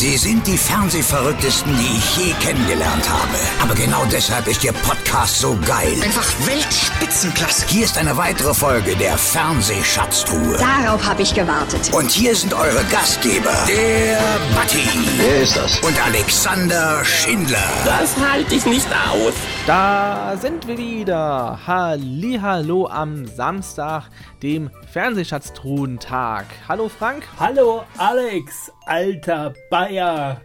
Sie 0.00 0.16
sind 0.16 0.46
die 0.46 0.56
Fernsehverrücktesten, 0.56 1.76
die 1.76 1.98
ich 1.98 2.16
je 2.16 2.32
kennengelernt 2.40 3.06
habe. 3.06 3.36
Aber 3.60 3.74
genau 3.74 4.02
deshalb 4.10 4.48
ist 4.48 4.64
Ihr 4.64 4.72
Podcast 4.72 5.38
so 5.40 5.58
geil. 5.66 5.92
Einfach 6.02 6.26
Weltspitzenklasse. 6.46 7.66
Hier 7.68 7.84
ist 7.84 7.98
eine 7.98 8.16
weitere 8.16 8.54
Folge 8.54 8.96
der 8.96 9.18
Fernsehschatztruhe. 9.18 10.56
Darauf 10.56 11.04
habe 11.04 11.20
ich 11.20 11.34
gewartet. 11.34 11.92
Und 11.92 12.10
hier 12.10 12.34
sind 12.34 12.54
eure 12.54 12.82
Gastgeber, 12.84 13.52
der 13.68 14.18
Batti 14.54 14.88
Wer 15.18 15.42
ist 15.42 15.54
das? 15.58 15.78
und 15.80 15.94
Alexander 16.02 17.04
Schindler. 17.04 17.68
Das 17.84 18.16
halte 18.16 18.54
ich 18.54 18.64
nicht 18.64 18.88
aus. 19.12 19.34
Da 19.66 20.36
sind 20.38 20.66
wir 20.66 20.78
wieder. 20.78 21.66
Hallihallo 21.66 22.86
am 22.86 23.26
Samstag, 23.26 24.08
dem 24.42 24.70
Fernsehschatztruhentag. 24.90 26.46
Hallo 26.66 26.88
Frank. 26.88 27.24
Hallo 27.38 27.84
Alex, 27.98 28.72
alter 28.86 29.52
Bayer. 29.68 30.40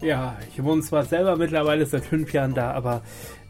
Ja, 0.00 0.36
ich 0.48 0.62
wohne 0.62 0.82
zwar 0.82 1.04
selber 1.04 1.36
mittlerweile 1.36 1.86
seit 1.86 2.04
fünf 2.04 2.32
Jahren 2.32 2.54
da, 2.54 2.72
aber 2.72 3.02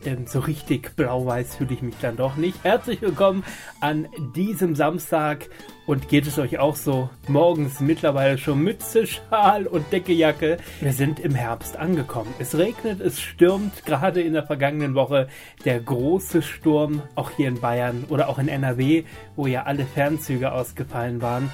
ähm, 0.05 0.27
so 0.27 0.41
richtig 0.41 0.96
blau-weiß 0.96 1.56
fühle 1.56 1.74
ich 1.74 1.83
mich 1.83 1.97
dann 2.00 2.16
doch 2.16 2.36
nicht. 2.36 2.64
Herzlich 2.64 3.02
willkommen 3.02 3.44
an 3.80 4.08
diesem 4.34 4.74
Samstag 4.74 5.48
und 5.86 6.09
geht 6.09 6.27
es 6.27 6.38
euch 6.38 6.59
auch 6.59 6.77
so? 6.77 7.10
Morgens 7.28 7.80
mittlerweile 7.80 8.38
schon 8.38 8.60
Mütze, 8.60 9.06
Schal 9.06 9.66
und 9.66 9.92
Deckejacke. 9.92 10.58
Wir 10.80 10.92
sind 10.92 11.20
im 11.20 11.34
Herbst 11.34 11.77
angekommen. 11.77 12.32
Es 12.38 12.56
regnet, 12.56 13.00
es 13.00 13.20
stürmt, 13.20 13.84
gerade 13.84 14.20
in 14.20 14.32
der 14.32 14.45
vergangenen 14.45 14.95
Woche 14.95 15.28
der 15.64 15.80
große 15.80 16.42
Sturm, 16.42 17.02
auch 17.14 17.30
hier 17.30 17.48
in 17.48 17.60
Bayern 17.60 18.05
oder 18.08 18.28
auch 18.28 18.38
in 18.38 18.48
NRW, 18.48 19.05
wo 19.36 19.46
ja 19.46 19.64
alle 19.64 19.84
Fernzüge 19.84 20.52
ausgefallen 20.52 21.20
waren. 21.20 21.50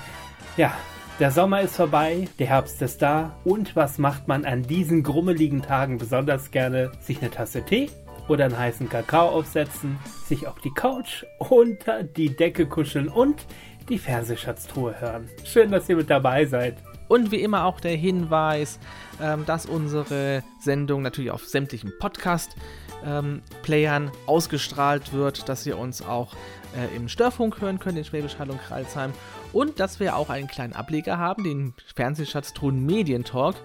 Ja, 0.56 0.72
der 1.20 1.32
Sommer 1.32 1.62
ist 1.62 1.76
vorbei, 1.76 2.28
der 2.38 2.46
Herbst 2.46 2.80
ist 2.82 3.02
da 3.02 3.36
und 3.44 3.74
was 3.74 3.98
macht 3.98 4.28
man 4.28 4.44
an 4.44 4.62
diesen 4.62 5.02
grummeligen 5.02 5.62
Tagen 5.62 5.98
besonders 5.98 6.50
gerne? 6.52 6.92
Sich 7.00 7.20
eine 7.20 7.30
Tasse 7.30 7.62
Tee 7.62 7.90
oder 8.28 8.44
einen 8.44 8.58
heißen 8.58 8.88
Kakao 8.88 9.30
aufsetzen, 9.30 9.98
sich 10.26 10.46
auf 10.46 10.60
die 10.60 10.70
Couch 10.70 11.24
unter 11.38 12.04
die 12.04 12.36
Decke 12.36 12.66
kuscheln 12.66 13.08
und 13.08 13.46
die 13.88 13.98
Fernsehschatztruhe 13.98 15.00
hören. 15.00 15.28
Schön, 15.44 15.70
dass 15.70 15.88
ihr 15.88 15.96
mit 15.96 16.10
dabei 16.10 16.44
seid. 16.46 16.76
Und 17.08 17.30
wie 17.30 17.42
immer 17.42 17.64
auch 17.64 17.80
der 17.80 17.96
Hinweis, 17.96 18.78
ähm, 19.20 19.44
dass 19.46 19.66
unsere 19.66 20.42
Sendung 20.60 21.02
natürlich 21.02 21.30
auf 21.30 21.46
sämtlichen 21.46 21.92
Podcast-Playern 21.98 24.10
ausgestrahlt 24.26 25.14
wird, 25.14 25.48
dass 25.48 25.64
ihr 25.66 25.78
uns 25.78 26.02
auch 26.02 26.34
äh, 26.76 26.94
im 26.94 27.08
Störfunk 27.08 27.58
hören 27.60 27.78
könnt, 27.78 27.96
in 27.96 28.04
Schwäbisch 28.04 28.38
Hall 28.38 28.50
und 28.50 28.60
Kralsheim. 28.60 29.12
Und 29.52 29.80
dass 29.80 30.00
wir 30.00 30.16
auch 30.16 30.30
einen 30.30 30.46
kleinen 30.46 30.72
Ableger 30.72 31.18
haben, 31.18 31.44
den 31.44 31.74
Fernsehschatztruhen 31.94 32.84
Medientalk. 32.84 33.56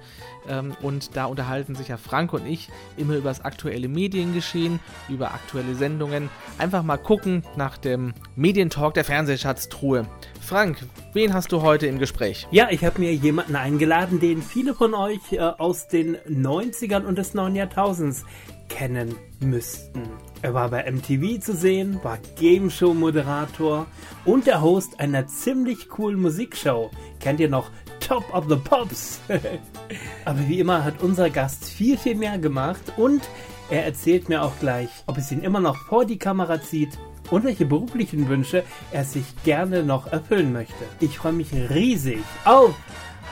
Ähm, 0.47 0.75
und 0.81 1.15
da 1.15 1.25
unterhalten 1.25 1.75
sich 1.75 1.89
ja 1.89 1.97
Frank 1.97 2.33
und 2.33 2.45
ich 2.45 2.69
immer 2.97 3.15
über 3.15 3.29
das 3.29 3.41
aktuelle 3.41 3.87
Mediengeschehen, 3.87 4.79
über 5.09 5.33
aktuelle 5.33 5.75
Sendungen. 5.75 6.29
Einfach 6.57 6.83
mal 6.83 6.97
gucken 6.97 7.43
nach 7.55 7.77
dem 7.77 8.13
Medientalk 8.35 8.93
der 8.93 9.05
Fernsehschatztruhe. 9.05 10.07
Frank, 10.41 10.77
wen 11.13 11.33
hast 11.33 11.51
du 11.51 11.61
heute 11.61 11.87
im 11.87 11.99
Gespräch? 11.99 12.47
Ja, 12.51 12.67
ich 12.69 12.83
habe 12.83 12.99
mir 12.99 13.13
jemanden 13.13 13.55
eingeladen, 13.55 14.19
den 14.19 14.41
viele 14.41 14.73
von 14.73 14.93
euch 14.93 15.31
äh, 15.31 15.39
aus 15.39 15.87
den 15.87 16.17
90ern 16.17 17.05
und 17.05 17.17
des 17.17 17.33
neuen 17.33 17.55
Jahrtausends 17.55 18.25
kennen 18.69 19.15
müssten. 19.39 20.03
Er 20.41 20.53
war 20.53 20.69
bei 20.69 20.91
MTV 20.91 21.39
zu 21.39 21.55
sehen, 21.55 21.99
war 22.03 22.17
Game 22.37 22.69
Show 22.69 22.93
Moderator 22.93 23.85
und 24.25 24.47
der 24.47 24.61
Host 24.61 24.99
einer 24.99 25.27
ziemlich 25.27 25.89
coolen 25.89 26.19
Musikshow. 26.19 26.91
Kennt 27.19 27.39
ihr 27.39 27.49
noch 27.49 27.69
Top 27.99 28.33
of 28.33 28.45
the 28.49 28.55
Pops? 28.55 29.21
Aber 30.25 30.47
wie 30.47 30.59
immer 30.59 30.83
hat 30.83 31.01
unser 31.01 31.29
Gast 31.29 31.65
viel, 31.65 31.97
viel 31.97 32.15
mehr 32.15 32.37
gemacht 32.37 32.93
und 32.97 33.21
er 33.69 33.85
erzählt 33.85 34.27
mir 34.29 34.43
auch 34.43 34.59
gleich, 34.59 34.89
ob 35.07 35.17
es 35.17 35.31
ihn 35.31 35.41
immer 35.41 35.59
noch 35.59 35.77
vor 35.77 36.05
die 36.05 36.19
Kamera 36.19 36.61
zieht 36.61 36.97
und 37.31 37.45
welche 37.45 37.65
beruflichen 37.65 38.27
Wünsche 38.27 38.63
er 38.91 39.05
sich 39.05 39.25
gerne 39.43 39.83
noch 39.83 40.07
erfüllen 40.07 40.51
möchte. 40.51 40.83
Ich 40.99 41.17
freue 41.17 41.33
mich 41.33 41.53
riesig 41.53 42.19
auf 42.43 42.75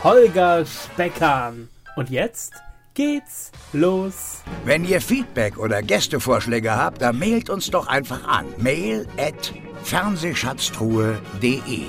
Holger 0.03 0.65
Speckhahn. 0.65 1.69
Und 1.95 2.09
jetzt 2.09 2.53
geht's 2.93 3.51
los. 3.73 4.41
Wenn 4.65 4.85
ihr 4.85 5.01
Feedback 5.01 5.57
oder 5.57 5.81
Gästevorschläge 5.81 6.75
habt, 6.75 7.01
dann 7.01 7.19
mailt 7.19 7.49
uns 7.49 7.69
doch 7.69 7.87
einfach 7.87 8.25
an. 8.27 8.45
Mail 8.57 9.07
at 9.17 9.53
fernsehschatztruhe.de 9.83 11.85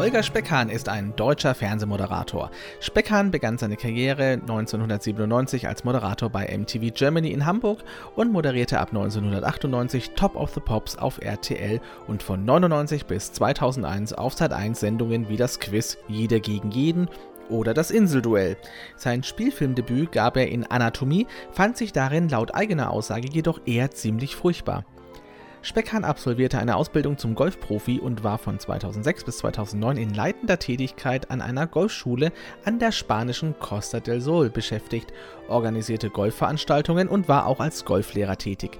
Holger 0.00 0.22
Speckhahn 0.22 0.70
ist 0.70 0.88
ein 0.88 1.14
deutscher 1.14 1.54
Fernsehmoderator. 1.54 2.50
Speckhahn 2.80 3.30
begann 3.30 3.58
seine 3.58 3.76
Karriere 3.76 4.32
1997 4.40 5.68
als 5.68 5.84
Moderator 5.84 6.30
bei 6.30 6.46
MTV 6.56 6.94
Germany 6.94 7.30
in 7.32 7.44
Hamburg 7.44 7.84
und 8.16 8.32
moderierte 8.32 8.80
ab 8.80 8.88
1998 8.88 10.12
Top 10.16 10.36
of 10.36 10.54
the 10.54 10.60
Pops 10.60 10.96
auf 10.96 11.20
RTL 11.20 11.82
und 12.06 12.22
von 12.22 12.46
99 12.46 13.04
bis 13.04 13.30
2001 13.32 14.14
auf 14.14 14.34
Sat1 14.34 14.76
Sendungen 14.76 15.28
wie 15.28 15.36
das 15.36 15.60
Quiz 15.60 15.98
Jeder 16.08 16.40
gegen 16.40 16.70
jeden 16.70 17.10
oder 17.50 17.74
das 17.74 17.90
Inselduell. 17.90 18.56
Sein 18.96 19.22
Spielfilmdebüt 19.22 20.12
gab 20.12 20.38
er 20.38 20.48
in 20.48 20.64
Anatomie, 20.64 21.26
fand 21.52 21.76
sich 21.76 21.92
darin 21.92 22.30
laut 22.30 22.54
eigener 22.54 22.90
Aussage 22.90 23.28
jedoch 23.30 23.60
eher 23.66 23.90
ziemlich 23.90 24.34
furchtbar. 24.34 24.86
Speckhahn 25.62 26.04
absolvierte 26.04 26.58
eine 26.58 26.76
Ausbildung 26.76 27.18
zum 27.18 27.34
Golfprofi 27.34 28.00
und 28.00 28.24
war 28.24 28.38
von 28.38 28.58
2006 28.58 29.24
bis 29.24 29.38
2009 29.38 29.98
in 29.98 30.14
leitender 30.14 30.58
Tätigkeit 30.58 31.30
an 31.30 31.42
einer 31.42 31.66
Golfschule 31.66 32.32
an 32.64 32.78
der 32.78 32.92
spanischen 32.92 33.54
Costa 33.58 34.00
del 34.00 34.22
Sol 34.22 34.48
beschäftigt, 34.48 35.12
organisierte 35.48 36.08
Golfveranstaltungen 36.08 37.08
und 37.08 37.28
war 37.28 37.46
auch 37.46 37.60
als 37.60 37.84
Golflehrer 37.84 38.38
tätig. 38.38 38.78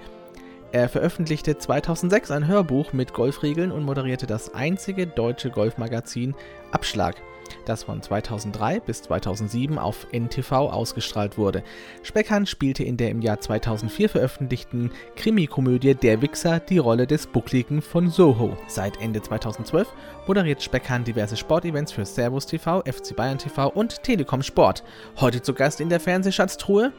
Er 0.73 0.89
veröffentlichte 0.89 1.59
2006 1.59 2.31
ein 2.31 2.47
Hörbuch 2.47 2.93
mit 2.93 3.13
Golfregeln 3.13 3.73
und 3.73 3.85
moderierte 3.85 4.27
das 4.27 4.55
einzige 4.55 5.07
deutsche 5.07 5.51
Golfmagazin 5.51 6.35
Abschlag, 6.71 7.17
das 7.65 7.85
von 7.85 8.03
2003 8.03 8.81
bis 8.81 9.03
2007 9.03 9.79
auf 9.79 10.07
NTV 10.13 10.53
ausgestrahlt 10.53 11.39
wurde. 11.39 11.63
Speckhahn 12.03 12.47
spielte 12.47 12.85
in 12.85 12.97
der 12.97 13.11
im 13.11 13.21
Jahr 13.21 13.41
2004 13.41 14.09
veröffentlichten 14.09 14.91
Krimikomödie 15.17 15.95
Der 15.95 16.23
Wichser 16.23 16.61
die 16.61 16.79
Rolle 16.79 17.07
des 17.07 17.27
Buckligen 17.27 17.83
von 17.83 18.09
Soho. 18.09 18.57
Seit 18.67 19.01
Ende 19.01 19.23
2012 19.23 19.93
moderiert 20.27 20.63
Speckhahn 20.63 21.05
diverse 21.05 21.37
Sportevents 21.37 21.93
für 21.93 22.05
Servus 22.05 22.47
TV, 22.47 22.81
FC 22.81 23.15
Bayern 23.17 23.39
TV 23.39 23.69
und 23.69 24.03
Telekom 24.03 24.43
Sport. 24.43 24.83
Heute 25.21 25.43
zu 25.43 25.55
Gast 25.55 25.81
in 25.81 25.89
der 25.89 26.01
Fernsehschatztruhe 26.01 26.93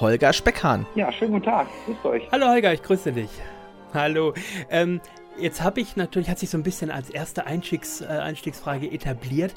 Holger 0.00 0.32
Speckhahn. 0.32 0.86
Ja, 0.94 1.12
schönen 1.12 1.32
guten 1.32 1.44
Tag. 1.44 1.68
Grüßt 1.86 2.04
euch. 2.04 2.28
Hallo 2.32 2.48
Holger, 2.48 2.72
ich 2.72 2.82
grüße 2.82 3.12
dich. 3.12 3.30
Hallo. 3.94 4.34
Ähm, 4.72 5.00
jetzt 5.38 5.62
habe 5.62 5.80
ich 5.80 5.96
natürlich, 5.96 6.28
hat 6.28 6.40
sich 6.40 6.50
so 6.50 6.58
ein 6.58 6.64
bisschen 6.64 6.90
als 6.90 7.10
erste 7.10 7.46
Einstiegs, 7.46 8.00
äh, 8.00 8.06
Einstiegsfrage 8.06 8.90
etabliert. 8.90 9.54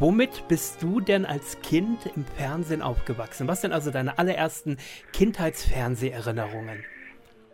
Womit 0.00 0.48
bist 0.48 0.82
du 0.82 0.98
denn 0.98 1.24
als 1.24 1.60
Kind 1.62 1.98
im 2.16 2.24
Fernsehen 2.24 2.82
aufgewachsen? 2.82 3.46
Was 3.46 3.60
sind 3.60 3.72
also 3.72 3.92
deine 3.92 4.18
allerersten 4.18 4.76
Kindheitsfernseherinnerungen? 5.12 6.84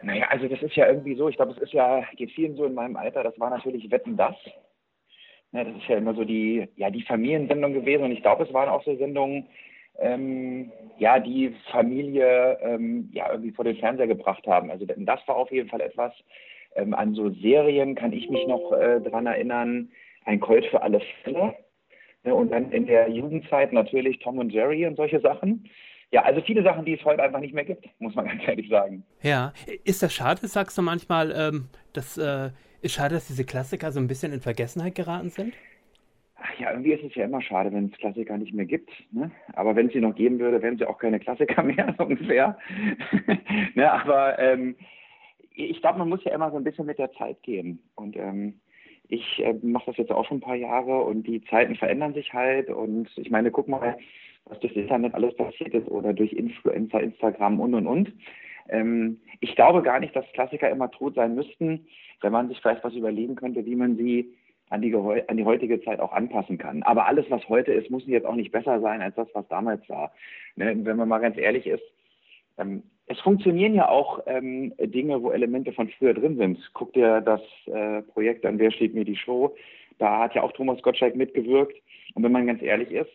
Naja, 0.03 0.27
also 0.31 0.49
das 0.49 0.63
ist 0.63 0.75
ja 0.75 0.89
irgendwie 0.89 1.17
so, 1.17 1.29
ich 1.29 1.37
glaube, 1.37 1.53
es 1.53 1.59
ist 1.59 1.75
ja, 1.75 2.03
geht 2.17 2.33
vielen 2.33 2.57
so 2.57 2.65
in 2.65 2.73
meinem 2.73 2.97
Alter, 2.97 3.23
das 3.23 3.39
war 3.39 3.51
natürlich 3.51 3.91
Wetten 3.91 4.17
das. 4.17 4.35
Ja, 5.53 5.65
das 5.65 5.77
ist 5.77 5.87
ja 5.87 5.99
immer 5.99 6.15
so 6.15 6.25
die, 6.25 6.67
ja, 6.77 6.89
die 6.91 7.03
Familiensendung 7.03 7.75
gewesen 7.75 8.05
und 8.05 8.13
ich 8.13 8.23
glaube, 8.23 8.45
es 8.45 8.55
waren 8.55 8.71
auch 8.71 8.83
so 8.85 8.97
Sendungen, 8.97 9.49
ähm, 9.99 10.73
ja, 10.99 11.19
die 11.19 11.55
Familie 11.71 12.59
ähm, 12.63 13.11
ja 13.13 13.31
irgendwie 13.31 13.53
vor 13.53 13.65
den 13.65 13.77
Fernseher 13.77 14.07
gebracht 14.07 14.47
haben. 14.47 14.71
Also 14.71 14.87
das 14.87 15.21
war 15.27 15.37
auf 15.37 15.51
jeden 15.51 15.69
Fall 15.69 15.81
etwas. 15.81 16.13
Ähm, 16.75 16.95
an 16.95 17.15
so 17.15 17.31
Serien 17.31 17.95
kann 17.95 18.13
ich 18.13 18.31
mich 18.31 18.47
noch 18.47 18.73
äh, 18.73 19.01
dran 19.01 19.27
erinnern. 19.27 19.91
Ein 20.25 20.41
Colt 20.41 20.65
für 20.67 20.83
alle 20.83 21.01
Fälle. 21.23 21.55
Ne, 22.25 22.35
und 22.35 22.53
dann 22.53 22.71
in 22.71 22.87
der 22.87 23.09
Jugendzeit 23.11 23.73
natürlich 23.73 24.21
Tom 24.21 24.39
und 24.39 24.51
Jerry 24.51 24.87
und 24.87 24.97
solche 24.97 25.21
Sachen. 25.21 25.69
Ja, 26.13 26.23
also 26.23 26.41
viele 26.43 26.63
Sachen, 26.63 26.85
die 26.85 26.95
es 26.95 27.05
heute 27.05 27.23
einfach 27.23 27.41
nicht 27.41 27.55
mehr 27.55 27.65
gibt, 27.65 27.89
muss 27.99 28.15
man 28.15 28.27
ganz 28.29 28.43
ehrlich 28.47 28.69
sagen. 28.69 29.05
Ja, 29.23 29.53
ist 29.85 30.03
das 30.03 30.13
schade, 30.13 30.47
sagst 30.47 30.79
du 30.79 30.83
manchmal, 30.83 31.33
ähm, 31.33 31.69
dass, 31.93 32.17
äh, 32.19 32.51
ist 32.81 32.95
schade, 32.95 33.15
dass 33.15 33.27
diese 33.27 33.45
Klassiker 33.45 33.91
so 33.93 33.99
ein 33.99 34.09
bisschen 34.09 34.33
in 34.33 34.41
Vergessenheit 34.41 34.95
geraten 34.95 35.31
sind? 35.31 35.55
Ach 36.45 36.59
ja, 36.59 36.71
irgendwie 36.73 36.93
ist 36.93 37.05
es 37.05 37.15
ja 37.15 37.25
immer 37.25 37.41
schade, 37.41 37.73
wenn 37.73 37.87
es 37.87 37.99
Klassiker 37.99 38.37
nicht 38.37 38.53
mehr 38.53 38.65
gibt. 38.65 38.91
Ne? 39.13 39.31
Aber 39.53 39.77
wenn 39.77 39.87
es 39.87 39.93
sie 39.93 40.01
noch 40.01 40.15
geben 40.15 40.41
würde, 40.41 40.61
wären 40.61 40.77
sie 40.77 40.87
auch 40.87 40.99
keine 40.99 41.21
Klassiker 41.21 41.63
mehr, 41.63 41.95
so 41.97 42.05
ungefähr. 42.05 42.59
ne? 43.75 43.93
Aber 43.93 44.39
ähm, 44.39 44.75
ich 45.55 45.81
glaube, 45.81 45.99
man 45.99 46.09
muss 46.09 46.25
ja 46.25 46.35
immer 46.35 46.51
so 46.51 46.57
ein 46.57 46.65
bisschen 46.65 46.87
mit 46.87 46.99
der 46.99 47.13
Zeit 47.13 47.43
gehen. 47.43 47.81
Und 47.95 48.17
ähm, 48.17 48.61
ich 49.09 49.41
äh, 49.45 49.55
mache 49.63 49.87
das 49.87 49.99
jetzt 49.99 50.11
auch 50.11 50.27
schon 50.27 50.39
ein 50.39 50.43
paar 50.43 50.57
Jahre 50.57 51.03
und 51.03 51.27
die 51.27 51.45
Zeiten 51.45 51.77
verändern 51.77 52.15
sich 52.15 52.33
halt. 52.33 52.71
Und 52.71 53.09
ich 53.17 53.31
meine, 53.31 53.51
guck 53.51 53.69
mal, 53.69 53.97
was 54.47 54.59
durch 54.61 54.75
das 54.75 54.83
Internet 54.83 55.15
alles 55.15 55.37
passiert 55.37 55.75
ist 55.75 55.89
oder 55.89 56.13
durch 56.13 56.33
Influencer, 56.33 57.01
Instagram 57.01 57.61
und 57.61 57.75
und 57.75 57.87
und. 57.87 58.13
Ähm, 58.69 59.21
ich 59.41 59.55
glaube 59.55 59.83
gar 59.83 60.01
nicht, 60.01 60.17
dass 60.17 60.31
Klassiker 60.33 60.71
immer 60.71 60.91
tot 60.91 61.15
sein 61.15 61.35
müssten, 61.35 61.87
wenn 62.21 62.33
man 62.33 62.49
sich 62.49 62.61
vielleicht 62.61 62.83
was 62.85 62.95
überlegen 62.95 63.37
könnte, 63.37 63.65
wie 63.65 63.77
man 63.77 63.97
sie 63.97 64.35
an 64.73 64.81
die, 64.81 64.95
an 64.95 65.37
die 65.37 65.45
heutige 65.45 65.83
Zeit 65.83 66.01
auch 66.01 66.13
anpassen 66.13 66.57
kann. 66.57 66.83
Aber 66.83 67.07
alles, 67.07 67.27
was 67.29 67.47
heute 67.49 67.73
ist, 67.73 67.91
muss 67.91 68.07
jetzt 68.07 68.27
auch 68.27 68.35
nicht 68.35 68.53
besser 68.53 68.81
sein 68.81 69.03
als 69.03 69.15
das, 69.15 69.29
was 69.35 69.47
damals 69.49 69.87
war. 69.91 70.13
Ne? 70.57 70.75
Wenn 70.83 70.97
man 70.97 71.09
mal 71.09 71.19
ganz 71.19 71.37
ehrlich 71.37 71.67
ist, 71.67 71.83
ähm, 72.57 72.83
es 73.07 73.21
funktionieren 73.21 73.75
ja 73.75 73.89
auch 73.89 74.21
ähm, 74.27 74.73
Dinge, 74.79 75.23
wo 75.23 75.31
Elemente 75.31 75.73
von 75.73 75.91
früher 75.91 76.15
drin 76.15 76.39
sind. 76.39 76.59
Guck 76.73 76.95
dir 76.95 77.21
das 77.21 77.43
äh, 77.67 78.01
Projekt 78.01 78.47
an, 78.47 78.59
Wer 78.59 78.71
steht 78.71 78.95
mir 78.95 79.05
die 79.05 79.17
Show? 79.17 79.55
Da 79.99 80.21
hat 80.21 80.35
ja 80.35 80.43
auch 80.43 80.53
Thomas 80.53 80.81
Gottschalk 80.81 81.17
mitgewirkt. 81.17 81.77
Und 82.15 82.23
wenn 82.23 82.33
man 82.33 82.47
ganz 82.47 82.63
ehrlich 82.63 82.91
ist, 82.91 83.11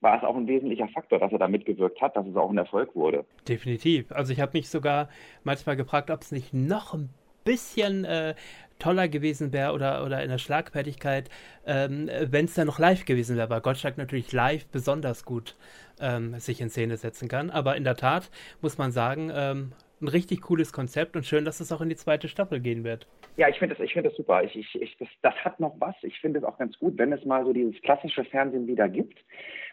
war 0.00 0.16
es 0.16 0.22
auch 0.22 0.36
ein 0.36 0.46
wesentlicher 0.46 0.88
Faktor, 0.88 1.18
dass 1.18 1.32
er 1.32 1.38
da 1.38 1.48
mitgewirkt 1.48 2.00
hat, 2.00 2.16
dass 2.16 2.26
es 2.26 2.36
auch 2.36 2.50
ein 2.50 2.58
Erfolg 2.58 2.94
wurde. 2.94 3.24
Definitiv. 3.48 4.12
Also 4.12 4.32
ich 4.32 4.40
habe 4.40 4.52
mich 4.56 4.68
sogar 4.68 5.08
manchmal 5.42 5.76
gefragt, 5.76 6.10
ob 6.10 6.20
es 6.20 6.30
nicht 6.30 6.54
noch 6.54 6.94
ein 6.94 7.10
bisschen 7.50 8.04
äh, 8.04 8.34
toller 8.78 9.08
gewesen 9.08 9.52
wäre 9.52 9.72
oder, 9.72 10.04
oder 10.04 10.22
in 10.22 10.30
der 10.30 10.38
Schlagfertigkeit, 10.38 11.28
ähm, 11.66 12.08
wenn 12.28 12.46
es 12.46 12.54
dann 12.54 12.66
noch 12.66 12.78
live 12.78 13.04
gewesen 13.04 13.36
wäre, 13.36 13.50
weil 13.50 13.60
Gottschalk 13.60 13.98
natürlich 13.98 14.32
live 14.32 14.66
besonders 14.68 15.24
gut 15.24 15.56
ähm, 16.00 16.38
sich 16.38 16.60
in 16.60 16.70
Szene 16.70 16.96
setzen 16.96 17.28
kann. 17.28 17.50
Aber 17.50 17.76
in 17.76 17.84
der 17.84 17.96
Tat 17.96 18.30
muss 18.60 18.78
man 18.78 18.92
sagen, 18.92 19.30
ähm, 19.34 19.72
ein 20.00 20.08
richtig 20.08 20.40
cooles 20.40 20.72
Konzept 20.72 21.14
und 21.14 21.26
schön, 21.26 21.44
dass 21.44 21.60
es 21.60 21.72
auch 21.72 21.80
in 21.82 21.90
die 21.90 21.96
zweite 21.96 22.28
Staffel 22.28 22.60
gehen 22.60 22.84
wird. 22.84 23.06
Ja, 23.36 23.48
ich 23.48 23.58
finde 23.58 23.74
das, 23.74 23.84
ich 23.84 23.92
das 23.92 24.16
super. 24.16 24.42
Ich, 24.42 24.56
ich, 24.56 24.80
ich, 24.80 24.96
das, 24.98 25.08
das 25.22 25.34
hat 25.44 25.60
noch 25.60 25.74
was. 25.78 25.94
Ich 26.02 26.18
finde 26.20 26.38
es 26.38 26.44
auch 26.44 26.58
ganz 26.58 26.78
gut, 26.78 26.96
wenn 26.96 27.12
es 27.12 27.24
mal 27.24 27.44
so 27.44 27.52
dieses 27.52 27.80
klassische 27.82 28.24
Fernsehen 28.24 28.66
wieder 28.66 28.88
gibt. 28.88 29.18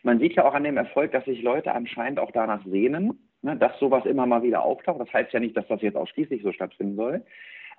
Man 0.03 0.19
sieht 0.19 0.33
ja 0.33 0.45
auch 0.45 0.53
an 0.53 0.63
dem 0.63 0.77
Erfolg, 0.77 1.11
dass 1.11 1.25
sich 1.25 1.41
Leute 1.41 1.73
anscheinend 1.73 2.19
auch 2.19 2.31
danach 2.31 2.63
sehnen, 2.65 3.19
ne, 3.41 3.55
dass 3.55 3.79
sowas 3.79 4.05
immer 4.05 4.25
mal 4.25 4.43
wieder 4.43 4.63
auftaucht. 4.63 4.99
Das 4.99 5.11
heißt 5.13 5.33
ja 5.33 5.39
nicht, 5.39 5.55
dass 5.55 5.67
das 5.67 5.81
jetzt 5.81 5.95
ausschließlich 5.95 6.43
so 6.43 6.51
stattfinden 6.51 6.95
soll. 6.95 7.23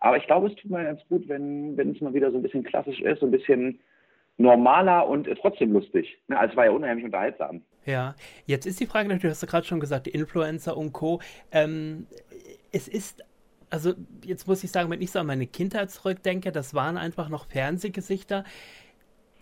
Aber 0.01 0.17
ich 0.17 0.27
glaube, 0.27 0.49
es 0.49 0.55
tut 0.55 0.71
mir 0.71 0.85
ganz 0.85 1.01
gut, 1.09 1.29
wenn, 1.29 1.77
wenn 1.77 1.91
es 1.91 2.01
mal 2.01 2.15
wieder 2.15 2.31
so 2.31 2.37
ein 2.37 2.43
bisschen 2.43 2.63
klassisch 2.63 3.01
ist, 3.01 3.21
so 3.21 3.27
ein 3.27 3.33
bisschen 3.33 3.81
normaler 4.37 5.09
und 5.09 5.29
trotzdem 5.41 5.73
lustig. 5.73 6.19
Ne? 6.29 6.39
Also 6.39 6.53
es 6.53 6.57
war 6.57 6.67
ja 6.67 6.71
unheimlich 6.71 7.05
unterhaltsam. 7.05 7.63
Ja, 7.85 8.15
jetzt 8.47 8.67
ist 8.67 8.79
die 8.81 8.87
Frage 8.87 9.09
natürlich, 9.09 9.33
hast 9.33 9.43
du 9.43 9.47
gerade 9.47 9.67
schon 9.67 9.81
gesagt, 9.81 10.07
die 10.07 10.11
Influencer 10.11 10.77
und 10.77 10.93
Co. 10.93 11.21
Ähm, 11.51 12.07
es 12.71 12.87
ist, 12.87 13.25
also 13.71 13.95
jetzt 14.25 14.47
muss 14.47 14.63
ich 14.63 14.71
sagen, 14.71 14.91
wenn 14.91 15.03
ich 15.03 15.11
so 15.11 15.19
an 15.19 15.27
meine 15.27 15.47
Kindheit 15.47 15.91
zurückdenke, 15.91 16.53
das 16.53 16.75
waren 16.75 16.97
einfach 16.97 17.29
noch 17.29 17.47
Fernsehgesichter 17.47 18.45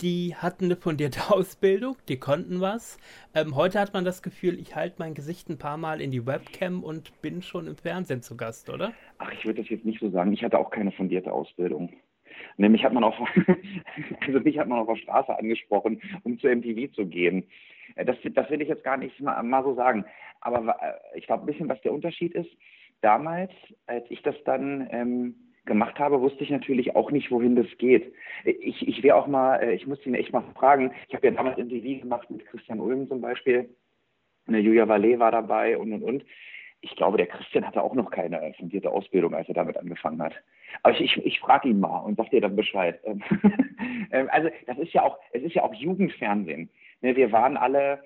die 0.03 0.35
hatten 0.35 0.67
eine 0.67 0.77
fundierte 0.77 1.21
Ausbildung, 1.31 1.97
die 2.09 2.19
konnten 2.19 2.61
was. 2.61 2.99
Ähm, 3.35 3.57
heute 3.57 3.81
hat 3.81 3.95
man 3.95 4.05
das 4.05 4.23
Gefühl, 4.23 4.59
ich 4.59 4.75
halte 4.77 4.97
mein 4.99 5.15
Gesicht 5.15 5.49
ein 5.49 5.59
paar 5.59 5.77
Mal 5.77 6.01
in 6.01 6.11
die 6.11 6.27
Webcam 6.27 6.83
und 6.83 7.21
bin 7.23 7.43
schon 7.43 7.67
im 7.67 7.77
Fernsehen 7.77 8.23
zu 8.23 8.37
Gast, 8.37 8.71
oder? 8.71 8.93
Ach, 9.19 9.33
ich 9.33 9.45
würde 9.45 9.63
das 9.63 9.71
jetzt 9.71 9.85
nicht 9.85 10.01
so 10.01 10.11
sagen. 10.11 10.33
Ich 10.33 10.43
hatte 10.43 10.59
auch 10.59 10.71
keine 10.71 10.93
fundierte 10.93 11.33
Ausbildung. 11.33 11.93
Nämlich 12.59 12.85
hat 12.85 12.93
man 12.93 13.05
auch, 13.05 13.19
also 14.27 14.41
mich 14.41 14.59
hat 14.59 14.69
man 14.69 14.79
auf 14.79 14.89
der 14.89 14.97
Straße 14.97 15.39
angesprochen, 15.39 16.01
um 16.25 16.39
zu 16.39 16.49
MTV 16.49 16.93
zu 16.95 17.07
gehen. 17.07 17.45
Äh, 17.95 18.05
das, 18.05 18.17
das 18.35 18.51
will 18.51 18.63
ich 18.63 18.69
jetzt 18.69 18.85
gar 18.85 18.97
nicht 18.97 19.21
mal, 19.21 19.43
mal 19.43 19.65
so 19.65 19.75
sagen. 19.75 20.05
Aber 20.41 20.77
äh, 20.81 21.19
ich 21.19 21.27
glaube, 21.27 21.45
ein 21.45 21.47
bisschen, 21.47 21.69
was 21.69 21.81
der 21.83 21.93
Unterschied 21.93 22.35
ist. 22.35 22.51
Damals, 23.03 23.53
als 23.87 24.05
ich 24.11 24.23
das 24.23 24.35
dann 24.45 24.89
ähm, 24.91 25.35
gemacht 25.67 25.99
habe, 25.99 26.21
wusste 26.21 26.45
ich 26.45 26.51
natürlich 26.51 26.97
auch 26.97 27.11
nicht, 27.11 27.31
wohin 27.31 27.57
das 27.57 27.67
geht. 27.79 28.13
Ich, 28.45 28.87
ich 28.87 29.03
wäre 29.03 29.17
auch 29.17 29.27
mal, 29.27 29.57
äh, 29.57 29.75
ich 29.75 29.87
muss 29.87 30.05
ihn 30.07 30.15
echt 30.15 30.33
mal 30.33 30.45
fragen, 30.55 30.93
ich 31.09 31.15
habe 31.15 31.27
ja 31.27 31.33
damals 31.33 31.59
ein 31.59 31.69
TV 31.69 32.01
gemacht 32.01 32.31
mit 32.31 32.47
Christian 32.47 32.81
Ulm 32.81 33.09
zum 33.09 33.21
Beispiel, 33.21 33.69
eine 34.47 34.61
Julia 34.61 34.89
Vallet 34.89 35.19
war 35.19 35.33
dabei 35.33 35.77
und 35.77 35.93
und 35.93 36.03
und. 36.03 36.25
Ich 36.83 36.95
glaube, 36.95 37.17
der 37.17 37.27
Christian 37.27 37.67
hatte 37.67 37.83
auch 37.83 37.95
noch 37.95 38.11
keine 38.11 38.53
fundierte 38.55 38.91
Ausbildung, 38.91 39.35
als 39.35 39.49
er 39.49 39.55
damit 39.55 39.77
angefangen 39.77 40.23
hat. 40.23 40.35
Aber 40.83 40.95
ich, 40.95 41.01
ich, 41.01 41.27
ich 41.27 41.41
frage 41.41 41.69
ihn 41.69 41.81
mal 41.81 41.99
und 42.01 42.17
sag 42.17 42.31
dir 42.31 42.41
dann 42.41 42.57
Bescheid. 42.57 43.01
Ähm, 44.13 44.29
also 44.31 44.49
das 44.67 44.79
ist 44.79 44.93
ja 44.93 45.03
auch, 45.03 45.19
es 45.33 45.43
ist 45.43 45.55
ja 45.55 45.63
auch 45.63 45.75
Jugendfernsehen. 45.75 46.71
Ne, 47.01 47.17
wir 47.17 47.33
waren 47.33 47.57
alle 47.57 48.01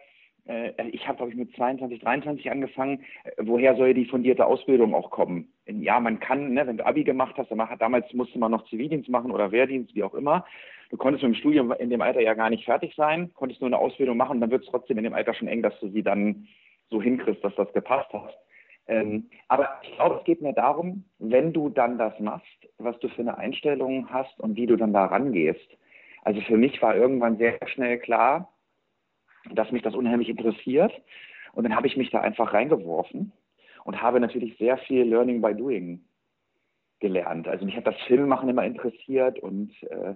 ich 0.92 1.06
habe, 1.06 1.18
glaube 1.18 1.32
ich, 1.32 1.38
mit 1.38 1.54
22, 1.54 2.00
23 2.00 2.50
angefangen. 2.50 3.04
Äh, 3.24 3.32
woher 3.38 3.76
soll 3.76 3.94
die 3.94 4.06
fundierte 4.06 4.46
Ausbildung 4.46 4.94
auch 4.94 5.10
kommen? 5.10 5.52
Ja, 5.66 6.00
man 6.00 6.18
kann, 6.20 6.52
ne, 6.52 6.66
wenn 6.66 6.76
du 6.76 6.86
Abi 6.86 7.04
gemacht 7.04 7.34
hast, 7.36 7.50
dann 7.50 7.62
damals 7.78 8.12
musste 8.12 8.38
man 8.38 8.50
noch 8.50 8.66
Zivildienst 8.68 9.08
machen 9.08 9.30
oder 9.30 9.52
Wehrdienst, 9.52 9.94
wie 9.94 10.02
auch 10.02 10.14
immer. 10.14 10.44
Du 10.90 10.96
konntest 10.96 11.22
mit 11.22 11.34
dem 11.34 11.38
Studium 11.38 11.72
in 11.72 11.90
dem 11.90 12.02
Alter 12.02 12.20
ja 12.20 12.34
gar 12.34 12.50
nicht 12.50 12.64
fertig 12.64 12.94
sein, 12.96 13.32
konntest 13.34 13.60
nur 13.60 13.68
eine 13.68 13.78
Ausbildung 13.78 14.16
machen, 14.16 14.40
dann 14.40 14.50
wird 14.50 14.64
es 14.64 14.70
trotzdem 14.70 14.98
in 14.98 15.04
dem 15.04 15.14
Alter 15.14 15.34
schon 15.34 15.46
eng, 15.46 15.62
dass 15.62 15.78
du 15.78 15.88
sie 15.88 16.02
dann 16.02 16.48
so 16.90 17.00
hinkriegst, 17.00 17.44
dass 17.44 17.54
das 17.54 17.72
gepasst 17.72 18.12
hat. 18.12 18.36
Ähm, 18.88 19.30
aber 19.46 19.68
ich 19.82 19.94
glaube, 19.94 20.16
es 20.16 20.24
geht 20.24 20.42
mir 20.42 20.52
darum, 20.52 21.04
wenn 21.20 21.52
du 21.52 21.68
dann 21.68 21.96
das 21.96 22.18
machst, 22.18 22.68
was 22.78 22.98
du 22.98 23.08
für 23.08 23.22
eine 23.22 23.38
Einstellung 23.38 24.10
hast 24.10 24.40
und 24.40 24.56
wie 24.56 24.66
du 24.66 24.76
dann 24.76 24.92
da 24.92 25.04
rangehst. 25.04 25.76
Also 26.22 26.40
für 26.40 26.56
mich 26.56 26.82
war 26.82 26.96
irgendwann 26.96 27.38
sehr 27.38 27.56
schnell 27.68 27.98
klar, 27.98 28.52
dass 29.52 29.72
mich 29.72 29.82
das 29.82 29.94
unheimlich 29.94 30.28
interessiert. 30.28 30.92
Und 31.52 31.64
dann 31.64 31.74
habe 31.74 31.86
ich 31.86 31.96
mich 31.96 32.10
da 32.10 32.20
einfach 32.20 32.52
reingeworfen 32.52 33.32
und 33.84 34.02
habe 34.02 34.20
natürlich 34.20 34.56
sehr 34.58 34.78
viel 34.78 35.04
Learning 35.04 35.40
by 35.40 35.54
Doing 35.54 36.04
gelernt. 37.00 37.48
Also 37.48 37.64
mich 37.64 37.76
hat 37.76 37.86
das 37.86 37.96
Filmmachen 38.06 38.48
immer 38.48 38.64
interessiert 38.64 39.38
und 39.38 39.70
äh, 39.84 40.14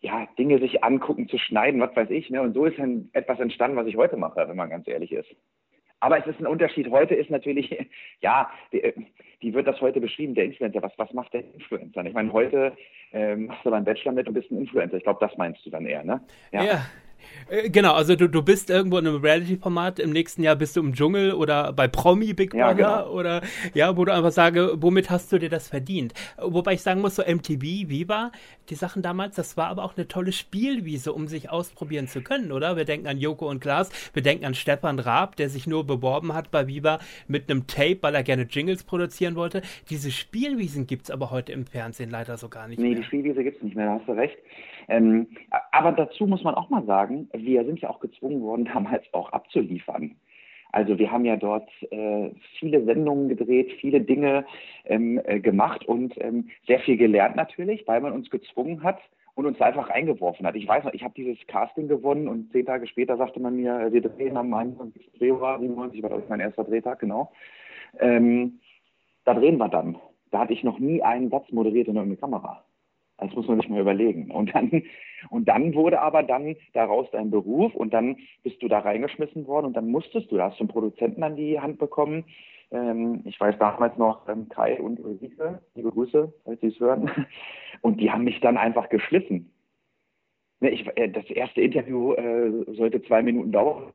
ja, 0.00 0.26
Dinge 0.38 0.58
sich 0.58 0.82
angucken, 0.82 1.28
zu 1.28 1.38
schneiden, 1.38 1.80
was 1.80 1.94
weiß 1.94 2.10
ich. 2.10 2.30
Ne? 2.30 2.42
Und 2.42 2.54
so 2.54 2.64
ist 2.64 2.78
dann 2.78 3.10
etwas 3.12 3.38
entstanden, 3.40 3.76
was 3.76 3.86
ich 3.86 3.96
heute 3.96 4.16
mache, 4.16 4.48
wenn 4.48 4.56
man 4.56 4.70
ganz 4.70 4.88
ehrlich 4.88 5.12
ist. 5.12 5.28
Aber 6.00 6.18
es 6.18 6.26
ist 6.26 6.40
ein 6.40 6.46
Unterschied. 6.46 6.90
Heute 6.90 7.14
ist 7.14 7.30
natürlich, 7.30 7.74
ja, 8.20 8.50
die, 8.72 8.92
wie 9.40 9.54
wird 9.54 9.66
das 9.66 9.80
heute 9.80 10.00
beschrieben, 10.00 10.34
der 10.34 10.44
Influencer? 10.44 10.82
Was, 10.82 10.92
was 10.98 11.12
macht 11.12 11.32
der 11.32 11.44
Influencer? 11.54 12.04
Ich 12.04 12.14
meine, 12.14 12.32
heute 12.32 12.72
ähm, 13.12 13.46
machst 13.46 13.64
du 13.64 13.70
beim 13.70 13.84
Bachelor 13.84 14.12
mit 14.12 14.28
und 14.28 14.34
bist 14.34 14.50
ein 14.50 14.58
Influencer. 14.58 14.96
Ich 14.96 15.04
glaube, 15.04 15.24
das 15.26 15.36
meinst 15.36 15.64
du 15.64 15.70
dann 15.70 15.86
eher, 15.86 16.04
ne? 16.04 16.20
Ja, 16.52 16.62
ja 16.62 16.72
äh, 16.72 16.78
genau, 17.68 17.94
also 17.94 18.16
du, 18.16 18.28
du 18.28 18.42
bist 18.42 18.70
irgendwo 18.70 18.98
in 18.98 19.06
einem 19.06 19.20
Reality-Format, 19.20 19.98
im 19.98 20.10
nächsten 20.10 20.42
Jahr 20.42 20.56
bist 20.56 20.76
du 20.76 20.80
im 20.80 20.94
Dschungel 20.94 21.32
oder 21.32 21.72
bei 21.72 21.88
Promi 21.88 22.32
Big 22.32 22.50
Brother 22.50 22.58
ja, 22.58 22.72
genau. 22.72 23.10
oder 23.10 23.42
ja, 23.74 23.96
wo 23.96 24.04
du 24.04 24.12
einfach 24.12 24.32
sage, 24.32 24.74
womit 24.76 25.10
hast 25.10 25.32
du 25.32 25.38
dir 25.38 25.48
das 25.48 25.68
verdient? 25.68 26.14
Wobei 26.38 26.74
ich 26.74 26.82
sagen 26.82 27.00
muss, 27.00 27.16
so 27.16 27.22
MTV, 27.22 27.88
Viva, 27.88 28.32
die 28.68 28.74
Sachen 28.74 29.02
damals, 29.02 29.36
das 29.36 29.56
war 29.56 29.68
aber 29.68 29.84
auch 29.84 29.96
eine 29.96 30.08
tolle 30.08 30.32
Spielwiese, 30.32 31.12
um 31.12 31.28
sich 31.28 31.50
ausprobieren 31.50 32.08
zu 32.08 32.22
können, 32.22 32.52
oder? 32.52 32.76
Wir 32.76 32.84
denken 32.84 33.06
an 33.06 33.18
Joko 33.18 33.48
und 33.48 33.60
Klaas, 33.60 33.90
wir 34.12 34.22
denken 34.22 34.44
an 34.44 34.54
Stefan 34.54 34.98
Raab, 34.98 35.36
der 35.36 35.48
sich 35.48 35.66
nur 35.66 35.86
beworben 35.86 36.34
hat 36.34 36.50
bei 36.50 36.66
Viva 36.66 36.98
mit 37.28 37.50
einem 37.50 37.66
Tape, 37.66 37.98
weil 38.00 38.14
er 38.14 38.22
gerne 38.22 38.42
Jingles 38.42 38.84
produzieren 38.84 39.36
wollte. 39.36 39.62
Diese 39.90 40.10
Spielwiesen 40.10 40.86
gibt 40.86 41.04
es 41.04 41.10
aber 41.10 41.30
heute 41.30 41.52
im 41.52 41.66
Fernsehen 41.66 42.10
leider 42.10 42.36
so 42.36 42.48
gar 42.48 42.68
nicht 42.68 42.78
nee, 42.78 42.88
mehr. 42.88 42.94
Nee, 42.94 43.00
die 43.00 43.06
Spielwiese 43.06 43.44
gibt 43.44 43.58
es 43.58 43.62
nicht 43.62 43.76
mehr, 43.76 43.86
da 43.86 43.92
hast 43.98 44.08
du 44.08 44.12
recht. 44.12 44.36
Ähm, 44.88 45.28
aber 45.72 45.92
dazu 45.92 46.26
muss 46.26 46.44
man 46.44 46.54
auch 46.54 46.70
mal 46.70 46.84
sagen, 46.84 47.28
wir 47.32 47.64
sind 47.64 47.80
ja 47.80 47.90
auch 47.90 48.00
gezwungen 48.00 48.42
worden, 48.42 48.64
damals 48.72 49.04
auch 49.12 49.32
abzuliefern. 49.32 50.16
Also 50.72 50.98
wir 50.98 51.10
haben 51.10 51.24
ja 51.24 51.36
dort 51.36 51.70
äh, 51.90 52.30
viele 52.58 52.84
Sendungen 52.84 53.28
gedreht, 53.28 53.72
viele 53.80 54.00
Dinge 54.00 54.44
ähm, 54.84 55.20
äh, 55.24 55.40
gemacht 55.40 55.86
und 55.86 56.14
ähm, 56.18 56.50
sehr 56.66 56.80
viel 56.80 56.96
gelernt 56.96 57.36
natürlich, 57.36 57.86
weil 57.86 58.00
man 58.00 58.12
uns 58.12 58.28
gezwungen 58.28 58.82
hat 58.82 58.98
und 59.36 59.46
uns 59.46 59.60
einfach 59.60 59.90
reingeworfen 59.90 60.46
hat. 60.46 60.56
Ich 60.56 60.66
weiß 60.66 60.84
noch, 60.84 60.92
ich 60.92 61.04
habe 61.04 61.14
dieses 61.14 61.38
Casting 61.46 61.88
gewonnen 61.88 62.26
und 62.26 62.50
zehn 62.52 62.66
Tage 62.66 62.86
später 62.86 63.16
sagte 63.16 63.40
man 63.40 63.56
mir, 63.56 63.80
äh, 63.80 63.92
wir 63.92 64.02
drehen 64.02 64.36
am 64.36 64.52
21. 64.52 65.12
Februar 65.18 65.58
97, 65.58 66.02
war 66.02 66.18
ich 66.18 66.28
mein 66.28 66.40
erster 66.40 66.64
Drehtag, 66.64 66.98
genau. 66.98 67.32
Ähm, 67.98 68.60
da 69.24 69.34
drehen 69.34 69.58
wir 69.58 69.68
dann. 69.68 69.96
Da 70.30 70.40
hatte 70.40 70.52
ich 70.52 70.64
noch 70.64 70.78
nie 70.78 71.02
einen 71.02 71.30
Satz 71.30 71.50
moderiert 71.52 71.88
in 71.88 71.96
irgendeiner 71.96 72.20
Kamera. 72.20 72.65
Das 73.18 73.34
muss 73.34 73.48
man 73.48 73.58
sich 73.60 73.68
mal 73.68 73.80
überlegen. 73.80 74.30
Und 74.30 74.54
dann, 74.54 74.82
und 75.30 75.48
dann 75.48 75.74
wurde 75.74 76.00
aber 76.00 76.22
dann 76.22 76.56
daraus 76.74 77.10
dein 77.12 77.30
Beruf 77.30 77.74
und 77.74 77.94
dann 77.94 78.16
bist 78.42 78.62
du 78.62 78.68
da 78.68 78.80
reingeschmissen 78.80 79.46
worden 79.46 79.66
und 79.66 79.74
dann 79.74 79.88
musstest 79.88 80.30
du, 80.30 80.36
da 80.36 80.50
hast 80.50 80.58
du 80.58 80.64
einen 80.64 80.68
Produzenten 80.68 81.22
an 81.22 81.36
die 81.36 81.58
Hand 81.58 81.78
bekommen. 81.78 82.24
Ähm, 82.70 83.22
ich 83.24 83.40
weiß 83.40 83.58
damals 83.58 83.96
noch 83.96 84.28
ähm, 84.28 84.48
Kai 84.48 84.80
und 84.80 85.00
Ulrike, 85.00 85.62
liebe 85.74 85.90
Grüße, 85.90 86.32
falls 86.44 86.60
Sie 86.60 86.68
es 86.68 86.80
hören. 86.80 87.10
Und 87.82 88.00
die 88.00 88.10
haben 88.10 88.24
mich 88.24 88.40
dann 88.40 88.56
einfach 88.56 88.88
geschliffen. 88.88 89.52
Ne, 90.60 90.70
ich, 90.70 90.86
äh, 90.96 91.08
das 91.08 91.26
erste 91.26 91.60
Interview 91.60 92.14
äh, 92.14 92.64
sollte 92.74 93.02
zwei 93.02 93.22
Minuten 93.22 93.52
dauern. 93.52 93.92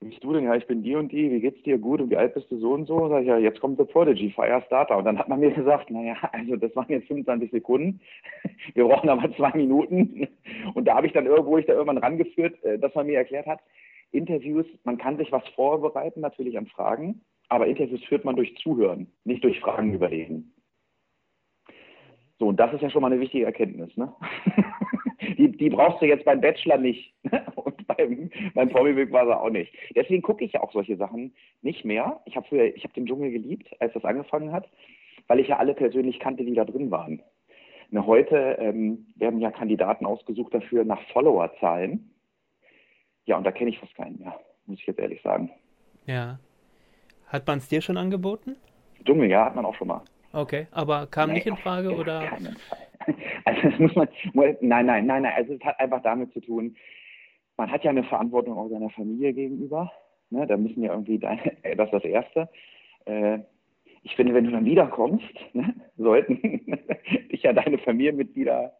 Bist 0.00 0.22
du 0.22 0.32
denn? 0.32 0.44
Ja, 0.44 0.54
ich 0.54 0.66
bin 0.68 0.84
die 0.84 0.94
und 0.94 1.10
die, 1.10 1.28
wie 1.30 1.40
geht's 1.40 1.60
dir? 1.64 1.76
Gut, 1.76 2.00
und 2.00 2.10
wie 2.10 2.16
alt 2.16 2.32
bist 2.34 2.48
du 2.52 2.58
so 2.58 2.72
und 2.72 2.86
so? 2.86 3.08
Sag 3.08 3.22
ich, 3.22 3.26
ja, 3.26 3.36
jetzt 3.36 3.60
kommt 3.60 3.80
der 3.80 3.84
Prodigy, 3.84 4.30
Firestarter. 4.30 4.96
Und 4.96 5.04
dann 5.04 5.18
hat 5.18 5.28
man 5.28 5.40
mir 5.40 5.50
gesagt, 5.54 5.90
naja, 5.90 6.16
also 6.32 6.54
das 6.54 6.74
waren 6.76 6.86
jetzt 6.88 7.08
25 7.08 7.50
Sekunden, 7.50 8.00
wir 8.74 8.84
brauchen 8.84 9.08
aber 9.08 9.34
zwei 9.34 9.50
Minuten. 9.56 10.28
Und 10.74 10.84
da 10.84 10.94
habe 10.94 11.08
ich 11.08 11.12
dann 11.12 11.26
irgendwo, 11.26 11.58
ich 11.58 11.66
da 11.66 11.72
irgendwann 11.72 11.98
rangeführt, 11.98 12.62
äh, 12.62 12.78
dass 12.78 12.94
man 12.94 13.06
mir 13.06 13.18
erklärt 13.18 13.46
hat, 13.46 13.60
Interviews, 14.12 14.66
man 14.84 14.98
kann 14.98 15.18
sich 15.18 15.32
was 15.32 15.46
vorbereiten, 15.48 16.20
natürlich 16.20 16.56
an 16.56 16.66
Fragen, 16.66 17.20
aber 17.48 17.66
Interviews 17.66 18.02
führt 18.04 18.24
man 18.24 18.36
durch 18.36 18.56
Zuhören, 18.58 19.08
nicht 19.24 19.42
durch 19.42 19.58
Fragen 19.60 19.92
überlegen. 19.92 20.54
So, 22.38 22.46
und 22.46 22.60
das 22.60 22.72
ist 22.72 22.82
ja 22.82 22.90
schon 22.90 23.02
mal 23.02 23.10
eine 23.10 23.20
wichtige 23.20 23.44
Erkenntnis, 23.44 23.94
ne? 23.96 24.14
die, 25.38 25.50
die 25.50 25.70
brauchst 25.70 26.00
du 26.00 26.06
jetzt 26.06 26.24
beim 26.24 26.40
Bachelor 26.40 26.78
nicht. 26.78 27.12
Und 27.56 27.77
beim, 27.88 28.30
beim 28.54 28.68
Promi 28.68 29.10
war 29.10 29.26
er 29.26 29.40
auch 29.40 29.50
nicht. 29.50 29.72
Deswegen 29.94 30.22
gucke 30.22 30.44
ich 30.44 30.52
ja 30.52 30.62
auch 30.62 30.72
solche 30.72 30.96
Sachen 30.96 31.34
nicht 31.62 31.84
mehr. 31.84 32.20
Ich 32.26 32.36
habe 32.36 32.68
ich 32.68 32.84
habe 32.84 32.94
den 32.94 33.06
Dschungel 33.06 33.32
geliebt, 33.32 33.68
als 33.80 33.92
das 33.94 34.04
angefangen 34.04 34.52
hat, 34.52 34.68
weil 35.26 35.40
ich 35.40 35.48
ja 35.48 35.58
alle 35.58 35.74
persönlich 35.74 36.20
kannte, 36.20 36.44
die 36.44 36.54
da 36.54 36.64
drin 36.64 36.90
waren. 36.90 37.22
Ne, 37.90 38.06
heute 38.06 38.56
ähm, 38.60 39.06
werden 39.16 39.40
ja 39.40 39.50
Kandidaten 39.50 40.04
ausgesucht 40.04 40.52
dafür 40.52 40.84
nach 40.84 41.00
Followerzahlen. 41.12 42.14
Ja, 43.24 43.36
und 43.38 43.44
da 43.44 43.50
kenne 43.50 43.70
ich 43.70 43.78
fast 43.78 43.94
keinen 43.94 44.18
mehr, 44.18 44.38
muss 44.66 44.78
ich 44.78 44.86
jetzt 44.86 45.00
ehrlich 45.00 45.22
sagen. 45.22 45.50
Ja. 46.06 46.38
Hat 47.26 47.46
man 47.46 47.58
es 47.58 47.68
dir 47.68 47.80
schon 47.80 47.96
angeboten? 47.96 48.56
Dumme, 49.04 49.26
ja, 49.26 49.46
hat 49.46 49.56
man 49.56 49.64
auch 49.64 49.74
schon 49.74 49.88
mal. 49.88 50.02
Okay, 50.32 50.66
aber 50.70 51.06
kam 51.06 51.28
nee, 51.30 51.36
nicht 51.36 51.46
in 51.46 51.56
Frage 51.56 51.94
oder? 51.94 52.26
Keinen 52.26 52.56
Fall. 52.56 52.78
Also 53.46 53.70
das 53.70 53.78
muss 53.78 53.94
man, 53.94 54.08
nein, 54.34 54.56
nein, 54.60 55.06
nein, 55.06 55.22
nein. 55.22 55.32
Also 55.34 55.54
es 55.54 55.60
hat 55.62 55.80
einfach 55.80 56.02
damit 56.02 56.30
zu 56.34 56.40
tun, 56.40 56.76
man 57.58 57.70
hat 57.70 57.84
ja 57.84 57.90
eine 57.90 58.04
Verantwortung 58.04 58.56
auch 58.56 58.70
seiner 58.70 58.88
Familie 58.90 59.34
gegenüber. 59.34 59.92
Ne? 60.30 60.46
Da 60.46 60.56
müssen 60.56 60.82
ja 60.82 60.92
irgendwie, 60.92 61.18
deine, 61.18 61.42
das 61.76 61.88
ist 61.88 61.92
das 61.92 62.04
Erste. 62.04 62.48
Äh, 63.04 63.40
ich 64.02 64.14
finde, 64.16 64.32
wenn 64.32 64.44
du 64.44 64.52
dann 64.52 64.64
wiederkommst, 64.64 65.26
ne, 65.52 65.74
sollten 65.96 66.40
dich 67.32 67.42
ja 67.42 67.52
deine 67.52 67.78
Familienmitglieder 67.78 68.72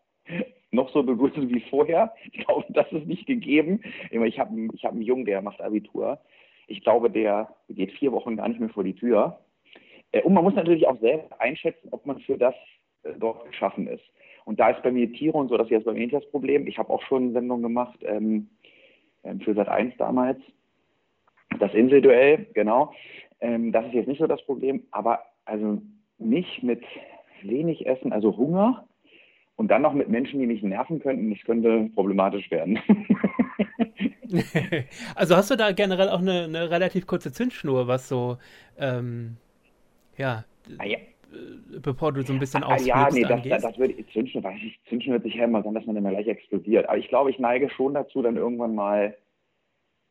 noch 0.71 0.91
so 0.91 1.03
begrüßen 1.03 1.49
wie 1.49 1.61
vorher. 1.69 2.15
Ich 2.31 2.45
glaube, 2.45 2.65
das 2.71 2.91
ist 2.93 3.07
nicht 3.07 3.27
gegeben. 3.27 3.81
Ich 4.11 4.39
habe 4.39 4.69
ich 4.73 4.85
hab 4.85 4.93
einen 4.93 5.03
Jungen, 5.03 5.25
der 5.25 5.43
macht 5.43 5.61
Abitur. 5.61 6.21
Ich 6.67 6.83
glaube, 6.83 7.11
der 7.11 7.55
geht 7.69 7.93
vier 7.93 8.13
Wochen 8.13 8.37
gar 8.37 8.49
nicht 8.49 8.61
mehr 8.61 8.69
vor 8.69 8.85
die 8.85 8.95
Tür. 8.95 9.41
Äh, 10.13 10.23
und 10.23 10.35
man 10.35 10.45
muss 10.45 10.55
natürlich 10.55 10.87
auch 10.87 11.01
selbst 11.01 11.33
einschätzen, 11.41 11.89
ob 11.91 12.07
man 12.07 12.21
für 12.21 12.39
das 12.39 12.55
äh, 13.03 13.13
dort 13.19 13.45
geschaffen 13.47 13.89
ist. 13.89 14.05
Und 14.45 14.61
da 14.61 14.71
ist 14.71 14.83
bei 14.83 14.91
mir 14.91 15.13
Tiere 15.13 15.37
und 15.37 15.49
so, 15.49 15.59
das 15.59 15.67
ist 15.67 15.73
jetzt 15.73 15.85
bei 15.85 15.93
mir 15.93 16.01
nicht 16.01 16.15
das 16.15 16.31
Problem. 16.31 16.67
Ich 16.67 16.79
habe 16.79 16.91
auch 16.91 17.03
schon 17.03 17.33
Sendungen 17.33 17.63
gemacht 17.63 17.99
ähm, 18.03 18.49
ähm 19.25 19.41
für 19.41 19.55
Sat 19.55 19.69
1 19.69 19.97
damals. 19.99 20.39
Das 21.59 21.73
Inselduell, 21.75 22.47
genau. 22.55 22.93
Ähm, 23.41 23.73
das 23.73 23.87
ist 23.87 23.95
jetzt 23.95 24.09
nicht 24.09 24.19
so 24.19 24.27
das 24.27 24.45
Problem, 24.45 24.83
aber 24.91 25.23
also 25.45 25.81
mich 26.19 26.63
mit 26.63 26.83
wenig 27.43 27.87
Essen, 27.87 28.13
also 28.13 28.37
Hunger 28.37 28.87
und 29.57 29.71
dann 29.71 29.83
noch 29.83 29.95
mit 29.95 30.09
Menschen, 30.09 30.41
die 30.41 30.47
mich 30.47 30.63
nerven 30.63 31.01
könnten, 31.01 31.31
das 31.31 31.43
könnte 31.45 31.89
problematisch 31.95 32.51
werden. 32.51 32.79
also 35.15 35.37
hast 35.37 35.51
du 35.51 35.57
da 35.57 35.73
generell 35.73 36.09
auch 36.09 36.21
eine, 36.21 36.45
eine 36.45 36.71
relativ 36.71 37.07
kurze 37.07 37.33
Zündschnur, 37.33 37.87
was 37.87 38.09
so, 38.09 38.39
ähm, 38.79 39.37
ja, 40.17 40.45
ah, 40.79 40.85
ja, 40.85 40.99
äh, 41.33 41.79
bevor 41.81 42.13
du 42.13 42.23
so 42.23 42.33
ein 42.33 42.39
bisschen 42.39 42.65
ah, 42.65 42.77
Ja, 42.79 43.09
nee, 43.11 43.23
das, 43.23 43.43
das, 43.43 43.63
das 43.63 43.79
würde, 43.79 43.95
Zündschnur, 44.13 44.45
weiß 44.45 44.59
ich, 44.63 44.81
Zündschnur 44.89 45.15
hört 45.15 45.25
sich 45.25 45.35
ja 45.35 45.45
immer 45.45 45.63
so 45.63 45.71
dass 45.73 45.87
man 45.87 45.97
immer 45.97 46.11
gleich 46.11 46.27
explodiert. 46.27 46.89
Aber 46.89 46.99
ich 46.99 47.09
glaube, 47.09 47.31
ich 47.31 47.39
neige 47.39 47.71
schon 47.71 47.95
dazu, 47.95 48.23
dann 48.23 48.37
irgendwann 48.37 48.75
mal 48.75 49.17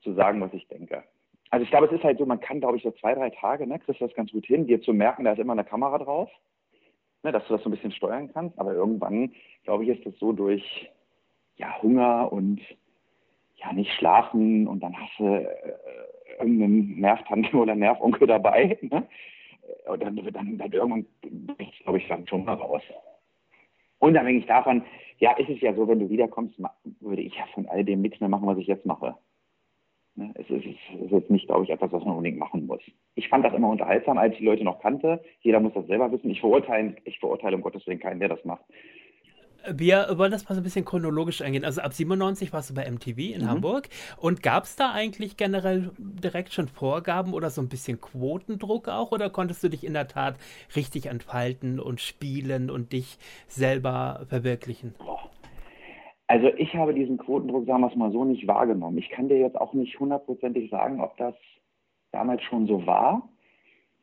zu 0.02 0.14
sagen, 0.14 0.42
was 0.42 0.54
ich 0.54 0.68
denke. 0.68 1.04
Also 1.50 1.64
ich 1.64 1.70
glaube, 1.70 1.88
es 1.88 1.94
ist 1.94 2.04
halt 2.04 2.18
so, 2.18 2.26
man 2.26 2.40
kann, 2.40 2.60
glaube 2.60 2.78
ich, 2.78 2.84
so 2.84 2.92
zwei, 2.92 3.14
drei 3.14 3.30
Tage, 3.30 3.68
ne, 3.68 3.80
kriegst 3.80 4.02
du 4.02 4.08
das 4.08 4.16
ganz 4.16 4.32
gut 4.32 4.46
hin, 4.46 4.68
dir 4.68 4.82
zu 4.82 4.94
merken, 4.94 5.24
da 5.24 5.32
ist 5.32 5.40
immer 5.40 5.54
eine 5.54 5.64
Kamera 5.64 5.98
drauf, 5.98 6.30
ne, 7.24 7.32
dass 7.32 7.46
du 7.48 7.54
das 7.54 7.64
so 7.64 7.70
ein 7.70 7.72
bisschen 7.72 7.92
steuern 7.92 8.32
kannst. 8.34 8.60
Aber 8.60 8.74
irgendwann, 8.74 9.32
glaube 9.64 9.84
ich, 9.84 9.90
ist 9.90 10.06
das 10.06 10.18
so 10.20 10.34
durch 10.34 10.90
ja, 11.56 11.82
Hunger 11.82 12.32
und 12.32 12.62
ja, 13.56 13.74
nicht 13.74 13.92
schlafen 13.94 14.68
und 14.68 14.82
dann 14.82 14.96
hast 14.96 15.18
du 15.18 15.26
äh, 15.26 15.48
irgendeinen 16.40 17.00
Nervtante 17.00 17.56
oder 17.58 17.76
Nervonkel 17.76 18.28
dabei. 18.28 18.78
Ne? 18.82 19.08
Und 19.88 20.04
dann, 20.04 20.16
dann, 20.16 20.58
dann 20.58 20.72
irgendwann 20.72 21.06
glaube 21.84 21.98
ich, 21.98 22.08
dann 22.08 22.28
schon 22.28 22.46
mal 22.46 22.54
raus. 22.54 22.84
Unabhängig 24.00 24.46
davon, 24.46 24.84
ja, 25.20 25.32
ist 25.34 25.50
es 25.50 25.62
ja 25.62 25.74
so, 25.74 25.88
wenn 25.88 26.00
du 26.00 26.10
wiederkommst, 26.10 26.60
würde 27.00 27.22
ich 27.22 27.36
ja 27.36 27.46
von 27.54 27.66
all 27.68 27.84
dem 27.84 28.02
nichts 28.02 28.20
mehr 28.20 28.30
machen, 28.30 28.48
was 28.48 28.58
ich 28.58 28.68
jetzt 28.68 28.86
mache. 28.86 29.16
Ne? 30.16 30.34
Es 30.36 30.50
ist, 30.50 30.66
es 30.66 31.02
ist 31.06 31.12
jetzt 31.12 31.30
nicht, 31.30 31.48
glaube 31.48 31.64
ich, 31.64 31.70
etwas, 31.70 31.92
was 31.92 32.04
man 32.04 32.16
unbedingt 32.16 32.40
machen 32.40 32.66
muss. 32.66 32.82
Ich 33.16 33.30
fand 33.30 33.46
das 33.46 33.54
immer 33.54 33.70
unterhaltsam, 33.70 34.18
als 34.18 34.34
ich 34.34 34.40
die 34.40 34.46
Leute 34.46 34.64
noch 34.64 34.80
kannte. 34.80 35.24
Jeder 35.42 35.60
muss 35.60 35.74
das 35.74 35.88
selber 35.88 36.12
wissen. 36.12 36.30
Ich 36.30 36.42
verurteile, 36.42 36.96
ich 37.06 37.20
verurteile 37.20 37.56
um 37.56 37.62
Gottes 37.62 37.86
Willen 37.88 38.00
keinen, 38.00 38.20
der 38.20 38.30
das 38.30 38.44
macht. 38.44 38.66
Wir 39.70 40.08
wollen 40.18 40.32
das 40.32 40.48
mal 40.48 40.56
so 40.56 40.62
ein 40.62 40.64
bisschen 40.64 40.86
chronologisch 40.86 41.42
eingehen. 41.42 41.66
Also 41.66 41.82
ab 41.82 41.94
97 41.94 42.54
warst 42.54 42.70
du 42.70 42.74
bei 42.74 42.90
MTV 42.90 43.18
in 43.18 43.42
mhm. 43.44 43.50
Hamburg. 43.50 43.90
Und 44.18 44.44
gab 44.44 44.64
es 44.64 44.76
da 44.76 44.92
eigentlich 44.92 45.38
generell 45.38 45.92
direkt 45.98 46.54
schon 46.54 46.68
Vorgaben 46.68 47.34
oder 47.34 47.50
so 47.50 47.62
ein 47.62 47.70
bisschen 47.70 48.00
Quotendruck 48.00 48.88
auch? 48.88 49.12
Oder 49.12 49.30
konntest 49.30 49.64
du 49.64 49.70
dich 49.70 49.84
in 49.84 49.94
der 49.94 50.08
Tat 50.08 50.36
richtig 50.76 51.08
entfalten 51.08 51.80
und 51.80 52.02
spielen 52.02 52.70
und 52.70 52.94
dich 52.94 53.18
selber 53.48 54.26
verwirklichen? 54.30 54.94
Also 56.28 56.48
ich 56.58 56.76
habe 56.76 56.94
diesen 56.94 57.18
Quotendruck, 57.18 57.66
sagen 57.66 57.82
wir 57.82 57.88
es 57.88 57.96
mal 57.96 58.12
so, 58.12 58.26
nicht 58.26 58.48
wahrgenommen. 58.48 58.98
Ich 58.98 59.10
kann 59.10 59.30
dir 59.30 59.40
jetzt 59.40 59.60
auch 59.60 59.74
nicht 59.74 59.98
hundertprozentig 60.00 60.70
sagen, 60.70 61.00
ob 61.00 61.16
das 61.18 61.36
damals 62.12 62.44
schon 62.44 62.68
so 62.68 62.86
war. 62.86 63.30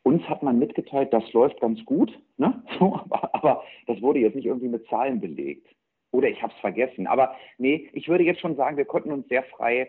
Uns 0.05 0.23
hat 0.29 0.43
man 0.43 0.59
mitgeteilt, 0.59 1.13
das 1.13 1.33
läuft 1.33 1.61
ganz 1.61 1.85
gut, 1.85 2.17
ne? 2.37 2.63
so, 2.79 2.95
aber, 2.95 3.35
aber, 3.35 3.65
das 3.87 4.01
wurde 4.01 4.21
jetzt 4.21 4.37
nicht 4.37 4.47
irgendwie 4.47 4.69
mit 4.69 4.87
Zahlen 4.87 5.21
belegt. 5.21 5.67
Oder 6.13 6.29
ich 6.29 6.41
habe 6.43 6.53
es 6.55 6.61
vergessen. 6.61 7.09
Aber 7.09 7.35
nee, 7.59 7.89
ich 7.93 8.07
würde 8.09 8.23
jetzt 8.23 8.41
schon 8.41 8.55
sagen, 8.55 8.77
wir 8.77 8.85
konnten 8.85 9.11
uns 9.11 9.27
sehr 9.29 9.43
frei 9.43 9.89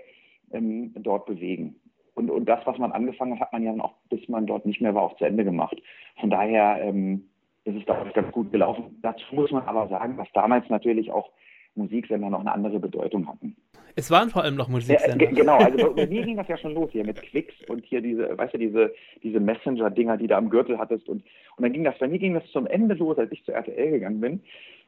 ähm, 0.51 0.91
dort 0.95 1.27
bewegen. 1.27 1.75
Und, 2.15 2.31
und 2.31 2.45
das, 2.45 2.65
was 2.65 2.77
man 2.77 2.93
angefangen 2.93 3.33
hat, 3.33 3.41
hat 3.41 3.53
man 3.53 3.63
ja 3.63 3.71
dann 3.71 3.81
auch, 3.81 3.93
bis 4.09 4.27
man 4.29 4.47
dort 4.47 4.65
nicht 4.65 4.81
mehr 4.81 4.95
war, 4.95 5.03
auch 5.03 5.17
zu 5.17 5.25
Ende 5.25 5.43
gemacht. 5.43 5.79
Von 6.19 6.29
daher 6.29 6.79
ähm, 6.81 7.29
ist 7.65 7.75
es, 7.75 7.85
glaube 7.85 8.07
ich, 8.07 8.13
ganz 8.13 8.31
gut 8.31 8.51
gelaufen. 8.51 8.97
Dazu 9.01 9.23
muss 9.35 9.51
man 9.51 9.63
aber 9.63 9.87
sagen, 9.89 10.17
was 10.17 10.31
damals 10.33 10.67
natürlich 10.69 11.11
auch 11.11 11.29
Musiksender 11.75 12.29
noch 12.29 12.39
eine 12.39 12.53
andere 12.53 12.79
Bedeutung 12.79 13.27
hatten. 13.27 13.57
Es 13.97 14.11
waren 14.11 14.29
vor 14.29 14.43
allem 14.43 14.55
noch 14.55 14.67
Musiksender. 14.67 15.25
Ja, 15.25 15.31
genau, 15.31 15.57
also 15.57 15.93
bei 15.93 16.05
mir 16.05 16.23
ging 16.23 16.35
das 16.35 16.47
ja 16.49 16.57
schon 16.57 16.73
los 16.73 16.89
hier 16.91 17.05
mit 17.05 17.21
Quicks 17.21 17.53
und 17.69 17.85
hier 17.85 18.01
diese, 18.01 18.37
weißt 18.37 18.53
du, 18.53 18.57
diese, 18.57 18.93
diese 19.23 19.39
Messenger-Dinger, 19.39 20.17
die 20.17 20.27
du 20.27 20.35
am 20.35 20.49
Gürtel 20.49 20.77
hattest. 20.77 21.07
Und, 21.07 21.23
und 21.55 21.63
dann 21.63 21.71
ging 21.71 21.85
das, 21.85 21.97
bei 21.97 22.07
mir 22.07 22.19
ging 22.19 22.33
das 22.33 22.43
zum 22.51 22.67
Ende 22.67 22.95
los, 22.95 23.17
als 23.17 23.31
ich 23.31 23.43
zu 23.45 23.53
RTL 23.53 23.91
gegangen 23.91 24.19
bin. 24.19 24.43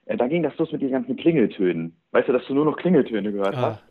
Äh, 0.08 0.18
da 0.18 0.28
ging 0.28 0.44
das 0.44 0.58
los 0.58 0.72
mit 0.74 0.82
diesen 0.82 0.94
ganzen 0.94 1.16
Klingeltönen. 1.16 1.96
Weißt 2.12 2.28
du, 2.28 2.34
dass 2.34 2.46
du 2.48 2.54
nur 2.54 2.66
noch 2.66 2.76
Klingeltöne 2.76 3.32
gehört 3.32 3.56
ah. 3.56 3.62
hast. 3.62 3.84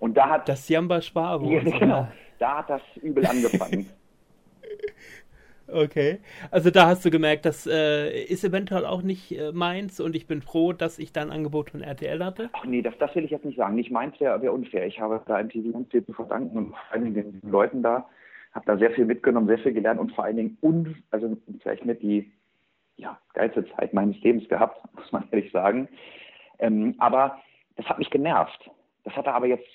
Und 0.00 0.16
da 0.16 0.28
hat. 0.30 0.48
Das 0.48 0.68
Jamba 0.68 1.00
Sparbo. 1.00 1.48
Ja, 1.48 1.62
genau. 1.62 2.08
Da 2.38 2.58
hat 2.58 2.70
das 2.70 2.82
übel 3.02 3.24
angefangen. 3.26 3.86
Okay. 5.72 6.18
Also 6.50 6.70
da 6.70 6.86
hast 6.86 7.04
du 7.04 7.10
gemerkt, 7.10 7.44
das 7.44 7.66
äh, 7.66 8.24
ist 8.24 8.44
eventuell 8.44 8.84
auch 8.84 9.02
nicht 9.02 9.32
äh, 9.32 9.52
meins 9.52 10.00
und 10.00 10.16
ich 10.16 10.26
bin 10.26 10.42
froh, 10.42 10.72
dass 10.72 10.98
ich 10.98 11.12
da 11.12 11.22
ein 11.22 11.30
Angebot 11.30 11.70
von 11.70 11.82
RTL 11.82 12.24
hatte. 12.24 12.50
Ach 12.52 12.64
nee, 12.64 12.82
das, 12.82 12.94
das 12.98 13.14
will 13.14 13.24
ich 13.24 13.30
jetzt 13.30 13.44
nicht 13.44 13.56
sagen. 13.56 13.74
Nicht 13.74 13.90
meins 13.90 14.18
wäre 14.20 14.40
wär 14.42 14.52
unfair. 14.52 14.86
Ich 14.86 15.00
habe 15.00 15.20
da 15.26 15.42
MTV 15.42 15.72
ganz 15.72 15.90
viel 15.90 16.04
zu 16.04 16.12
verdanken 16.12 16.56
und 16.56 16.68
vor 16.70 16.78
allen 16.90 17.04
Dingen 17.04 17.40
den 17.40 17.50
Leuten 17.50 17.82
da, 17.82 18.08
habe 18.52 18.66
da 18.66 18.76
sehr 18.76 18.90
viel 18.92 19.04
mitgenommen, 19.04 19.46
sehr 19.46 19.58
viel 19.58 19.72
gelernt 19.72 20.00
und 20.00 20.12
vor 20.12 20.24
allen 20.24 20.36
Dingen, 20.36 20.58
un, 20.62 20.96
also 21.10 21.36
vielleicht 21.60 21.84
mit 21.84 22.02
die 22.02 22.32
ja, 22.96 23.18
geilste 23.32 23.66
Zeit 23.76 23.94
meines 23.94 24.20
Lebens 24.20 24.48
gehabt, 24.48 24.80
muss 24.94 25.10
man 25.12 25.24
ehrlich 25.30 25.50
sagen. 25.52 25.88
Ähm, 26.58 26.94
aber 26.98 27.38
das 27.76 27.86
hat 27.86 27.98
mich 27.98 28.10
genervt. 28.10 28.70
Das 29.04 29.14
hatte 29.16 29.32
aber 29.32 29.46
jetzt 29.46 29.68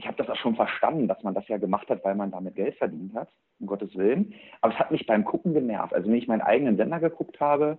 ich 0.00 0.06
habe 0.06 0.16
das 0.16 0.30
auch 0.30 0.40
schon 0.40 0.56
verstanden, 0.56 1.08
dass 1.08 1.22
man 1.22 1.34
das 1.34 1.46
ja 1.48 1.58
gemacht 1.58 1.90
hat, 1.90 2.02
weil 2.04 2.14
man 2.14 2.30
damit 2.30 2.54
Geld 2.54 2.74
verdient 2.76 3.14
hat, 3.14 3.28
um 3.58 3.66
Gottes 3.66 3.94
Willen. 3.94 4.32
Aber 4.62 4.72
es 4.72 4.78
hat 4.78 4.90
mich 4.90 5.06
beim 5.06 5.26
Gucken 5.26 5.52
genervt. 5.52 5.92
Also 5.92 6.08
wenn 6.08 6.16
ich 6.16 6.26
meinen 6.26 6.40
eigenen 6.40 6.78
Sender 6.78 7.00
geguckt 7.00 7.38
habe, 7.38 7.76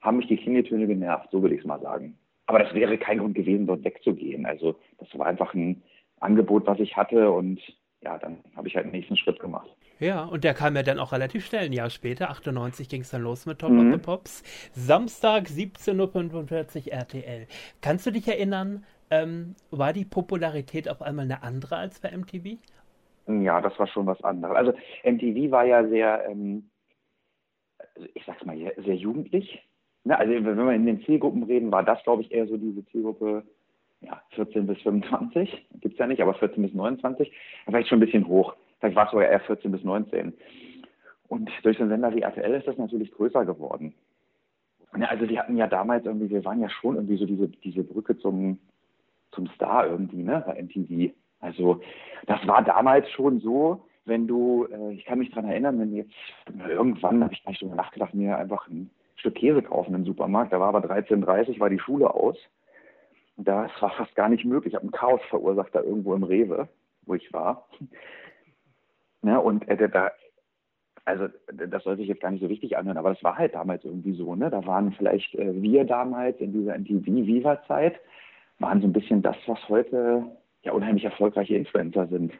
haben 0.00 0.18
mich 0.18 0.28
die 0.28 0.36
Klingeltöne 0.36 0.86
genervt, 0.86 1.30
so 1.32 1.42
würde 1.42 1.56
ich 1.56 1.62
es 1.62 1.66
mal 1.66 1.80
sagen. 1.80 2.16
Aber 2.46 2.60
das 2.60 2.72
wäre 2.74 2.96
kein 2.96 3.18
Grund 3.18 3.34
gewesen, 3.34 3.66
dort 3.66 3.82
wegzugehen. 3.82 4.46
Also 4.46 4.76
das 4.98 5.08
war 5.18 5.26
einfach 5.26 5.52
ein 5.52 5.82
Angebot, 6.20 6.64
was 6.68 6.78
ich 6.78 6.96
hatte 6.96 7.32
und 7.32 7.60
ja, 8.04 8.18
dann 8.18 8.38
habe 8.54 8.68
ich 8.68 8.76
halt 8.76 8.86
den 8.86 8.92
nächsten 8.92 9.16
Schritt 9.16 9.40
gemacht. 9.40 9.68
Ja, 9.98 10.24
und 10.24 10.44
der 10.44 10.54
kam 10.54 10.76
ja 10.76 10.82
dann 10.84 11.00
auch 11.00 11.12
relativ 11.12 11.44
schnell, 11.44 11.64
ein 11.64 11.72
Jahr 11.72 11.90
später, 11.90 12.30
98 12.30 12.88
ging 12.88 13.00
es 13.00 13.10
dann 13.10 13.22
los 13.22 13.46
mit 13.46 13.58
Top 13.58 13.70
mhm. 13.70 13.88
of 13.88 13.94
the 13.94 13.98
Pops. 13.98 14.42
Samstag 14.72 15.46
17.45 15.46 16.86
Uhr 16.86 16.92
RTL. 16.92 17.46
Kannst 17.80 18.06
du 18.06 18.12
dich 18.12 18.28
erinnern, 18.28 18.84
ähm, 19.10 19.54
war 19.70 19.92
die 19.92 20.04
Popularität 20.04 20.88
auf 20.88 21.02
einmal 21.02 21.24
eine 21.24 21.42
andere 21.42 21.76
als 21.76 22.00
bei 22.00 22.16
MTV? 22.16 22.58
Ja, 23.26 23.60
das 23.60 23.78
war 23.78 23.86
schon 23.86 24.06
was 24.06 24.22
anderes. 24.22 24.56
Also 24.56 24.72
MTV 25.04 25.50
war 25.50 25.64
ja 25.64 25.86
sehr, 25.88 26.28
ähm, 26.28 26.70
ich 28.14 28.24
sag's 28.26 28.44
mal, 28.44 28.56
sehr 28.56 28.96
jugendlich. 28.96 29.62
Ne? 30.04 30.18
Also 30.18 30.32
wenn 30.32 30.56
wir 30.56 30.72
in 30.72 30.86
den 30.86 31.02
Zielgruppen 31.04 31.42
reden, 31.44 31.72
war 31.72 31.82
das, 31.82 32.02
glaube 32.04 32.22
ich, 32.22 32.32
eher 32.32 32.46
so 32.46 32.56
diese 32.56 32.84
Zielgruppe 32.86 33.44
ja, 34.00 34.22
14 34.30 34.66
bis 34.66 34.80
25. 34.82 35.66
Gibt's 35.80 35.98
ja 35.98 36.06
nicht, 36.06 36.20
aber 36.20 36.34
14 36.34 36.62
bis 36.62 36.74
29. 36.74 37.32
Vielleicht 37.64 37.88
schon 37.88 37.98
ein 37.98 38.04
bisschen 38.04 38.26
hoch. 38.26 38.54
Vielleicht 38.78 38.96
war 38.96 39.06
es 39.06 39.12
sogar 39.12 39.28
eher 39.28 39.40
14 39.40 39.72
bis 39.72 39.82
19. 39.82 40.34
Und 41.28 41.50
durch 41.62 41.78
so 41.78 41.84
einen 41.84 41.90
Sender 41.90 42.14
wie 42.14 42.20
RTL 42.20 42.54
ist 42.54 42.68
das 42.68 42.76
natürlich 42.76 43.10
größer 43.12 43.46
geworden. 43.46 43.94
Ja, 44.96 45.06
also 45.06 45.26
die 45.26 45.38
hatten 45.38 45.56
ja 45.56 45.66
damals 45.66 46.04
irgendwie, 46.04 46.30
wir 46.30 46.44
waren 46.44 46.60
ja 46.60 46.68
schon 46.68 46.96
irgendwie 46.96 47.16
so 47.16 47.26
diese, 47.26 47.48
diese 47.48 47.82
Brücke 47.82 48.16
zum, 48.18 48.58
zum 49.34 49.46
Star 49.48 49.86
irgendwie, 49.86 50.22
ne, 50.22 50.42
bei 50.46 50.62
MTV. 50.62 51.14
Also 51.40 51.80
das 52.26 52.46
war 52.46 52.62
damals 52.62 53.10
schon 53.10 53.40
so, 53.40 53.84
wenn 54.06 54.26
du, 54.26 54.66
äh, 54.66 54.92
ich 54.92 55.04
kann 55.04 55.18
mich 55.18 55.30
daran 55.30 55.50
erinnern, 55.50 55.78
wenn 55.78 55.94
jetzt 55.94 56.14
irgendwann 56.68 57.22
habe 57.22 57.34
ich 57.34 57.42
gar 57.44 57.50
nicht 57.50 57.62
drüber 57.62 57.74
nachgedacht, 57.74 58.14
mir 58.14 58.38
einfach 58.38 58.68
ein 58.68 58.90
Stück 59.16 59.36
Käse 59.36 59.62
kaufen 59.62 59.94
im 59.94 60.04
Supermarkt. 60.04 60.52
Da 60.52 60.60
war 60.60 60.68
aber 60.68 60.80
13.30 60.80 61.60
war 61.60 61.70
die 61.70 61.78
Schule 61.78 62.12
aus. 62.12 62.36
Das 63.36 63.70
war 63.80 63.90
fast 63.90 64.14
gar 64.14 64.28
nicht 64.28 64.44
möglich. 64.44 64.72
Ich 64.72 64.76
habe 64.76 64.86
ein 64.86 64.92
Chaos 64.92 65.20
verursacht 65.28 65.74
da 65.74 65.80
irgendwo 65.80 66.14
im 66.14 66.22
Rewe, 66.22 66.68
wo 67.02 67.14
ich 67.14 67.32
war. 67.32 67.66
Ne, 69.22 69.40
und 69.40 69.66
äh, 69.68 69.88
da 69.88 70.10
also 71.06 71.28
das 71.52 71.84
soll 71.84 71.96
sich 71.96 72.08
jetzt 72.08 72.22
gar 72.22 72.30
nicht 72.30 72.40
so 72.40 72.48
wichtig 72.48 72.76
anhören, 72.76 72.96
aber 72.96 73.10
das 73.10 73.22
war 73.22 73.36
halt 73.36 73.54
damals 73.54 73.84
irgendwie 73.84 74.14
so, 74.14 74.34
ne? 74.34 74.50
Da 74.50 74.64
waren 74.66 74.92
vielleicht 74.92 75.34
äh, 75.34 75.62
wir 75.62 75.84
damals 75.84 76.40
in 76.40 76.52
dieser 76.52 76.78
MTV-Viva-Zeit, 76.78 78.00
waren 78.58 78.80
so 78.80 78.86
ein 78.86 78.92
bisschen 78.92 79.22
das, 79.22 79.36
was 79.46 79.58
heute 79.68 80.24
ja 80.62 80.72
unheimlich 80.72 81.04
erfolgreiche 81.04 81.56
Influencer 81.56 82.06
sind. 82.08 82.32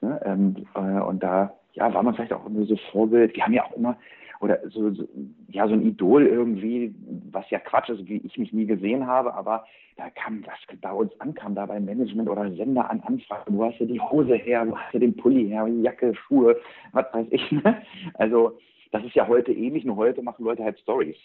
Ne? 0.00 0.20
Ähm, 0.24 0.66
äh, 0.74 1.00
und 1.00 1.22
da 1.22 1.54
ja, 1.72 1.92
war 1.92 2.02
man 2.02 2.14
vielleicht 2.14 2.32
auch 2.32 2.46
immer 2.46 2.64
so 2.64 2.76
Vorbild. 2.90 3.34
Wir 3.34 3.44
haben 3.44 3.52
ja 3.52 3.64
auch 3.64 3.76
immer, 3.76 3.96
oder 4.40 4.58
so, 4.70 4.90
so, 4.90 5.06
ja, 5.48 5.68
so 5.68 5.74
ein 5.74 5.82
Idol 5.82 6.26
irgendwie, 6.26 6.94
was 7.30 7.48
ja 7.50 7.58
Quatsch 7.58 7.90
ist, 7.90 8.06
wie 8.08 8.16
ich 8.16 8.38
mich 8.38 8.52
nie 8.52 8.64
gesehen 8.64 9.06
habe, 9.06 9.34
aber 9.34 9.64
da 9.96 10.08
kam, 10.10 10.44
was 10.46 10.80
bei 10.80 10.92
uns 10.92 11.12
ankam, 11.20 11.54
da 11.54 11.66
beim 11.66 11.84
Management 11.84 12.28
oder 12.28 12.50
Sender 12.52 12.90
an 12.90 13.00
Anfragen, 13.00 13.56
wo 13.56 13.66
hast 13.66 13.78
du 13.80 13.84
die 13.84 14.00
Hose 14.00 14.34
her, 14.34 14.66
wo 14.66 14.76
hast 14.78 14.94
du 14.94 14.98
den 14.98 15.14
Pulli 15.14 15.48
her, 15.48 15.66
die 15.66 15.82
Jacke, 15.82 16.14
Schuhe, 16.14 16.56
was 16.92 17.04
weiß 17.12 17.26
ich, 17.30 17.52
ne? 17.52 17.82
Also, 18.14 18.58
das 18.92 19.04
ist 19.04 19.14
ja 19.14 19.28
heute 19.28 19.52
ähnlich, 19.52 19.84
nur 19.84 19.96
heute 19.96 20.22
machen 20.22 20.44
Leute 20.44 20.64
halt 20.64 20.78
Stories 20.80 21.18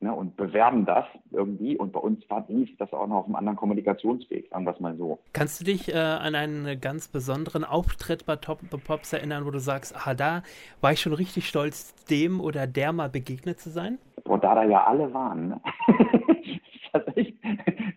ne, 0.00 0.14
und 0.14 0.36
bewerben 0.36 0.84
das 0.84 1.04
irgendwie. 1.30 1.76
Und 1.76 1.92
bei 1.92 2.00
uns 2.00 2.28
war 2.28 2.44
dies 2.48 2.68
das 2.78 2.92
auch 2.92 3.06
noch 3.06 3.16
auf 3.16 3.26
einem 3.26 3.36
anderen 3.36 3.56
Kommunikationsweg, 3.56 4.48
sagen 4.50 4.64
wir 4.64 4.72
es 4.72 4.80
mal 4.80 4.96
so. 4.96 5.18
Kannst 5.32 5.60
du 5.60 5.64
dich 5.64 5.92
äh, 5.92 5.96
an 5.96 6.34
einen 6.34 6.80
ganz 6.80 7.08
besonderen 7.08 7.64
Auftritt 7.64 8.26
bei 8.26 8.36
Top 8.36 8.60
Pops 8.84 9.12
erinnern, 9.12 9.44
wo 9.46 9.50
du 9.50 9.60
sagst, 9.60 9.94
ah, 10.06 10.14
da 10.14 10.42
war 10.80 10.92
ich 10.92 11.00
schon 11.00 11.12
richtig 11.12 11.48
stolz, 11.48 11.94
dem 12.06 12.40
oder 12.40 12.66
der 12.66 12.92
mal 12.92 13.08
begegnet 13.08 13.60
zu 13.60 13.70
sein? 13.70 13.98
Boah, 14.24 14.38
da 14.38 14.54
da 14.54 14.64
ja 14.64 14.84
alle 14.84 15.12
waren. 15.12 15.48
Ne? 15.48 15.60
das, 16.92 17.06
ist 17.06 17.16
echt, 17.16 17.36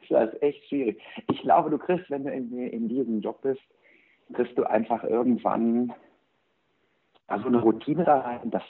das 0.10 0.34
ist 0.34 0.42
echt 0.42 0.68
schwierig. 0.68 1.02
Ich 1.32 1.42
glaube, 1.42 1.70
du 1.70 1.78
kriegst, 1.78 2.10
wenn 2.10 2.24
du 2.24 2.32
in, 2.32 2.58
in 2.58 2.90
diesem 2.90 3.22
Job 3.22 3.42
bist, 3.42 3.62
kriegst 4.34 4.58
du 4.58 4.64
einfach 4.64 5.04
irgendwann 5.04 5.94
also 7.28 7.48
eine 7.48 7.62
Routine 7.62 8.04
da 8.04 8.20
rein, 8.20 8.52
dass 8.52 8.64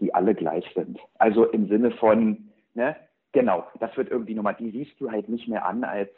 die 0.00 0.14
alle 0.14 0.34
gleich 0.34 0.64
sind. 0.74 0.98
Also 1.18 1.44
im 1.46 1.68
Sinne 1.68 1.92
von, 1.92 2.51
Ne? 2.74 2.96
Genau, 3.32 3.66
das 3.80 3.96
wird 3.96 4.10
irgendwie 4.10 4.34
nochmal, 4.34 4.56
die 4.58 4.70
siehst 4.70 5.00
du 5.00 5.10
halt 5.10 5.28
nicht 5.28 5.48
mehr 5.48 5.64
an 5.64 5.84
als, 5.84 6.10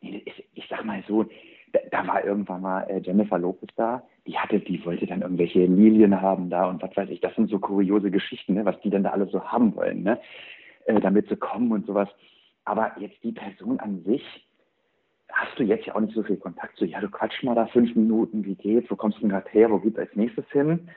ich, 0.00 0.48
ich 0.54 0.66
sag 0.68 0.84
mal 0.84 1.02
so, 1.06 1.26
da, 1.72 1.80
da 1.90 2.06
war 2.06 2.24
irgendwann 2.24 2.62
mal 2.62 2.82
äh, 2.84 2.98
Jennifer 2.98 3.38
Lopez 3.38 3.70
da, 3.76 4.02
die 4.26 4.38
hatte, 4.38 4.58
die 4.60 4.84
wollte 4.84 5.06
dann 5.06 5.22
irgendwelche 5.22 5.64
Lilien 5.66 6.20
haben 6.20 6.50
da 6.50 6.66
und 6.66 6.82
was 6.82 6.96
weiß 6.96 7.10
ich, 7.10 7.20
das 7.20 7.34
sind 7.34 7.50
so 7.50 7.58
kuriose 7.58 8.10
Geschichten, 8.10 8.54
ne, 8.54 8.64
was 8.64 8.80
die 8.80 8.90
dann 8.90 9.04
da 9.04 9.10
alles 9.10 9.30
so 9.30 9.44
haben 9.44 9.74
wollen, 9.76 10.02
ne? 10.02 10.18
Äh, 10.86 11.00
damit 11.00 11.28
sie 11.28 11.36
kommen 11.36 11.70
und 11.72 11.86
sowas. 11.86 12.08
Aber 12.64 12.92
jetzt 12.98 13.22
die 13.22 13.32
Person 13.32 13.78
an 13.80 14.02
sich, 14.04 14.22
hast 15.32 15.58
du 15.58 15.62
jetzt 15.62 15.86
ja 15.86 15.94
auch 15.94 16.00
nicht 16.00 16.14
so 16.14 16.22
viel 16.22 16.36
Kontakt 16.36 16.76
zu, 16.76 16.84
ja, 16.86 17.00
du 17.00 17.08
quatsch 17.08 17.42
mal 17.42 17.54
da 17.54 17.66
fünf 17.66 17.94
Minuten, 17.94 18.44
wie 18.44 18.54
geht's, 18.54 18.90
wo 18.90 18.96
kommst 18.96 19.18
du 19.18 19.22
denn 19.22 19.30
gerade 19.30 19.48
her, 19.50 19.70
wo 19.70 19.78
geht's 19.78 19.98
als 19.98 20.14
nächstes 20.16 20.48
hin? 20.50 20.88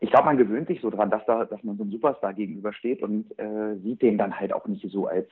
Ich 0.00 0.10
glaube, 0.10 0.26
man 0.26 0.38
gewöhnt 0.38 0.68
sich 0.68 0.80
so 0.80 0.90
dran, 0.90 1.10
dass 1.10 1.24
da, 1.26 1.44
dass 1.44 1.62
man 1.62 1.76
so 1.76 1.82
einem 1.82 1.92
Superstar 1.92 2.34
gegenübersteht 2.34 3.02
und 3.02 3.38
äh, 3.38 3.76
sieht 3.76 4.02
den 4.02 4.18
dann 4.18 4.38
halt 4.38 4.52
auch 4.52 4.66
nicht 4.66 4.88
so 4.90 5.06
als 5.06 5.28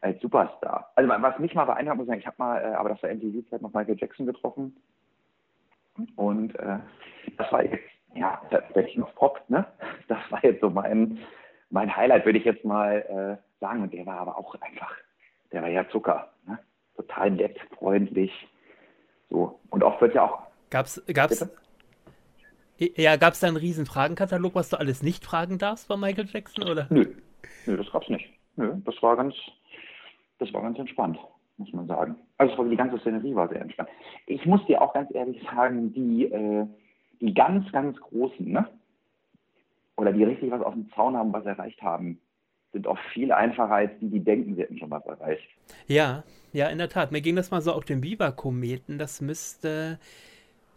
als 0.00 0.20
Superstar. 0.20 0.92
Also 0.94 1.10
was 1.10 1.38
mich 1.40 1.54
mal 1.54 1.64
beeindruckt, 1.64 1.96
muss 1.96 2.04
ich 2.04 2.08
sagen, 2.08 2.20
ich 2.20 2.26
habe 2.26 2.36
mal, 2.38 2.62
äh, 2.62 2.74
aber 2.74 2.90
das 2.90 3.02
war 3.02 3.12
MTV-Zeit 3.12 3.62
noch 3.62 3.72
Michael 3.72 3.96
Jackson 3.98 4.26
getroffen 4.26 4.76
und 6.14 6.54
äh, 6.58 6.78
das 7.36 7.50
war 7.52 7.64
jetzt, 7.64 7.82
ja, 8.14 8.40
da 8.50 8.62
werde 8.74 8.88
ich 8.88 8.96
noch 8.96 9.14
Pop, 9.16 9.42
ne? 9.48 9.66
Das 10.06 10.18
war 10.30 10.42
jetzt 10.44 10.60
so 10.60 10.70
mein 10.70 11.18
mein 11.70 11.94
Highlight, 11.94 12.24
würde 12.24 12.38
ich 12.38 12.44
jetzt 12.44 12.64
mal 12.64 13.38
äh, 13.40 13.60
sagen. 13.60 13.82
Und 13.82 13.92
der 13.92 14.06
war 14.06 14.20
aber 14.20 14.38
auch 14.38 14.54
einfach, 14.60 14.92
der 15.52 15.62
war 15.62 15.68
ja 15.68 15.88
Zucker, 15.90 16.30
ne? 16.46 16.58
total 16.96 17.30
nett, 17.30 17.58
freundlich, 17.78 18.32
so 19.30 19.58
und 19.70 19.82
oft 19.82 20.00
wird 20.00 20.14
ja 20.14 20.24
auch. 20.24 20.42
Gab's, 20.70 21.02
gab's, 21.12 21.40
Bitte? 21.40 21.52
Ja, 22.78 23.16
gab 23.16 23.32
es 23.32 23.40
da 23.40 23.48
einen 23.48 23.56
riesen 23.56 23.86
Fragenkatalog, 23.86 24.54
was 24.54 24.70
du 24.70 24.78
alles 24.78 25.02
nicht 25.02 25.24
fragen 25.24 25.58
darfst 25.58 25.88
bei 25.88 25.96
Michael 25.96 26.28
Jackson, 26.32 26.64
oder? 26.68 26.86
Nö, 26.90 27.06
Nö 27.66 27.76
das 27.76 27.90
gab's 27.90 28.08
nicht. 28.08 28.26
Nö, 28.56 28.74
das 28.84 28.94
war 29.02 29.16
ganz, 29.16 29.34
das 30.38 30.52
war 30.52 30.62
ganz 30.62 30.78
entspannt, 30.78 31.18
muss 31.56 31.72
man 31.72 31.88
sagen. 31.88 32.16
Also 32.38 32.62
die 32.64 32.76
ganze 32.76 32.98
Szenerie 33.00 33.34
war 33.34 33.48
sehr 33.48 33.60
entspannt. 33.60 33.88
Ich 34.26 34.46
muss 34.46 34.64
dir 34.66 34.80
auch 34.80 34.94
ganz 34.94 35.12
ehrlich 35.12 35.42
sagen, 35.42 35.92
die, 35.92 36.26
äh, 36.26 36.66
die 37.20 37.34
ganz, 37.34 37.70
ganz 37.72 37.98
Großen, 37.98 38.48
ne? 38.48 38.68
Oder 39.96 40.12
die 40.12 40.22
richtig 40.22 40.52
was 40.52 40.62
auf 40.62 40.74
dem 40.74 40.88
Zaun 40.92 41.16
haben, 41.16 41.32
was 41.32 41.44
erreicht 41.44 41.82
haben, 41.82 42.20
sind 42.72 42.86
auch 42.86 42.98
viel 43.12 43.32
einfacher, 43.32 43.74
als 43.74 43.90
die, 44.00 44.08
die 44.08 44.20
denken, 44.20 44.54
sie 44.54 44.62
hätten 44.62 44.78
schon 44.78 44.90
was 44.90 45.04
erreicht. 45.06 45.48
Ja, 45.88 46.22
ja, 46.52 46.68
in 46.68 46.78
der 46.78 46.88
Tat. 46.88 47.10
Mir 47.10 47.20
ging 47.20 47.34
das 47.34 47.50
mal 47.50 47.60
so 47.60 47.72
auf 47.72 47.84
den 47.84 48.00
Biber-Kometen. 48.00 48.98
Das 48.98 49.20
müsste 49.20 49.98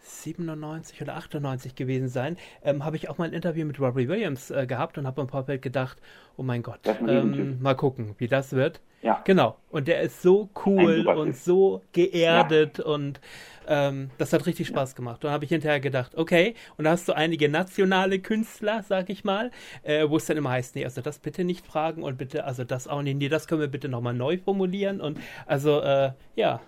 97 0.01 1.01
oder 1.01 1.15
98 1.15 1.75
gewesen 1.75 2.07
sein, 2.07 2.37
ähm, 2.63 2.83
habe 2.83 2.95
ich 2.95 3.09
auch 3.09 3.17
mal 3.17 3.25
ein 3.25 3.33
Interview 3.33 3.65
mit 3.65 3.79
Robbie 3.79 4.07
Williams 4.07 4.51
äh, 4.51 4.65
gehabt 4.65 4.97
und 4.97 5.07
habe 5.07 5.21
im 5.21 5.29
Vorfeld 5.29 5.61
gedacht, 5.61 5.97
oh 6.37 6.43
mein 6.43 6.63
Gott, 6.63 6.79
ähm, 7.07 7.61
mal 7.61 7.75
gucken, 7.75 8.15
wie 8.17 8.27
das 8.27 8.53
wird. 8.53 8.81
Ja. 9.01 9.21
Genau. 9.25 9.57
Und 9.69 9.87
der 9.87 10.01
ist 10.01 10.21
so 10.21 10.49
cool 10.65 11.07
und 11.07 11.35
so 11.35 11.81
geerdet 11.91 12.77
ja. 12.77 12.85
und 12.85 13.19
ähm, 13.67 14.11
das 14.17 14.33
hat 14.33 14.45
richtig 14.45 14.67
Spaß 14.67 14.95
gemacht. 14.95 15.17
Und 15.17 15.25
dann 15.25 15.31
habe 15.31 15.45
ich 15.45 15.49
hinterher 15.49 15.79
gedacht, 15.79 16.15
okay, 16.15 16.55
und 16.77 16.85
da 16.85 16.91
hast 16.91 17.07
du 17.07 17.13
einige 17.13 17.49
nationale 17.49 18.19
Künstler, 18.19 18.83
sag 18.83 19.09
ich 19.09 19.23
mal, 19.23 19.51
äh, 19.83 20.07
wo 20.07 20.17
es 20.17 20.25
dann 20.25 20.37
immer 20.37 20.51
heißt, 20.51 20.75
nee, 20.75 20.85
also 20.85 21.01
das 21.01 21.19
bitte 21.19 21.43
nicht 21.43 21.65
fragen 21.65 22.03
und 22.03 22.17
bitte, 22.17 22.43
also 22.43 22.63
das 22.63 22.87
auch 22.87 23.01
nicht, 23.01 23.17
nee, 23.17 23.29
das 23.29 23.47
können 23.47 23.61
wir 23.61 23.67
bitte 23.67 23.89
nochmal 23.89 24.13
neu 24.13 24.37
formulieren 24.37 25.01
und 25.01 25.19
also, 25.45 25.81
äh, 25.81 26.11
ja, 26.35 26.61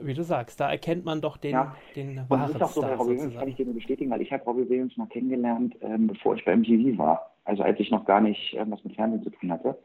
wie 0.00 0.14
du 0.14 0.22
sagst, 0.22 0.60
da 0.60 0.70
erkennt 0.70 1.04
man 1.04 1.20
doch 1.20 1.36
den, 1.36 1.52
ja. 1.52 1.76
den 1.94 2.16
wahren 2.16 2.26
Und 2.28 2.40
das 2.40 2.50
ist 2.54 2.62
auch 2.62 2.70
so 2.70 2.80
bei 2.82 2.94
Robbie 2.94 3.10
Williams, 3.10 3.34
kann 3.38 3.48
ich 3.48 3.56
dir 3.56 3.64
nur 3.66 3.74
bestätigen, 3.74 4.10
weil 4.10 4.22
ich 4.22 4.32
habe 4.32 4.44
Robbie 4.44 4.68
Williams 4.68 4.96
mal 4.96 5.06
kennengelernt, 5.06 5.74
ähm, 5.80 6.08
bevor 6.08 6.34
ich 6.34 6.44
bei 6.44 6.56
MTV 6.56 6.98
war. 6.98 7.30
Also 7.44 7.62
als 7.62 7.78
ich 7.80 7.90
noch 7.90 8.04
gar 8.04 8.20
nicht 8.20 8.54
irgendwas 8.54 8.82
mit 8.84 8.94
Fernsehen 8.94 9.22
zu 9.22 9.30
tun 9.30 9.52
hatte. 9.52 9.76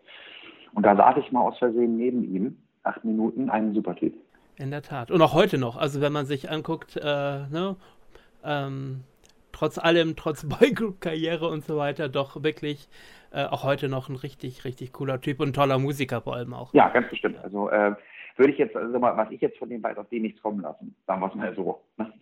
Und 0.74 0.86
da 0.86 0.96
saß 0.96 1.18
ich 1.18 1.32
mal 1.32 1.42
aus 1.42 1.58
Versehen 1.58 1.98
neben 1.98 2.24
ihm, 2.24 2.58
acht 2.84 3.04
Minuten, 3.04 3.50
ein 3.50 3.74
super 3.74 3.96
Typ. 3.96 4.14
In 4.58 4.72
der 4.72 4.82
Tat. 4.82 5.12
Und 5.12 5.22
auch 5.22 5.34
heute 5.34 5.58
noch. 5.58 5.78
Also 5.78 6.02
wenn 6.02 6.14
man 6.14 6.26
sich 6.26 6.50
anguckt, 6.50 6.98
äh, 6.98 7.02
ne, 7.04 7.76
ähm, 8.44 9.04
trotz 9.52 9.78
allem, 9.78 10.16
trotz 10.16 10.46
Boygroup-Karriere 10.60 11.48
und 11.48 11.64
so 11.64 11.78
weiter, 11.78 12.10
doch 12.10 12.44
wirklich 12.44 12.88
äh, 13.32 13.46
auch 13.46 13.64
heute 13.64 13.90
noch 13.90 14.10
ein 14.10 14.16
richtig, 14.16 14.66
richtig 14.66 14.94
cooler 14.94 15.20
Typ 15.20 15.40
und 15.40 15.56
toller 15.56 15.80
Musiker 15.80 16.22
vor 16.22 16.36
allem 16.36 16.54
auch. 16.54 16.74
Ja, 16.74 16.90
ganz 16.90 17.10
bestimmt. 17.10 17.38
Also 17.44 17.70
äh, 17.70 17.94
würde 18.38 18.54
ich 18.54 18.60
jetzt, 18.60 18.76
also 18.76 19.00
mal, 19.00 19.16
was 19.18 19.32
ich 19.32 19.42
jetzt 19.42 19.58
von 19.58 19.70
dem 19.70 19.84
weiß, 19.84 19.98
auf 19.98 20.10
den 20.10 20.24
nichts 20.24 20.42
kommen 20.42 20.62
lassen. 20.62 20.96
Sagen 21.06 21.22
wir 21.22 21.28
es 21.28 21.36
mal 21.36 21.56
so. 21.56 21.82
Ne? 21.98 22.14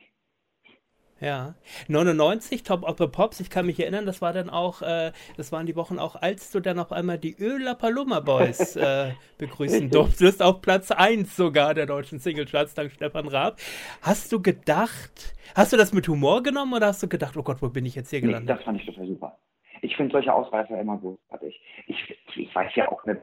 Ja, 1.21 1.55
99 1.87 2.63
Top 2.63 2.83
of 2.83 2.97
the 2.97 3.07
Pops, 3.07 3.39
ich 3.39 3.49
kann 3.49 3.65
mich 3.65 3.79
erinnern, 3.79 4.05
das 4.05 4.21
war 4.21 4.33
dann 4.33 4.49
auch, 4.49 4.81
äh, 4.81 5.13
das 5.37 5.53
waren 5.53 5.65
die 5.65 5.77
Wochen 5.77 5.97
auch, 5.97 6.17
als 6.17 6.51
du 6.51 6.59
dann 6.59 6.77
auf 6.77 6.91
einmal 6.91 7.17
die 7.17 7.37
Öla 7.39 7.73
Paloma 7.73 8.19
Boys 8.19 8.75
äh, 8.75 9.13
begrüßen 9.37 9.89
durftest, 9.89 10.43
auf 10.43 10.61
Platz 10.61 10.91
1 10.91 11.33
sogar 11.33 11.73
der 11.73 11.85
deutschen 11.85 12.19
Singlecharts, 12.19 12.73
dank 12.73 12.91
Stefan 12.91 13.29
Raab. 13.29 13.59
Hast 14.01 14.29
du 14.33 14.41
gedacht, 14.41 15.35
hast 15.55 15.71
du 15.71 15.77
das 15.77 15.93
mit 15.93 16.05
Humor 16.09 16.43
genommen 16.43 16.73
oder 16.73 16.87
hast 16.87 17.01
du 17.01 17.07
gedacht, 17.07 17.37
oh 17.37 17.43
Gott, 17.43 17.61
wo 17.61 17.69
bin 17.69 17.85
ich 17.85 17.95
jetzt 17.95 18.09
hier 18.09 18.19
gelandet? 18.19 18.49
Nee, 18.49 18.55
das 18.55 18.63
fand 18.65 18.81
ich 18.81 18.85
total 18.85 19.07
super. 19.07 19.37
Ich 19.81 19.95
finde 19.95 20.13
solche 20.13 20.33
Ausreißer 20.33 20.79
immer 20.79 20.97
großartig. 20.97 21.61
Ich, 21.87 22.17
ich 22.35 22.55
weiß 22.55 22.75
ja 22.75 22.91
auch 22.91 23.05
nicht, 23.05 23.19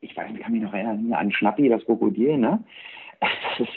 ich 0.00 0.16
weiß, 0.16 0.30
kann 0.40 0.52
mich 0.52 0.62
noch 0.62 0.72
erinnern 0.72 1.12
an 1.12 1.32
Schnappi, 1.32 1.68
das 1.68 1.84
Krokodil, 1.84 2.38
ne? 2.38 2.62
Das 3.20 3.60
ist, 3.60 3.76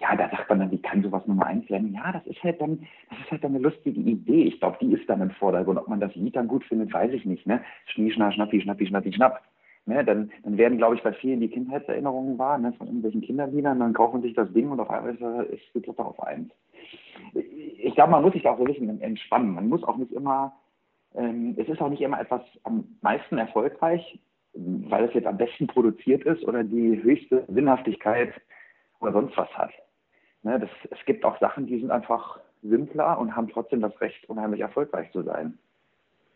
ja, 0.00 0.14
da 0.14 0.28
sagt 0.30 0.48
man 0.48 0.60
dann, 0.60 0.70
wie 0.70 0.80
kann 0.80 1.02
sowas 1.02 1.26
Nummer 1.26 1.46
eins 1.46 1.68
werden? 1.68 1.92
Ja, 1.92 2.12
das 2.12 2.26
ist 2.26 2.42
halt 2.42 2.60
dann, 2.60 2.86
das 3.10 3.18
ist 3.18 3.30
halt 3.32 3.44
dann 3.44 3.54
eine 3.54 3.62
lustige 3.62 4.00
Idee. 4.00 4.44
Ich 4.44 4.60
glaube, 4.60 4.78
die 4.80 4.92
ist 4.92 5.08
dann 5.08 5.20
im 5.20 5.30
Vordergrund. 5.30 5.78
Ob 5.78 5.88
man 5.88 6.00
das 6.00 6.14
Lied 6.14 6.36
dann 6.36 6.48
gut 6.48 6.64
findet, 6.64 6.92
weiß 6.92 7.12
ich 7.12 7.24
nicht, 7.24 7.46
ne? 7.46 7.60
Schnie, 7.86 8.10
schna, 8.12 8.30
schnappi, 8.30 8.60
schnappi, 8.60 8.86
schnappi, 8.86 9.12
schnapp. 9.12 9.42
Ne, 9.86 10.04
dann, 10.04 10.30
dann 10.42 10.58
werden, 10.58 10.76
glaube 10.76 10.96
ich, 10.96 11.02
bei 11.02 11.14
vielen 11.14 11.40
die 11.40 11.48
Kindheitserinnerungen 11.48 12.36
wahr, 12.36 12.58
ne, 12.58 12.74
von 12.74 12.88
irgendwelchen 12.88 13.22
Kinderliedern, 13.22 13.80
dann 13.80 13.94
kaufen 13.94 14.20
sich 14.20 14.34
das 14.34 14.52
Ding 14.52 14.70
und 14.70 14.80
auf 14.80 14.90
einmal 14.90 15.14
ist, 15.14 15.22
ist 15.50 15.74
die 15.74 15.80
Klappe 15.80 16.04
auf 16.04 16.22
eins. 16.22 16.52
Ich 17.32 17.94
glaube, 17.94 18.10
man 18.10 18.22
muss 18.22 18.34
sich 18.34 18.42
da 18.42 18.52
auch 18.52 18.58
so 18.58 18.64
ein 18.64 18.66
bisschen 18.66 19.00
entspannen. 19.00 19.54
Man 19.54 19.70
muss 19.70 19.82
auch 19.84 19.96
nicht 19.96 20.12
immer 20.12 20.52
es 21.14 21.68
ist 21.68 21.80
auch 21.80 21.88
nicht 21.88 22.02
immer 22.02 22.20
etwas 22.20 22.42
am 22.64 22.98
meisten 23.00 23.38
erfolgreich, 23.38 24.20
weil 24.52 25.04
es 25.04 25.14
jetzt 25.14 25.26
am 25.26 25.38
besten 25.38 25.66
produziert 25.66 26.24
ist 26.24 26.44
oder 26.44 26.64
die 26.64 27.02
höchste 27.02 27.44
Sinnhaftigkeit 27.48 28.32
oder 29.00 29.12
sonst 29.12 29.36
was 29.36 29.50
hat. 29.56 29.70
Ne, 30.42 30.60
das, 30.60 30.70
es 30.90 31.04
gibt 31.06 31.24
auch 31.24 31.38
Sachen, 31.40 31.66
die 31.66 31.80
sind 31.80 31.90
einfach 31.90 32.40
simpler 32.62 33.18
und 33.18 33.34
haben 33.34 33.48
trotzdem 33.48 33.80
das 33.80 33.98
Recht, 34.00 34.28
unheimlich 34.28 34.60
erfolgreich 34.60 35.10
zu 35.12 35.22
sein. 35.22 35.58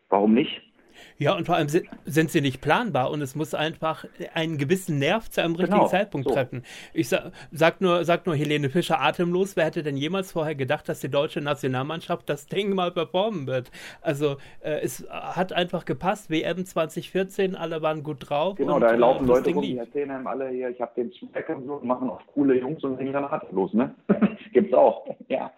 Warum 0.09 0.33
nicht? 0.33 0.72
Ja, 1.17 1.35
und 1.35 1.45
vor 1.45 1.55
allem 1.55 1.69
sind, 1.69 1.87
sind, 2.05 2.31
sie 2.31 2.41
nicht 2.41 2.61
planbar 2.61 3.11
und 3.11 3.21
es 3.21 3.35
muss 3.35 3.53
einfach 3.53 4.05
einen 4.33 4.57
gewissen 4.57 4.99
Nerv 4.99 5.29
zu 5.29 5.41
einem 5.41 5.55
richtigen 5.55 5.79
genau, 5.79 5.89
Zeitpunkt 5.89 6.27
so. 6.27 6.33
treffen. 6.33 6.63
Ich 6.93 7.09
sag, 7.09 7.31
sag, 7.51 7.81
nur, 7.81 8.05
sag 8.05 8.25
nur 8.25 8.35
Helene 8.35 8.69
Fischer 8.69 9.01
atemlos, 9.01 9.55
wer 9.55 9.65
hätte 9.65 9.83
denn 9.83 9.97
jemals 9.97 10.31
vorher 10.31 10.55
gedacht, 10.55 10.89
dass 10.89 10.99
die 10.99 11.09
deutsche 11.09 11.41
Nationalmannschaft 11.41 12.29
das 12.29 12.47
Ding 12.47 12.73
mal 12.73 12.91
performen 12.91 13.47
wird? 13.47 13.71
Also 14.01 14.37
äh, 14.61 14.79
es 14.81 15.07
hat 15.09 15.53
einfach 15.53 15.85
gepasst, 15.85 16.29
WM 16.29 16.65
2014, 16.65 17.55
alle 17.55 17.81
waren 17.81 18.03
gut 18.03 18.29
drauf. 18.29 18.55
Genau, 18.55 18.75
und, 18.75 18.81
da 18.81 18.93
laufen 18.93 19.25
äh, 19.25 19.27
Leute 19.27 19.53
rum, 19.53 19.61
die 19.61 19.77
erzählen 19.77 20.11
einem 20.11 20.27
alle 20.27 20.49
hier, 20.49 20.69
ich 20.69 20.81
habe 20.81 20.91
den 20.95 21.11
Zweck 21.11 21.49
und 21.49 21.65
so, 21.65 21.79
machen 21.83 22.09
auch 22.09 22.21
coole 22.33 22.59
Jungs 22.59 22.83
und 22.83 22.97
singen 22.97 23.13
dann 23.13 23.25
atemlos, 23.25 23.73
ne? 23.73 23.93
Gibt's 24.53 24.73
auch, 24.73 25.05
ja. 25.27 25.51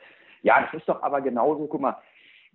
Ja, 0.44 0.62
das 0.62 0.80
ist 0.80 0.88
doch 0.88 1.02
aber 1.02 1.22
genauso, 1.22 1.66
guck 1.66 1.82
mal, 1.82 1.98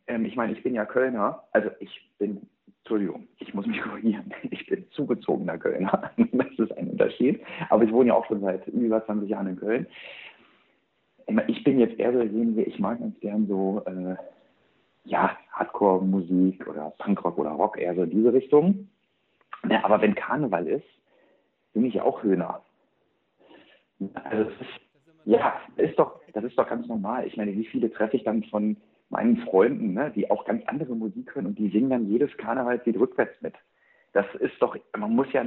ähm, 0.06 0.24
ich 0.24 0.36
meine, 0.36 0.52
ich 0.52 0.62
bin 0.62 0.74
ja 0.74 0.84
Kölner, 0.84 1.42
also 1.52 1.70
ich 1.80 1.90
bin, 2.18 2.48
Entschuldigung, 2.78 3.28
ich 3.38 3.52
muss 3.54 3.66
mich 3.66 3.80
korrigieren, 3.82 4.32
ich 4.50 4.66
bin 4.66 4.86
zugezogener 4.90 5.58
Kölner, 5.58 6.10
das 6.16 6.58
ist 6.58 6.76
ein 6.76 6.90
Unterschied, 6.90 7.40
aber 7.68 7.84
ich 7.84 7.92
wohne 7.92 8.08
ja 8.08 8.14
auch 8.14 8.26
schon 8.26 8.40
seit 8.40 8.66
über 8.68 9.04
20 9.04 9.28
Jahren 9.28 9.48
in 9.48 9.56
Köln. 9.56 9.86
Ich 11.46 11.62
bin 11.62 11.78
jetzt 11.78 11.98
eher 11.98 12.12
so 12.12 12.18
derjenige, 12.18 12.62
ich 12.62 12.78
mag 12.80 12.98
ganz 12.98 13.18
gern 13.20 13.46
so, 13.46 13.82
äh, 13.86 14.16
ja, 15.04 15.36
Hardcore-Musik 15.52 16.66
oder 16.66 16.92
Punkrock 16.98 17.38
oder 17.38 17.50
Rock, 17.50 17.78
eher 17.78 17.94
so 17.94 18.02
in 18.02 18.10
diese 18.10 18.32
Richtung. 18.32 18.88
Ja, 19.68 19.84
aber 19.84 20.00
wenn 20.00 20.14
Karneval 20.14 20.66
ist, 20.66 20.86
bin 21.72 21.84
ich 21.84 22.00
auch 22.00 22.22
Höhner. 22.22 22.62
Also 24.24 24.50
ja, 25.24 25.60
ist 25.76 25.98
doch, 25.98 26.20
das 26.32 26.44
ist 26.44 26.58
doch 26.58 26.68
ganz 26.68 26.86
normal. 26.88 27.26
Ich 27.26 27.36
meine, 27.36 27.52
wie 27.52 27.66
viele 27.66 27.90
treffe 27.90 28.16
ich 28.16 28.24
dann 28.24 28.42
von 28.44 28.76
meinen 29.10 29.38
Freunden, 29.38 29.92
ne, 29.92 30.12
die 30.14 30.30
auch 30.30 30.44
ganz 30.44 30.64
andere 30.66 30.94
Musik 30.94 31.34
hören 31.34 31.46
und 31.46 31.58
die 31.58 31.68
singen 31.68 31.90
dann 31.90 32.08
jedes 32.08 32.34
Karnevalslied 32.36 32.98
rückwärts 32.98 33.40
mit. 33.42 33.54
Das 34.12 34.26
ist 34.40 34.60
doch, 34.60 34.76
man 34.96 35.14
muss 35.14 35.32
ja 35.32 35.44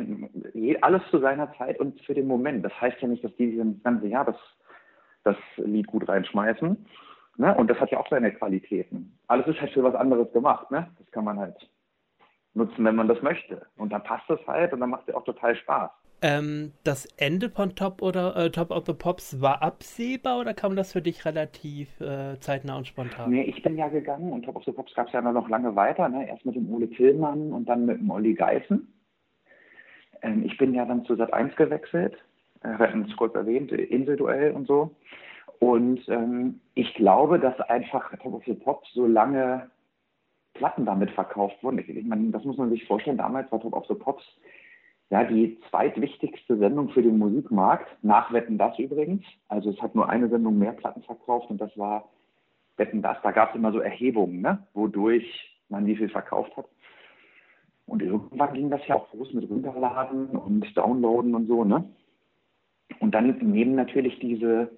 alles 0.82 1.02
zu 1.10 1.20
seiner 1.20 1.52
Zeit 1.54 1.80
und 1.80 2.00
für 2.02 2.14
den 2.14 2.28
Moment. 2.28 2.64
Das 2.64 2.80
heißt 2.80 3.02
ja 3.02 3.08
nicht, 3.08 3.24
dass 3.24 3.36
die 3.36 3.58
das 3.58 3.84
ganze 3.84 4.08
Jahr 4.08 4.26
das, 4.26 4.38
das 5.24 5.36
Lied 5.58 5.88
gut 5.88 6.08
reinschmeißen. 6.08 6.86
Ne? 7.38 7.56
Und 7.56 7.70
das 7.70 7.80
hat 7.80 7.92
ja 7.92 8.00
auch 8.00 8.08
seine 8.10 8.32
Qualitäten. 8.32 9.18
Alles 9.28 9.48
ist 9.48 9.60
halt 9.60 9.72
für 9.72 9.84
was 9.84 9.96
anderes 9.96 10.32
gemacht. 10.32 10.72
Ne? 10.72 10.88
Das 10.98 11.12
kann 11.12 11.26
man 11.26 11.40
halt 11.40 11.70
nutzen, 12.54 12.86
wenn 12.86 12.96
man 12.96 13.08
das 13.08 13.22
möchte. 13.22 13.66
Und 13.76 13.92
dann 13.92 14.04
passt 14.04 14.30
es 14.30 14.46
halt 14.48 14.72
und 14.72 14.80
dann 14.80 14.90
macht 14.90 15.10
es 15.10 15.16
auch 15.16 15.26
total 15.26 15.56
Spaß. 15.56 15.92
Ähm, 16.24 16.72
das 16.86 17.06
Ende 17.18 17.50
von 17.50 17.76
Top 17.76 18.02
oder 18.02 18.38
äh, 18.38 18.50
Top 18.50 18.72
of 18.72 18.86
the 18.86 18.94
Pops 18.94 19.42
war 19.42 19.62
absehbar 19.62 20.40
oder 20.40 20.54
kam 20.54 20.78
das 20.78 20.94
für 20.94 21.02
dich 21.02 21.26
relativ 21.26 22.00
äh, 22.00 22.40
zeitnah 22.40 22.78
und 22.78 22.88
spontan? 22.88 23.30
Nee, 23.30 23.44
ich 23.44 23.62
bin 23.62 23.78
ja 23.78 23.90
gegangen 23.90 24.32
und 24.32 24.44
Top 24.46 24.56
of 24.56 24.64
the 24.64 24.72
Pops 24.72 24.94
gab 24.96 25.08
es 25.08 25.14
ja 25.14 25.22
noch 25.22 25.50
lange 25.50 25.76
weiter. 25.76 26.08
Ne? 26.08 26.26
Erst 26.30 26.46
mit 26.46 26.56
dem 26.56 26.74
Ole 26.74 26.90
Tillmann 26.90 27.52
und 27.52 27.68
dann 27.68 27.86
mit 27.86 28.00
dem 28.00 28.10
Olli 28.10 28.36
Geißen. 28.36 28.88
Ähm, 30.22 30.46
ich 30.46 30.58
bin 30.58 30.74
ja 30.74 30.86
dann 30.86 31.04
zu 31.04 31.18
Sat 31.18 31.34
1 31.34 31.58
gewechselt. 31.58 32.16
Äh, 32.62 32.88
kurz 33.18 33.36
erwähnt, 33.36 33.74
Inselduell 33.74 34.54
und 34.54 34.66
so. 34.66 34.96
Und 35.60 36.08
ähm, 36.08 36.62
ich 36.74 36.94
glaube, 36.94 37.38
dass 37.38 37.60
einfach 37.60 38.18
Top 38.20 38.34
of 38.34 38.46
the 38.46 38.54
Pops 38.54 38.90
so 38.94 39.06
lange 39.06 39.70
Platten 40.54 40.86
damit 40.86 41.12
verkauft 41.12 41.62
wurden. 41.62 41.80
Ich, 41.80 41.90
ich 41.90 42.06
meine, 42.06 42.32
das 42.32 42.46
muss 42.46 42.56
man 42.56 42.70
sich 42.70 42.86
vorstellen. 42.86 43.18
Damals 43.18 43.52
war 43.52 43.60
Top 43.60 43.74
of 43.74 43.86
the 43.88 43.96
Pops 43.96 44.24
ja, 45.10 45.24
die 45.24 45.60
zweitwichtigste 45.70 46.58
Sendung 46.58 46.90
für 46.90 47.02
den 47.02 47.18
Musikmarkt, 47.18 47.88
nach 48.02 48.32
Wetten 48.34 48.58
das 48.58 48.78
übrigens. 48.80 49.24
Also 49.48 49.70
es 49.70 49.82
hat 49.82 49.96
nur 49.96 50.10
eine 50.10 50.30
Sendung 50.30 50.58
mehr 50.58 50.72
Platten 50.72 51.04
verkauft 51.04 51.50
und 51.50 51.60
das 51.62 51.78
war 51.78 52.10
Wetten 52.78 53.02
das. 53.02 53.18
Da 53.22 53.32
gab 53.32 53.50
es 53.50 53.56
immer 53.56 53.72
so 53.72 53.80
Erhebungen, 53.80 54.42
ne? 54.42 54.66
wodurch 54.74 55.54
man 55.70 55.86
wie 55.86 55.96
viel 55.96 56.10
verkauft 56.10 56.56
hat. 56.58 56.66
Und 57.86 58.02
irgendwann 58.02 58.54
ging 58.54 58.70
das 58.70 58.86
ja 58.88 58.96
auch 58.96 59.10
groß 59.12 59.34
mit 59.34 59.50
Runterladen 59.50 60.30
und 60.30 60.66
Downloaden 60.76 61.36
und 61.36 61.48
so, 61.48 61.64
ne? 61.64 61.84
Und 63.00 63.14
dann 63.14 63.38
nehmen 63.40 63.76
natürlich 63.76 64.20
diese, 64.20 64.72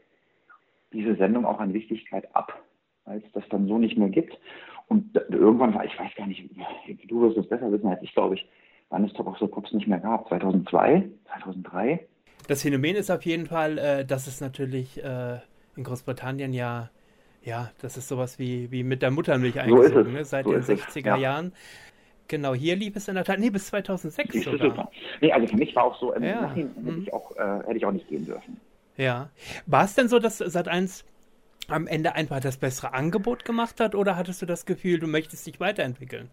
diese 0.91 1.15
Sendung 1.15 1.45
auch 1.45 1.59
an 1.59 1.73
Wichtigkeit 1.73 2.33
ab, 2.35 2.63
als 3.03 3.23
das 3.33 3.43
dann 3.49 3.67
so 3.67 3.77
nicht 3.77 3.97
mehr 3.97 4.09
gibt. 4.09 4.37
Und 4.87 5.15
irgendwann 5.29 5.73
war, 5.73 5.85
ich 5.85 5.97
weiß 5.99 6.15
gar 6.15 6.27
nicht, 6.27 6.49
du 7.07 7.21
wirst 7.21 7.37
es 7.37 7.47
besser 7.47 7.71
wissen 7.71 7.87
als 7.87 8.01
ich, 8.01 8.13
glaube 8.13 8.35
ich, 8.35 8.47
wann 8.89 9.05
es 9.05 9.13
Top 9.13 9.27
of 9.27 9.37
the 9.39 9.47
Pops 9.47 9.71
nicht 9.73 9.87
mehr 9.87 9.99
gab. 9.99 10.27
2002, 10.27 11.03
2003. 11.39 12.07
Das 12.47 12.61
Phänomen 12.61 12.95
ist 12.95 13.09
auf 13.09 13.23
jeden 13.25 13.47
Fall, 13.47 13.77
äh, 13.77 14.05
dass 14.05 14.27
es 14.27 14.41
natürlich 14.41 15.03
äh, 15.03 15.39
in 15.75 15.83
Großbritannien 15.83 16.53
ja, 16.53 16.89
ja, 17.43 17.71
das 17.81 17.97
ist 17.97 18.07
sowas 18.07 18.39
wie, 18.39 18.71
wie 18.71 18.83
mit 18.83 19.01
der 19.01 19.11
Muttermilch 19.11 19.59
eingezogen, 19.59 20.05
so 20.05 20.11
ne? 20.11 20.25
seit 20.25 20.45
so 20.45 20.51
den 20.51 20.61
60er 20.61 21.05
ja. 21.05 21.17
Jahren. 21.17 21.53
Genau, 22.27 22.55
hier 22.55 22.75
lief 22.75 22.95
es 22.95 23.07
in 23.07 23.15
der 23.15 23.23
Tat, 23.23 23.39
nee, 23.39 23.51
bis 23.51 23.67
2006 23.67 24.43
sogar. 24.43 24.69
Super. 24.69 24.91
Nee, 25.21 25.31
also 25.31 25.47
für 25.47 25.57
mich 25.57 25.75
war 25.75 25.83
auch 25.83 25.99
so, 25.99 26.13
im 26.13 26.23
ja. 26.23 26.41
Nachhinein 26.41 26.73
hätte 26.75 26.91
mhm. 26.91 27.01
ich, 27.03 27.13
auch, 27.13 27.35
äh, 27.35 27.59
hätte 27.67 27.77
ich 27.77 27.85
auch 27.85 27.91
nicht 27.91 28.07
gehen 28.07 28.25
dürfen. 28.25 28.59
Ja. 28.97 29.29
War 29.67 29.85
es 29.85 29.93
denn 29.93 30.07
so, 30.07 30.19
dass 30.19 30.39
Sat 30.39 30.67
1 30.67 31.05
am 31.67 31.87
Ende 31.87 32.15
einfach 32.15 32.39
das 32.39 32.57
bessere 32.57 32.93
Angebot 32.93 33.45
gemacht 33.45 33.79
hat 33.79 33.95
oder 33.95 34.15
hattest 34.15 34.41
du 34.41 34.45
das 34.45 34.65
Gefühl, 34.65 34.99
du 34.99 35.07
möchtest 35.07 35.45
dich 35.45 35.59
weiterentwickeln? 35.59 36.29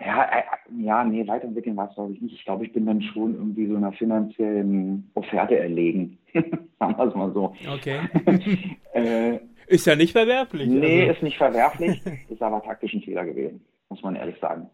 Ja, 0.00 0.24
äh, 0.24 0.42
ja, 0.80 1.02
nee, 1.04 1.26
weiterentwickeln 1.26 1.76
war 1.76 1.88
es, 1.88 1.94
glaube 1.94 2.12
ich, 2.12 2.20
nicht. 2.20 2.34
Ich 2.34 2.44
glaube, 2.44 2.64
ich 2.64 2.72
bin 2.72 2.86
dann 2.86 3.02
schon 3.02 3.34
irgendwie 3.34 3.66
so 3.66 3.76
einer 3.76 3.92
finanziellen 3.92 5.10
Offerte 5.14 5.58
erlegen. 5.58 6.18
Sagen 6.78 6.96
wir 6.96 7.04
es 7.04 7.14
mal 7.14 7.32
so. 7.32 7.54
Okay. 7.68 8.00
äh, 8.92 9.38
ist 9.66 9.86
ja 9.86 9.96
nicht 9.96 10.12
verwerflich. 10.12 10.68
Nee, 10.68 11.02
also. 11.02 11.12
ist 11.12 11.22
nicht 11.22 11.36
verwerflich, 11.36 12.00
ist 12.28 12.42
aber 12.42 12.62
taktisch 12.62 12.94
ein 12.94 13.02
Fehler 13.02 13.24
gewesen, 13.24 13.60
muss 13.88 14.02
man 14.02 14.16
ehrlich 14.16 14.38
sagen. 14.40 14.70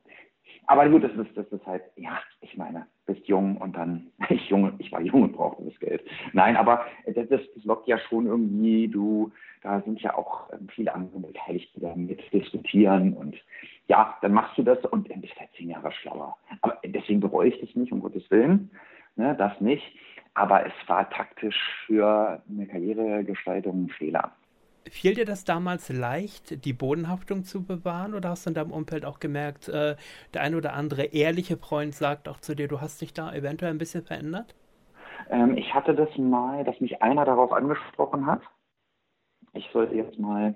Aber 0.66 0.88
gut, 0.88 1.04
das 1.04 1.12
ist, 1.12 1.36
das 1.36 1.46
ist 1.48 1.66
halt, 1.66 1.82
ja, 1.96 2.18
ich 2.40 2.56
meine, 2.56 2.86
bist 3.06 3.26
jung 3.26 3.56
und 3.58 3.76
dann, 3.76 4.06
ich 4.30 4.48
junge, 4.48 4.72
ich 4.78 4.90
war 4.92 5.00
jung 5.00 5.22
und 5.22 5.32
brauchte 5.32 5.64
das 5.64 5.78
Geld. 5.78 6.02
Nein, 6.32 6.56
aber 6.56 6.86
das, 7.06 7.28
das, 7.28 7.40
lockt 7.64 7.86
ja 7.86 7.98
schon 7.98 8.26
irgendwie, 8.26 8.88
du, 8.88 9.30
da 9.64 9.80
sind 9.80 10.00
ja 10.02 10.14
auch 10.14 10.52
ähm, 10.52 10.68
viele 10.68 10.94
andere 10.94 11.18
Beteiligte, 11.18 11.72
die 11.74 11.80
da 11.80 11.96
mit 11.96 12.20
diskutieren 12.32 13.14
und 13.14 13.34
ja, 13.88 14.16
dann 14.22 14.32
machst 14.32 14.56
du 14.56 14.62
das 14.62 14.78
und 14.84 15.10
dann 15.10 15.20
bist 15.20 15.38
halt 15.40 15.50
zehn 15.56 15.70
Jahre 15.70 15.90
schlauer. 15.90 16.36
Aber 16.60 16.78
deswegen 16.84 17.20
bereue 17.20 17.48
ich 17.48 17.60
das 17.60 17.74
nicht, 17.74 17.90
um 17.90 18.00
Gottes 18.00 18.30
Willen, 18.30 18.70
ne, 19.16 19.34
das 19.36 19.58
nicht. 19.60 19.82
Aber 20.34 20.66
es 20.66 20.72
war 20.86 21.08
taktisch 21.10 21.56
für 21.86 22.42
eine 22.48 22.66
Karrieregestaltung 22.66 23.84
ein 23.84 23.88
Fehler. 23.88 24.32
Fiel 24.90 25.14
dir 25.14 25.24
das 25.24 25.44
damals 25.44 25.90
leicht, 25.90 26.64
die 26.66 26.74
Bodenhaftung 26.74 27.44
zu 27.44 27.64
bewahren 27.64 28.12
oder 28.12 28.30
hast 28.30 28.44
du 28.44 28.50
in 28.50 28.54
deinem 28.54 28.70
Umfeld 28.70 29.06
auch 29.06 29.18
gemerkt, 29.18 29.68
äh, 29.68 29.96
der 30.34 30.42
ein 30.42 30.54
oder 30.54 30.74
andere 30.74 31.04
ehrliche 31.04 31.56
Freund 31.56 31.94
sagt 31.94 32.28
auch 32.28 32.38
zu 32.38 32.54
dir, 32.54 32.68
du 32.68 32.82
hast 32.82 33.00
dich 33.00 33.14
da 33.14 33.32
eventuell 33.32 33.70
ein 33.70 33.78
bisschen 33.78 34.04
verändert? 34.04 34.54
Ähm, 35.30 35.56
ich 35.56 35.72
hatte 35.72 35.94
das 35.94 36.10
mal, 36.18 36.64
dass 36.64 36.78
mich 36.80 37.02
einer 37.02 37.24
darauf 37.24 37.50
angesprochen 37.52 38.26
hat. 38.26 38.42
Ich 39.54 39.68
sollte 39.72 39.94
jetzt 39.94 40.18
mal 40.18 40.54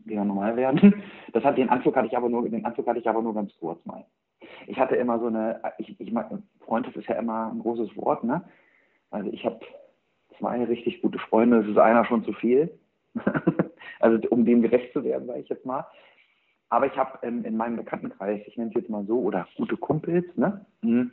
wieder 0.00 0.24
normal 0.24 0.56
werden. 0.56 1.02
Das 1.32 1.44
hat 1.44 1.58
den 1.58 1.68
Anflug 1.68 1.94
hatte 1.94 2.06
ich 2.06 2.16
aber 2.16 2.30
nur, 2.30 2.48
den 2.48 2.64
Anflug 2.64 2.86
hatte 2.86 2.98
ich 2.98 3.08
aber 3.08 3.20
nur 3.20 3.34
ganz 3.34 3.52
kurz 3.60 3.84
mal. 3.84 4.04
Ich 4.66 4.78
hatte 4.78 4.96
immer 4.96 5.18
so 5.18 5.26
eine, 5.26 5.60
ich, 5.76 6.00
ich 6.00 6.10
mag, 6.10 6.30
Freundschaft 6.60 6.96
ist 6.96 7.06
ja 7.06 7.16
immer 7.16 7.52
ein 7.52 7.58
großes 7.58 7.94
Wort, 7.98 8.24
ne? 8.24 8.42
Also 9.10 9.30
ich 9.30 9.44
habe 9.44 9.60
zwei 10.38 10.64
richtig 10.64 11.02
gute 11.02 11.18
Freunde, 11.18 11.58
es 11.58 11.68
ist 11.68 11.78
einer 11.78 12.04
schon 12.06 12.24
zu 12.24 12.32
viel. 12.32 12.70
also 14.00 14.26
um 14.30 14.44
dem 14.44 14.62
gerecht 14.62 14.92
zu 14.92 15.04
werden, 15.04 15.26
sage 15.26 15.40
ich 15.40 15.48
jetzt 15.48 15.66
mal. 15.66 15.86
Aber 16.70 16.86
ich 16.86 16.96
habe 16.96 17.18
ähm, 17.22 17.44
in 17.44 17.56
meinem 17.56 17.76
Bekanntenkreis, 17.76 18.40
ich 18.46 18.56
nenne 18.56 18.70
es 18.70 18.74
jetzt 18.74 18.90
mal 18.90 19.04
so, 19.06 19.18
oder 19.20 19.46
gute 19.56 19.76
Kumpels, 19.76 20.24
ne? 20.36 20.64
Mhm. 20.82 21.12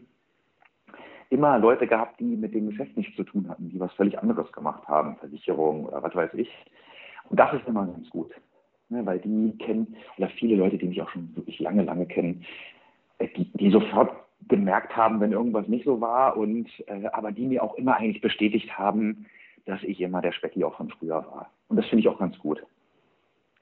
immer 1.30 1.58
Leute 1.60 1.88
gehabt, 1.88 2.20
die 2.20 2.36
mit 2.36 2.54
dem 2.54 2.70
Geschäft 2.70 2.96
nichts 2.96 3.16
zu 3.16 3.24
tun 3.24 3.50
hatten, 3.50 3.70
die 3.70 3.80
was 3.80 3.94
völlig 3.94 4.20
anderes 4.20 4.52
gemacht 4.52 4.88
haben, 4.88 5.18
Versicherung 5.18 5.86
oder 5.86 6.04
was 6.04 6.16
weiß 6.16 6.34
ich. 6.36 6.50
Und 7.30 7.40
das 7.40 7.54
ist 7.54 7.68
immer 7.68 7.86
ganz 7.86 8.10
gut, 8.10 8.32
ne? 8.90 9.06
weil 9.06 9.20
die 9.20 9.58
kennen, 9.58 9.96
oder 10.18 10.30
viele 10.30 10.56
Leute, 10.56 10.78
die 10.78 10.88
mich 10.88 11.02
auch 11.02 11.10
schon 11.10 11.36
wirklich 11.36 11.60
lange, 11.60 11.84
lange 11.84 12.06
kennen, 12.06 12.46
äh, 13.18 13.28
die, 13.36 13.52
die 13.54 13.72
sofort 13.72 14.12
gemerkt 14.48 14.96
haben, 14.96 15.20
wenn 15.20 15.32
irgendwas 15.32 15.68
nicht 15.68 15.86
so 15.86 16.02
war 16.02 16.38
und 16.38 16.68
äh, 16.88 17.08
aber 17.12 17.32
die 17.32 17.48
mir 17.48 17.64
auch 17.64 17.76
immer 17.76 17.96
eigentlich 17.98 18.22
bestätigt 18.22 18.78
haben, 18.78 19.26
dass 19.66 19.82
ich 19.84 20.00
immer 20.02 20.22
der 20.22 20.32
Specki 20.32 20.64
auch 20.64 20.78
von 20.78 20.90
früher 20.90 21.16
war. 21.16 21.50
Und 21.68 21.78
das 21.78 21.86
finde 21.88 22.02
ich 22.02 22.08
auch 22.08 22.20
ganz 22.20 22.38
gut. 22.38 22.64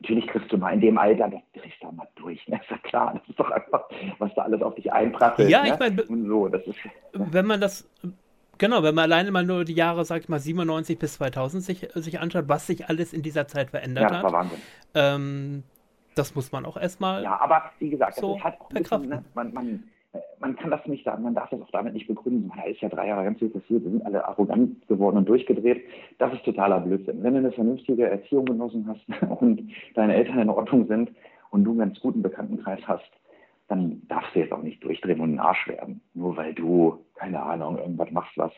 Natürlich 0.01 0.27
kriegst 0.27 0.51
du 0.51 0.57
mal 0.57 0.73
in 0.73 0.81
dem 0.81 0.97
Alter, 0.97 1.29
das 1.29 1.41
drehst 1.53 1.81
du 1.81 1.89
mal 1.91 2.07
durch, 2.15 2.45
ne? 2.49 2.57
ist 2.61 2.69
ja 2.69 2.77
klar. 2.79 3.13
Das 3.13 3.29
ist 3.29 3.39
doch 3.39 3.49
einfach, 3.49 3.87
was 4.17 4.33
da 4.35 4.41
alles 4.41 4.61
auf 4.61 4.75
dich 4.75 4.91
einprasselt. 4.91 5.49
Ja, 5.49 5.63
ne? 5.63 5.69
ich 5.69 5.79
meine, 5.79 6.03
so, 6.27 6.51
wenn 7.13 7.45
man 7.45 7.61
das, 7.61 7.89
genau, 8.63 8.83
wenn 8.83 8.95
man 8.95 9.05
alleine 9.05 9.31
mal 9.31 9.45
nur 9.45 9.65
die 9.65 9.73
Jahre, 9.73 10.05
sag 10.05 10.21
ich 10.21 10.29
mal, 10.29 10.39
97 10.39 10.97
bis 10.97 11.15
2000 11.15 11.63
sich, 11.63 11.87
sich 11.93 12.19
anschaut, 12.19 12.45
was 12.47 12.67
sich 12.67 12.87
alles 12.87 13.13
in 13.13 13.21
dieser 13.21 13.47
Zeit 13.47 13.71
verändert 13.71 14.05
hat. 14.05 14.11
Ja, 14.11 14.21
das 14.21 14.31
war 14.31 14.39
Wahnsinn. 14.39 14.59
Ähm, 14.95 15.63
das 16.15 16.35
muss 16.35 16.51
man 16.51 16.65
auch 16.65 16.77
erstmal. 16.77 17.23
Ja, 17.23 17.39
aber 17.41 17.63
wie 17.79 17.89
gesagt, 17.89 18.15
so 18.15 18.29
das 18.29 18.37
ist 18.37 18.43
halt 18.43 18.61
auch 18.61 18.69
bisschen, 18.69 19.09
ne? 19.09 19.23
man, 19.33 19.53
man 19.53 19.83
man 20.39 20.55
kann 20.55 20.69
das 20.69 20.85
nicht 20.85 21.03
sagen, 21.03 21.23
man 21.23 21.33
darf 21.33 21.49
das 21.49 21.61
auch 21.61 21.71
damit 21.71 21.93
nicht 21.93 22.07
begründen. 22.07 22.51
Da 22.55 22.63
ist 22.63 22.81
ja 22.81 22.89
drei 22.89 23.07
Jahre 23.07 23.23
ganz 23.23 23.39
viel 23.39 23.49
passiert, 23.49 23.83
wir 23.83 23.91
sind 23.91 24.05
alle 24.05 24.23
arrogant 24.27 24.87
geworden 24.87 25.17
und 25.17 25.27
durchgedreht. 25.27 25.83
Das 26.19 26.31
ist 26.33 26.45
totaler 26.45 26.79
Blödsinn. 26.81 27.23
Wenn 27.23 27.33
du 27.33 27.39
eine 27.39 27.51
vernünftige 27.51 28.07
Erziehung 28.07 28.45
genossen 28.45 28.87
hast 28.87 29.21
und 29.41 29.71
deine 29.95 30.15
Eltern 30.15 30.39
in 30.39 30.49
Ordnung 30.49 30.87
sind 30.87 31.11
und 31.49 31.63
du 31.63 31.71
einen 31.71 31.79
ganz 31.79 31.99
guten 31.99 32.21
Bekanntenkreis 32.21 32.79
hast, 32.85 33.09
dann 33.67 34.01
darfst 34.07 34.35
du 34.35 34.39
jetzt 34.39 34.51
auch 34.51 34.61
nicht 34.61 34.83
durchdrehen 34.83 35.19
und 35.19 35.35
ein 35.35 35.39
Arsch 35.39 35.67
werden. 35.67 36.01
Nur 36.13 36.35
weil 36.37 36.53
du, 36.53 37.05
keine 37.15 37.41
Ahnung, 37.41 37.77
irgendwas 37.77 38.11
machst, 38.11 38.37
was 38.37 38.51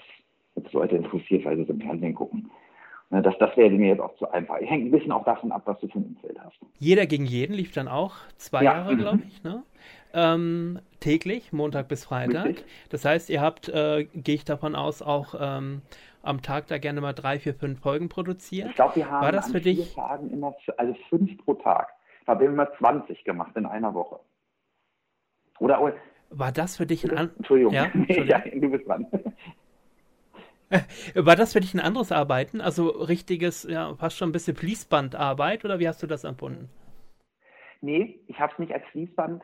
jetzt 0.56 0.74
Leute 0.74 0.96
interessiert, 0.96 1.46
weil 1.46 1.58
sie 1.58 1.64
es 1.64 1.70
im 1.70 1.82
Fernsehen 1.82 2.16
gucken. 2.16 2.50
Ne, 3.12 3.22
das, 3.22 3.38
das 3.38 3.56
wäre 3.56 3.70
mir 3.70 3.90
jetzt 3.90 4.02
auch 4.02 4.16
zu 4.16 4.30
einfach. 4.32 4.56
Hängt 4.60 4.86
ein 4.86 4.92
bisschen 4.92 5.12
auch 5.12 5.24
davon 5.26 5.52
ab, 5.52 5.62
was 5.66 5.80
du 5.80 5.88
für 5.88 6.00
ein 6.00 6.06
Umfeld 6.06 6.40
hast. 6.44 6.58
Jeder 6.80 7.06
gegen 7.06 7.26
jeden 7.26 7.54
lief 7.54 7.72
dann 7.72 7.88
auch 7.88 8.16
zwei 8.38 8.64
ja. 8.64 8.74
Jahre, 8.74 8.98
glaube 8.98 9.22
ich. 9.28 9.44
Ne? 9.44 9.64
ähm, 10.14 10.80
täglich, 11.02 11.54
Montag 11.54 11.88
bis 11.88 12.06
Freitag. 12.06 12.46
Richtig. 12.46 12.66
Das 12.90 13.06
heißt, 13.06 13.30
ihr 13.30 13.42
habt, 13.42 13.70
äh, 13.70 14.06
gehe 14.14 14.36
ich 14.36 14.46
davon 14.46 14.74
aus, 14.74 15.02
auch 15.02 15.36
ähm, 15.40 15.82
am 16.24 16.42
Tag 16.42 16.68
da 16.68 16.78
gerne 16.78 17.02
mal 17.02 17.14
drei, 17.14 17.38
vier, 17.38 17.54
fünf 17.54 17.80
Folgen 17.80 18.10
produziert. 18.10 18.70
Ich 18.70 18.76
glaube, 18.76 18.96
wir 18.96 19.12
haben 19.12 19.24
War 19.24 19.32
das 19.32 19.52
für 19.52 19.62
dich? 19.62 19.94
Tagen 19.94 20.32
immer, 20.32 20.56
also 20.78 20.96
fünf 21.10 21.38
pro 21.44 21.54
Tag. 21.56 21.90
habe 22.26 22.46
immer 22.46 22.72
20 22.78 23.24
gemacht 23.24 23.56
in 23.56 23.66
einer 23.66 23.94
Woche. 23.94 24.20
Oder 25.60 25.94
war 26.30 26.52
das 26.52 26.78
für 26.78 26.86
dich 26.86 27.04
ein 27.10 27.18
an 27.18 27.32
Entschuldigung. 27.38 27.74
Ja, 27.74 27.86
Entschuldigung. 27.94 28.28
ja, 28.28 28.40
du 28.40 28.70
bist 28.70 28.88
dran. 28.88 29.08
War 31.14 31.36
das 31.36 31.54
für 31.54 31.60
dich 31.60 31.74
ein 31.74 31.80
anderes 31.80 32.12
Arbeiten? 32.12 32.60
Also 32.60 32.90
richtiges, 32.90 33.64
ja, 33.70 33.94
fast 33.96 34.18
schon 34.18 34.30
ein 34.30 34.34
bisschen 34.34 34.56
Fließbandarbeit 34.56 35.64
oder 35.64 35.80
wie 35.80 35.88
hast 35.88 36.02
du 36.02 36.08
das 36.08 36.24
empfunden? 36.24 36.70
Nee, 37.82 38.20
ich 38.28 38.40
habe 38.40 38.52
es 38.54 38.60
nicht 38.60 38.74
als 38.74 38.84
Fließband 38.92 39.44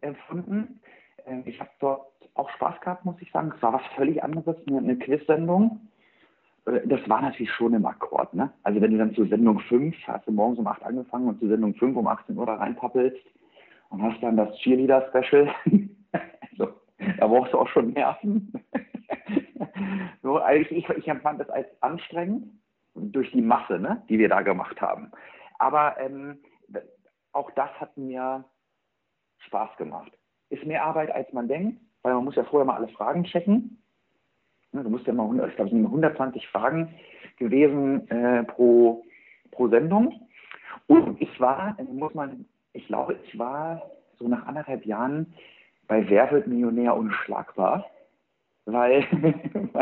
empfunden. 0.00 0.80
Ähm, 1.24 1.42
ich 1.46 1.60
habe 1.60 1.70
dort 1.78 2.06
auch 2.34 2.50
Spaß 2.50 2.80
gehabt, 2.80 3.04
muss 3.04 3.16
ich 3.20 3.30
sagen. 3.30 3.52
Es 3.54 3.62
war 3.62 3.74
was 3.74 3.86
völlig 3.94 4.22
anderes, 4.22 4.56
eine, 4.66 4.78
eine 4.78 4.96
Quiz-Sendung. 4.96 5.88
Äh, 6.66 6.80
das 6.86 7.08
war 7.08 7.22
natürlich 7.22 7.52
schon 7.52 7.74
im 7.74 7.86
Akkord. 7.86 8.34
Ne? 8.34 8.52
Also 8.64 8.80
wenn 8.80 8.90
du 8.90 8.98
dann 8.98 9.14
zu 9.14 9.24
Sendung 9.26 9.60
5, 9.60 9.94
hast 10.06 10.26
du 10.26 10.32
morgens 10.32 10.58
um 10.58 10.66
8 10.66 10.82
angefangen 10.82 11.28
und 11.28 11.38
zu 11.38 11.48
Sendung 11.48 11.74
5 11.74 11.96
um 11.96 12.06
18 12.08 12.36
Uhr 12.36 12.46
da 12.46 12.56
reinpappelst 12.56 13.24
und 13.96 14.02
hast 14.02 14.22
dann 14.22 14.36
das 14.36 14.54
Cheerleader-Special. 14.58 15.48
also, 16.12 16.74
da 17.18 17.26
brauchst 17.26 17.54
du 17.54 17.58
auch 17.58 17.68
schon 17.68 17.92
Nerven. 17.92 18.52
so, 20.22 20.36
also 20.36 20.70
ich, 20.70 20.86
ich, 20.88 21.08
empfand 21.08 21.40
das 21.40 21.48
als 21.48 21.66
anstrengend 21.80 22.46
durch 22.94 23.30
die 23.32 23.40
Masse, 23.40 23.78
ne, 23.78 24.02
die 24.08 24.18
wir 24.18 24.28
da 24.28 24.42
gemacht 24.42 24.80
haben. 24.82 25.10
Aber 25.58 25.96
ähm, 25.98 26.38
auch 27.32 27.50
das 27.52 27.70
hat 27.80 27.96
mir 27.96 28.44
Spaß 29.38 29.76
gemacht. 29.78 30.12
Ist 30.50 30.66
mehr 30.66 30.84
Arbeit, 30.84 31.10
als 31.10 31.32
man 31.32 31.48
denkt, 31.48 31.80
weil 32.02 32.14
man 32.14 32.24
muss 32.24 32.36
ja 32.36 32.44
vorher 32.44 32.66
mal 32.66 32.76
alle 32.76 32.88
Fragen 32.88 33.24
checken. 33.24 33.82
Du 34.72 34.90
musst 34.90 35.06
ja 35.06 35.14
mal, 35.14 35.26
ich 35.48 35.56
glaube, 35.56 35.70
es 35.70 35.74
sind 35.74 35.86
120 35.86 36.46
Fragen 36.48 36.94
gewesen 37.38 38.06
äh, 38.10 38.44
pro, 38.44 39.04
pro 39.52 39.68
Sendung. 39.68 40.28
Und 40.86 41.20
ich 41.20 41.40
war, 41.40 41.76
muss 41.90 42.12
man, 42.12 42.46
ich 42.76 42.86
glaube, 42.86 43.16
ich 43.24 43.38
war 43.38 43.82
so 44.18 44.28
nach 44.28 44.46
anderthalb 44.46 44.84
Jahren 44.86 45.34
bei 45.88 46.08
Wer 46.08 46.30
wird 46.30 46.46
Millionär 46.46 46.96
unschlagbar, 46.96 47.86
weil, 48.64 49.04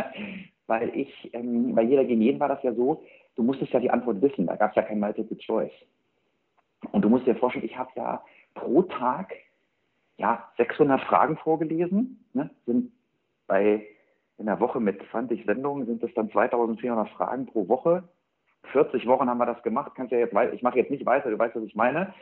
weil 0.66 0.90
ich, 0.94 1.30
ähm, 1.33 1.74
bei 1.74 1.83
jeder 1.83 2.04
gegen 2.04 2.22
jeden 2.22 2.40
war 2.40 2.48
das 2.48 2.62
ja 2.62 2.72
so, 2.74 3.02
du 3.37 3.42
musstest 3.42 3.72
ja 3.72 3.80
die 3.80 3.90
Antwort 3.90 4.20
wissen, 4.22 4.46
da 4.46 4.57
gab 4.57 4.70
es 4.70 4.76
ja 4.76 4.83
kein 4.83 5.00
Multiple 5.00 5.38
Choice. 5.38 5.72
Und 6.92 7.02
du 7.02 7.09
musst 7.09 7.26
dir 7.26 7.37
vorstellen, 7.37 7.64
ich 7.64 7.76
habe 7.76 7.90
ja 7.96 8.22
pro 8.54 8.83
Tag 8.83 9.33
ja, 10.16 10.48
600 10.59 11.00
Fragen 11.02 11.37
vorgelesen, 11.37 12.24
ne, 12.35 12.50
sind 12.66 12.92
bei 13.46 13.85
in 14.37 14.46
der 14.46 14.61
Woche 14.61 14.80
mit 14.80 15.00
20 15.11 15.44
Sendungen 15.44 15.87
sind 15.87 16.02
es 16.02 16.12
dann 16.14 16.30
2400 16.30 17.09
Fragen 17.11 17.46
pro 17.46 17.68
Woche. 17.68 18.02
40 18.72 19.07
Wochen 19.07 19.28
haben 19.28 19.38
wir 19.38 19.46
das 19.46 19.62
gemacht. 19.62 19.92
Kannst 19.94 20.11
ja 20.11 20.18
jetzt, 20.18 20.35
ich 20.52 20.62
mache 20.62 20.78
jetzt 20.78 20.90
nicht 20.90 21.07
weiter, 21.07 21.30
du 21.30 21.38
weißt, 21.38 21.54
was 21.54 21.62
ich 21.62 21.76
meine. 21.76 22.12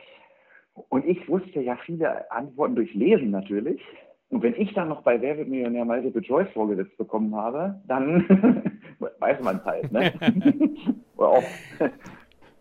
Und 0.89 1.05
ich 1.05 1.27
wusste 1.29 1.61
ja 1.61 1.77
viele 1.85 2.29
Antworten 2.31 2.75
durch 2.75 2.93
Lesen 2.93 3.31
natürlich. 3.31 3.81
Und 4.29 4.41
wenn 4.41 4.55
ich 4.55 4.73
dann 4.73 4.89
noch 4.89 5.03
bei 5.03 5.21
Wer 5.21 5.37
wird 5.37 5.47
Millionär 5.47 5.85
Multiple 5.85 6.21
Choice 6.23 6.49
vorgesetzt 6.53 6.97
bekommen 6.97 7.35
habe, 7.35 7.79
dann 7.87 8.25
weiß 9.19 9.41
man 9.43 9.57
es 9.57 9.65
halt. 9.65 9.91
Ne? 9.91 10.11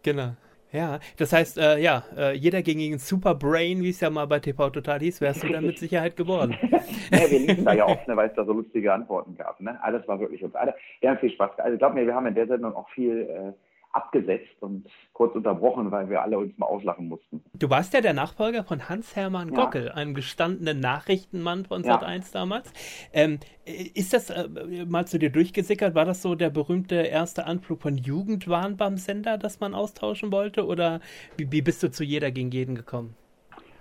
genau. 0.03 0.33
Ja, 0.73 1.01
das 1.19 1.33
heißt, 1.35 1.59
äh, 1.59 1.79
ja, 1.79 2.03
äh, 2.17 2.35
jeder 2.35 2.63
gegen 2.63 2.81
den 2.81 2.99
Super 2.99 3.35
Brain, 3.35 3.83
wie 3.83 3.91
es 3.91 4.01
ja 4.01 4.09
mal 4.09 4.27
bei 4.27 4.39
TV 4.39 4.71
Total 4.71 4.99
hieß, 5.01 5.21
wärst 5.21 5.43
du 5.43 5.49
dann 5.49 5.67
mit 5.67 5.79
Sicherheit 5.79 6.17
geworden. 6.17 6.57
ja, 7.11 7.31
wir 7.31 7.39
liefen 7.39 7.65
da 7.67 7.75
ja 7.75 7.87
oft, 7.87 8.09
ne, 8.09 8.17
weil 8.17 8.31
es 8.31 8.35
da 8.35 8.45
so 8.45 8.55
lustige 8.55 8.91
Antworten 8.91 9.37
gab. 9.37 9.61
Ne? 9.61 9.79
Alles 9.83 10.07
war 10.09 10.19
wirklich 10.19 10.43
uns 10.43 10.55
alle. 10.55 10.75
Wir 11.01 11.11
haben 11.11 11.19
viel 11.19 11.31
Spaß. 11.31 11.59
Also 11.59 11.77
glaub 11.77 11.93
mir, 11.93 12.07
wir 12.07 12.15
haben 12.15 12.27
in 12.27 12.35
der 12.35 12.47
Sendung 12.47 12.75
auch 12.75 12.89
viel 12.91 13.21
äh, 13.21 13.53
abgesetzt 13.93 14.61
und 14.61 14.87
kurz 15.13 15.35
unterbrochen, 15.35 15.91
weil 15.91 16.09
wir 16.09 16.23
alle 16.23 16.39
uns 16.39 16.57
mal 16.59 16.67
auslachen 16.67 17.09
mussten. 17.09 17.43
Du 17.55 17.71
warst 17.71 17.95
ja 17.95 18.01
der 18.01 18.15
Nachfolger 18.15 18.65
von 18.65 18.89
Hans-Hermann 18.89 19.49
ja. 19.49 19.55
Gockel, 19.55 19.91
einem 19.91 20.15
gestandenen 20.15 20.81
Nachrichtenmann 20.81 21.67
von 21.67 21.85
ja. 21.85 21.99
Sat1 21.99 22.33
damals. 22.33 22.73
Ähm, 23.13 23.39
ist 23.65 24.13
das 24.13 24.31
äh, 24.31 24.49
mal 24.87 25.07
zu 25.07 25.19
dir 25.19 25.31
durchgesickert? 25.31 25.95
War 25.95 26.05
das 26.05 26.23
so 26.23 26.35
der 26.35 26.51
berühmte 26.51 26.97
erste 26.97 27.47
Anflug 27.47 27.83
von 27.83 27.97
Jugendwahn 27.97 28.77
beim 28.77 28.97
Sender, 28.97 29.39
das 29.39 29.61
man 29.61 29.75
austauschen 29.75 30.33
wollte? 30.33 30.67
Oder 30.67 31.01
wie, 31.37 31.51
wie 31.53 31.63
bist 31.63 31.83
du 31.83 31.91
zu 31.91 32.05
jeder 32.05 32.31
gegen 32.31 32.51
jeden 32.51 32.75
gekommen? 32.75 33.15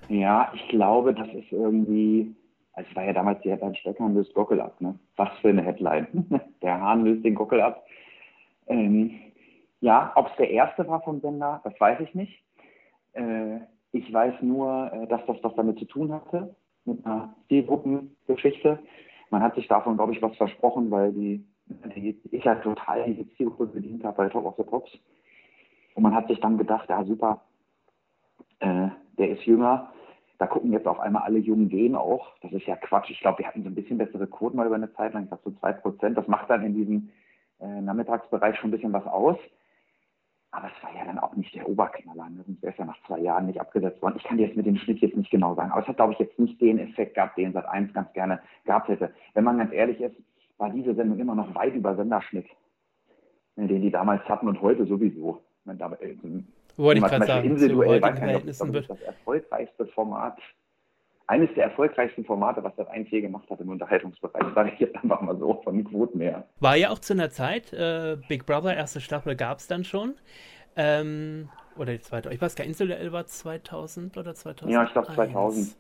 Ja, 0.10 0.52
ich 0.54 0.67
glaube, 0.67 1.13
das 1.13 1.30
ist 1.30 1.52
irgendwie 1.52 2.36
also 2.74 2.89
es 2.89 2.95
war 2.95 3.04
ja 3.04 3.13
damals 3.13 3.41
die 3.41 3.52
Headline 3.52 3.76
Steckern 3.76 4.13
löst 4.13 4.34
Gockel 4.34 4.62
ab. 4.62 4.80
Ne? 4.80 4.97
Was 5.17 5.30
für 5.41 5.50
eine 5.50 5.62
Headline. 5.62 6.08
Der 6.62 6.80
Hahn 6.80 7.04
löst 7.04 7.26
den 7.26 7.36
Gockel 7.36 7.62
ab. 7.62 7.86
Ähm, 8.67 9.19
ja, 9.82 10.12
ob 10.15 10.28
es 10.28 10.36
der 10.38 10.50
erste 10.52 10.88
war 10.88 11.02
vom 11.02 11.20
Sender, 11.20 11.60
das 11.63 11.80
weiß 11.80 12.00
ich 12.00 12.15
nicht. 12.15 12.44
Äh, 13.13 13.60
ich 13.91 14.12
weiß 14.13 14.36
nur, 14.41 14.91
äh, 14.94 15.08
dass 15.08 15.26
das 15.26 15.38
was 15.41 15.56
damit 15.56 15.80
zu 15.80 15.86
tun 15.86 16.13
hatte, 16.13 16.56
mit 16.86 17.06
einer 17.06 17.36
Zielgruppengeschichte. 17.48 18.80
Man 19.32 19.41
hat 19.41 19.56
sich 19.56 19.67
davon, 19.67 19.98
glaube 19.98 20.13
ich, 20.13 20.22
was 20.22 20.36
versprochen, 20.38 20.91
weil 20.91 21.12
die, 21.12 21.46
die 21.96 22.20
ich 22.32 22.46
halt 22.46 22.63
total 22.63 23.04
diese 23.06 23.28
Zielgruppe 23.36 23.74
bedient 23.74 24.04
habe 24.04 24.17
bei 24.17 24.30
Top 24.30 24.46
of 24.46 24.56
the 24.58 24.63
Pops. 24.63 24.91
Und 25.96 26.04
man 26.04 26.15
hat 26.15 26.28
sich 26.28 26.39
dann 26.39 26.58
gedacht, 26.58 26.89
ja 26.89 27.04
super, 27.04 27.41
äh, 28.60 28.88
der 29.17 29.30
ist 29.30 29.44
jünger, 29.46 29.91
da 30.38 30.48
gucken 30.48 30.72
jetzt 30.72 30.88
auf 30.88 31.00
einmal 31.00 31.24
alle 31.24 31.39
Jungen 31.39 31.70
gehen 31.70 31.96
auch. 31.96 32.28
Das 32.41 32.52
ist 32.52 32.65
ja 32.65 32.76
Quatsch. 32.76 33.10
Ich 33.10 33.20
glaube, 33.20 33.39
wir 33.39 33.48
hatten 33.48 33.63
so 33.63 33.70
ein 33.70 33.76
bisschen 33.76 33.98
bessere 33.98 34.28
Quoten 34.28 34.58
mal 34.58 34.65
über 34.65 34.76
eine 34.76 34.91
Zeit 34.94 35.13
lang, 35.13 35.24
ich 35.24 35.30
glaube 35.30 35.44
so 35.46 35.52
zwei 35.60 35.74
Prozent. 35.74 36.17
Das 36.17 36.28
macht 36.28 36.50
dann 36.50 36.65
in 36.65 36.74
diesem 36.74 37.10
äh, 37.60 37.82
Nachmittagsbereich 37.82 38.58
schon 38.58 38.70
ein 38.70 38.72
bisschen 38.72 38.94
was 38.94 39.06
aus. 39.06 39.38
Aber 40.54 40.68
es 40.68 40.84
war 40.84 40.94
ja 40.94 41.06
dann 41.06 41.18
auch 41.18 41.34
nicht 41.36 41.56
der 41.56 41.68
Oberknaller, 41.68 42.30
ne? 42.30 42.44
sonst 42.46 42.62
wäre 42.62 42.74
es 42.74 42.78
ja 42.78 42.86
nach 42.86 43.02
zwei 43.08 43.20
Jahren 43.20 43.46
nicht 43.46 43.62
abgesetzt 43.62 44.02
worden. 44.02 44.16
Ich 44.18 44.24
kann 44.24 44.38
dir 44.38 44.48
jetzt 44.48 44.58
mit 44.58 44.66
dem 44.66 44.76
Schnitt 44.76 45.00
jetzt 45.00 45.16
nicht 45.16 45.32
genau 45.32 45.56
sagen, 45.56 45.72
aber 45.72 45.82
es 45.82 45.88
hat, 45.88 45.96
glaube 45.96 46.12
ich, 46.12 46.20
jetzt 46.20 46.38
nicht 46.38 46.60
den 46.60 46.78
Effekt 46.78 47.16
gehabt, 47.16 47.38
den 47.38 47.54
Sat 47.54 47.66
1 47.66 47.94
ganz 47.94 48.12
gerne 48.12 48.42
gehabt 48.66 48.90
hätte. 48.90 49.14
Wenn 49.34 49.46
man 49.46 49.58
ganz 49.58 49.72
ehrlich 49.72 50.02
ist, 50.02 50.16
war 50.58 50.70
diese 50.70 50.94
Sendung 50.94 51.20
immer 51.20 51.36
noch 51.36 51.56
weit 51.56 51.74
über 51.74 51.96
Senderschnitt, 51.96 52.48
den 53.56 53.82
die 53.82 53.92
damals 53.92 54.28
hatten 54.28 54.48
und 54.48 54.62
heute 54.62 54.86
sowieso. 54.86 55.42
Wenn 55.64 55.78
da, 55.78 55.92
äh, 56.02 56.16
Wollte 56.76 57.00
ich 57.00 57.06
gerade 57.06 57.26
sagen, 57.26 57.48
individuell, 57.48 58.02
weiß 58.02 58.64
nicht, 58.64 58.90
das 58.90 59.02
erfolgreichste 59.02 59.86
Format 59.88 60.38
eines 61.27 61.53
der 61.55 61.65
erfolgreichsten 61.65 62.25
Formate, 62.25 62.63
was 62.63 62.75
das 62.75 62.88
eins 62.88 63.10
je 63.10 63.21
gemacht 63.21 63.49
hat 63.49 63.60
im 63.60 63.69
Unterhaltungsbereich, 63.69 64.43
sage 64.53 64.71
ich 64.73 64.79
jetzt 64.79 64.95
einfach 64.95 65.21
mal 65.21 65.38
so, 65.38 65.62
von 65.63 65.84
Quoten 65.84 66.19
her. 66.19 66.45
War 66.60 66.75
ja 66.75 66.89
auch 66.89 66.99
zu 66.99 67.13
einer 67.13 67.29
Zeit, 67.29 67.71
äh, 67.73 68.17
Big 68.27 68.45
Brother, 68.45 68.75
erste 68.75 69.01
Staffel 69.01 69.36
gab 69.36 69.60
es 69.60 69.67
dann 69.67 69.84
schon. 69.84 70.15
Ähm, 70.75 71.49
oder 71.77 71.93
die 71.93 72.01
zweite, 72.01 72.34
ich 72.34 72.41
weiß 72.41 72.55
gar 72.55 72.65
nicht, 72.65 72.79
Insel 72.79 73.12
war 73.12 73.25
2000 73.25 74.17
oder 74.17 74.34
2000? 74.36 74.71
Ja, 74.71 74.84
ich 74.84 74.91
glaube 74.91 75.07
2000. 75.13 75.75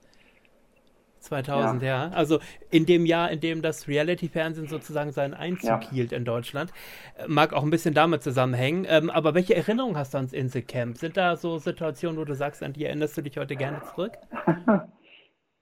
2000, 1.21 1.83
ja. 1.83 2.07
ja. 2.07 2.11
Also 2.11 2.39
in 2.69 2.85
dem 2.85 3.05
Jahr, 3.05 3.29
in 3.31 3.39
dem 3.39 3.61
das 3.61 3.87
Reality-Fernsehen 3.87 4.67
sozusagen 4.67 5.11
seinen 5.11 5.33
Einzug 5.33 5.69
ja. 5.69 5.89
hielt 5.91 6.11
in 6.11 6.25
Deutschland. 6.25 6.71
Äh, 7.17 7.27
mag 7.27 7.53
auch 7.53 7.63
ein 7.63 7.69
bisschen 7.69 7.93
damit 7.93 8.23
zusammenhängen. 8.23 8.85
Ähm, 8.89 9.09
aber 9.09 9.33
welche 9.33 9.55
Erinnerungen 9.55 9.97
hast 9.97 10.13
du 10.13 10.17
ans 10.17 10.33
Inselcamp? 10.33 10.97
Sind 10.97 11.17
da 11.17 11.35
so 11.35 11.57
Situationen, 11.59 12.19
wo 12.19 12.25
du 12.25 12.35
sagst, 12.35 12.63
an 12.63 12.73
die 12.73 12.85
erinnerst 12.85 13.17
du 13.17 13.21
dich 13.21 13.37
heute 13.37 13.55
gerne 13.55 13.81
zurück? 13.93 14.13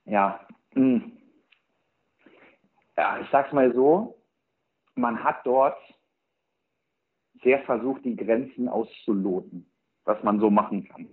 ja, 0.10 0.40
hm. 0.74 1.12
ja, 2.98 3.20
ich 3.20 3.30
sag's 3.30 3.54
mal 3.54 3.74
so, 3.74 4.16
man 4.96 5.24
hat 5.24 5.46
dort 5.46 5.78
sehr 7.44 7.62
versucht, 7.64 8.04
die 8.04 8.16
Grenzen 8.16 8.68
auszuloten, 8.68 9.66
was 10.04 10.22
man 10.24 10.40
so 10.40 10.50
machen 10.50 10.86
kann. 10.86 11.08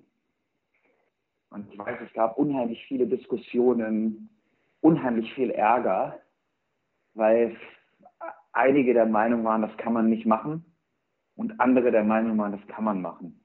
Und 1.51 1.73
ich 1.73 1.79
weiß, 1.79 1.99
es 2.05 2.13
gab 2.13 2.37
unheimlich 2.39 2.85
viele 2.89 3.07
Diskussionen, 3.07 4.29
unheimlich 4.81 5.33
viel 5.35 5.51
Ärger, 5.51 6.19
weil 7.15 7.57
einige 8.53 8.95
der 8.95 9.07
Meinung 9.07 9.45
waren, 9.45 9.63
das 9.63 9.77
kann 9.77 9.93
man 9.93 10.09
nicht 10.09 10.27
machen 10.27 10.65
und 11.37 11.61
andere 11.61 11.93
der 11.93 12.05
Meinung 12.05 12.37
waren, 12.39 12.53
das 12.53 12.67
kann 12.67 12.85
man 12.85 13.01
machen. 13.01 13.41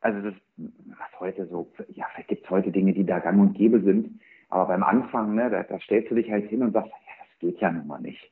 Also 0.00 0.20
das, 0.30 0.34
was 0.56 1.20
heute 1.20 1.46
so, 1.46 1.72
ja, 1.88 2.06
vielleicht 2.12 2.28
gibt 2.28 2.44
es 2.44 2.50
heute 2.50 2.70
Dinge, 2.70 2.92
die 2.92 3.06
da 3.06 3.20
gang 3.20 3.40
und 3.40 3.54
gäbe 3.54 3.80
sind, 3.80 4.20
aber 4.48 4.66
beim 4.66 4.82
Anfang, 4.82 5.34
ne, 5.34 5.50
da, 5.50 5.62
da 5.62 5.78
stellst 5.80 6.10
du 6.10 6.14
dich 6.14 6.30
halt 6.30 6.48
hin 6.48 6.62
und 6.62 6.72
sagst, 6.72 6.90
ja, 6.90 7.12
das 7.18 7.38
geht 7.40 7.60
ja 7.60 7.70
nun 7.70 7.86
mal 7.86 8.00
nicht. 8.00 8.30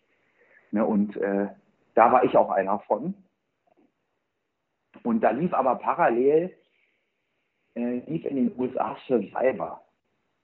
Ne, 0.70 0.84
und 0.84 1.16
äh, 1.16 1.48
da 1.94 2.12
war 2.12 2.24
ich 2.24 2.36
auch 2.36 2.50
einer 2.50 2.78
von. 2.80 3.14
Und 5.02 5.20
da 5.22 5.30
lief 5.30 5.52
aber 5.52 5.76
parallel, 5.76 6.52
äh, 7.74 8.00
lief 8.06 8.24
in 8.24 8.36
den 8.36 8.52
USA 8.58 8.96
Survivor. 9.06 9.82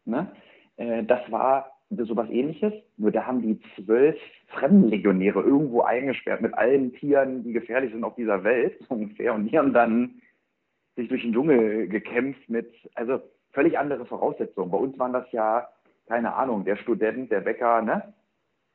Ne? 0.04 0.31
Äh, 0.76 1.04
das 1.04 1.20
war 1.31 1.72
so 1.90 2.16
was 2.16 2.28
ähnliches, 2.28 2.72
nur 2.98 3.11
da 3.11 3.26
haben 3.26 3.40
die 3.40 3.59
zwölf 3.74 4.18
Fremdenlegionäre 4.48 5.40
irgendwo 5.40 5.83
eingesperrt 5.83 6.42
mit 6.42 6.52
allen 6.54 6.92
Tieren, 6.94 7.44
die 7.44 7.52
gefährlich 7.52 7.92
sind 7.92 8.04
auf 8.04 8.14
dieser 8.14 8.44
Welt, 8.44 8.78
ungefähr. 8.88 9.35
Und 9.35 9.46
die 9.46 9.59
haben 9.59 9.72
dann 9.72 10.20
sich 10.96 11.09
durch 11.09 11.22
den 11.22 11.33
Dschungel 11.33 11.88
gekämpft 11.88 12.48
mit, 12.48 12.70
also 12.94 13.20
völlig 13.52 13.78
andere 13.78 14.06
Voraussetzungen. 14.06 14.70
Bei 14.70 14.78
uns 14.78 14.98
waren 14.98 15.12
das 15.12 15.30
ja, 15.32 15.68
keine 16.06 16.34
Ahnung, 16.34 16.64
der 16.64 16.76
Student, 16.76 17.30
der 17.30 17.40
Bäcker, 17.40 17.82
ne? 17.82 18.14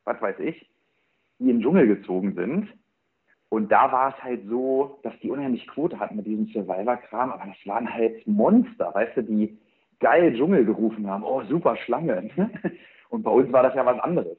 Was 0.06 0.22
weiß 0.22 0.40
ich, 0.40 0.70
die 1.40 1.50
in 1.50 1.58
den 1.58 1.62
Dschungel 1.62 1.88
gezogen 1.88 2.34
sind 2.34 2.70
Und 3.50 3.72
da 3.72 3.92
war 3.92 4.16
es 4.16 4.24
halt 4.24 4.46
so, 4.48 5.00
dass 5.04 5.18
die 5.20 5.30
unheimlich 5.30 5.68
Quote 5.68 6.00
hatten 6.00 6.18
mit 6.18 6.26
diesem 6.26 6.48
Survivor-Kram, 6.48 7.32
aber 7.32 7.46
das 7.46 7.68
waren 7.68 7.92
halt 7.92 8.26
Monster, 8.28 8.94
weißt 8.94 9.18
du, 9.18 9.24
die 9.24 9.58
geil 10.00 10.36
Dschungel 10.36 10.66
gerufen 10.66 11.10
haben, 11.10 11.24
oh 11.24 11.42
super 11.44 11.78
Schlange. 11.78 12.30
Und 13.10 13.24
bei 13.24 13.32
uns 13.32 13.52
war 13.52 13.64
das 13.64 13.76
ja 13.76 13.86
was 13.86 14.00
anderes. 14.00 14.38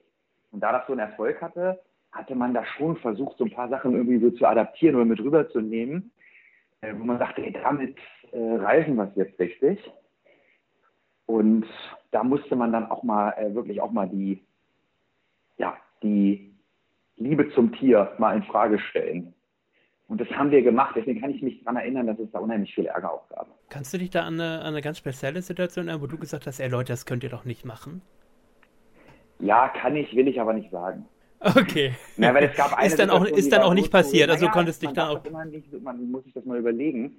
Und 0.50 0.60
da 0.60 0.72
das 0.72 0.86
so 0.86 0.92
einen 0.92 1.00
Erfolg 1.00 1.40
hatte, 1.40 1.80
hatte 2.12 2.34
man 2.34 2.54
da 2.54 2.64
schon 2.64 2.96
versucht, 2.96 3.38
so 3.38 3.44
ein 3.44 3.50
paar 3.50 3.68
Sachen 3.68 3.94
irgendwie 3.94 4.18
so 4.18 4.30
zu 4.30 4.46
adaptieren 4.46 4.96
oder 4.96 5.04
mit 5.04 5.20
rüberzunehmen, 5.20 6.12
äh, 6.80 6.94
wo 6.96 7.04
man 7.04 7.18
sagte, 7.18 7.42
ey, 7.42 7.52
damit 7.52 7.96
äh, 8.32 8.38
reisen 8.38 8.96
wir 8.96 9.04
es 9.04 9.16
jetzt 9.16 9.38
richtig. 9.38 9.78
Und 11.26 11.66
da 12.10 12.22
musste 12.22 12.56
man 12.56 12.72
dann 12.72 12.90
auch 12.90 13.02
mal 13.02 13.30
äh, 13.32 13.54
wirklich 13.54 13.80
auch 13.80 13.90
mal 13.90 14.08
die, 14.08 14.44
ja, 15.56 15.76
die 16.02 16.54
Liebe 17.16 17.50
zum 17.54 17.72
Tier 17.72 18.12
mal 18.18 18.36
in 18.36 18.42
Frage 18.42 18.78
stellen. 18.78 19.34
Und 20.06 20.20
das 20.20 20.28
haben 20.30 20.50
wir 20.50 20.62
gemacht. 20.62 20.94
Deswegen 20.96 21.20
kann 21.20 21.30
ich 21.30 21.42
mich 21.42 21.60
daran 21.60 21.76
erinnern, 21.76 22.06
dass 22.06 22.18
es 22.18 22.30
da 22.30 22.38
unheimlich 22.38 22.74
viel 22.74 22.86
Ärger 22.86 23.12
auch 23.12 23.28
gab. 23.30 23.48
Kannst 23.70 23.94
du 23.94 23.98
dich 23.98 24.10
da 24.10 24.22
an 24.24 24.34
eine, 24.34 24.60
an 24.60 24.66
eine 24.66 24.82
ganz 24.82 24.98
spezielle 24.98 25.40
Situation 25.40 25.88
erinnern, 25.88 26.02
wo 26.02 26.06
du 26.06 26.18
gesagt 26.18 26.46
hast, 26.46 26.60
ey 26.60 26.68
Leute, 26.68 26.92
das 26.92 27.06
könnt 27.06 27.24
ihr 27.24 27.30
doch 27.30 27.44
nicht 27.44 27.64
machen? 27.64 28.02
Ja, 29.40 29.68
kann 29.68 29.96
ich, 29.96 30.14
will 30.14 30.28
ich 30.28 30.40
aber 30.40 30.52
nicht 30.52 30.70
sagen. 30.70 31.06
Okay. 31.40 31.94
Ja, 32.16 32.32
weil 32.34 32.44
es 32.44 32.56
gab 32.56 32.72
eine 32.76 32.86
ist 32.86 32.98
dann 32.98 33.10
auch, 33.10 33.24
ist 33.24 33.52
dann 33.52 33.62
auch 33.62 33.74
nicht 33.74 33.90
passiert, 33.90 34.30
also 34.30 34.44
naja, 34.44 34.52
konntest 34.52 34.82
dich 34.82 34.92
dann 34.92 35.08
auch... 35.08 35.22
Nicht, 35.46 35.82
man 35.82 36.10
muss 36.10 36.24
sich 36.24 36.32
das 36.32 36.44
mal 36.44 36.58
überlegen. 36.58 37.16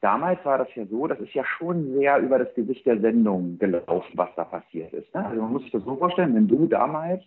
Damals 0.00 0.44
war 0.44 0.58
das 0.58 0.72
ja 0.76 0.86
so, 0.86 1.06
das 1.08 1.18
ist 1.18 1.34
ja 1.34 1.44
schon 1.44 1.94
sehr 1.94 2.18
über 2.18 2.38
das 2.38 2.54
Gesicht 2.54 2.86
der 2.86 3.00
Sendung 3.00 3.58
gelaufen, 3.58 4.12
was 4.14 4.30
da 4.36 4.44
passiert 4.44 4.92
ist. 4.92 5.12
Ne? 5.12 5.26
Also 5.26 5.42
man 5.42 5.52
muss 5.52 5.62
sich 5.62 5.72
das 5.72 5.82
so 5.82 5.96
vorstellen, 5.96 6.34
wenn 6.36 6.46
du 6.46 6.66
damals 6.66 7.22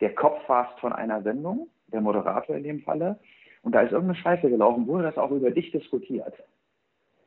der 0.00 0.14
Kopf 0.14 0.48
warst 0.48 0.78
von 0.80 0.92
einer 0.92 1.22
Sendung, 1.22 1.68
der 1.88 2.00
Moderator 2.00 2.56
in 2.56 2.62
dem 2.62 2.80
Falle, 2.80 3.18
und 3.62 3.74
da 3.74 3.82
ist 3.82 3.92
irgendeine 3.92 4.18
Scheiße 4.18 4.48
gelaufen, 4.48 4.86
wurde 4.86 5.02
das 5.02 5.18
auch 5.18 5.30
über 5.30 5.50
dich 5.50 5.70
diskutiert. 5.72 6.32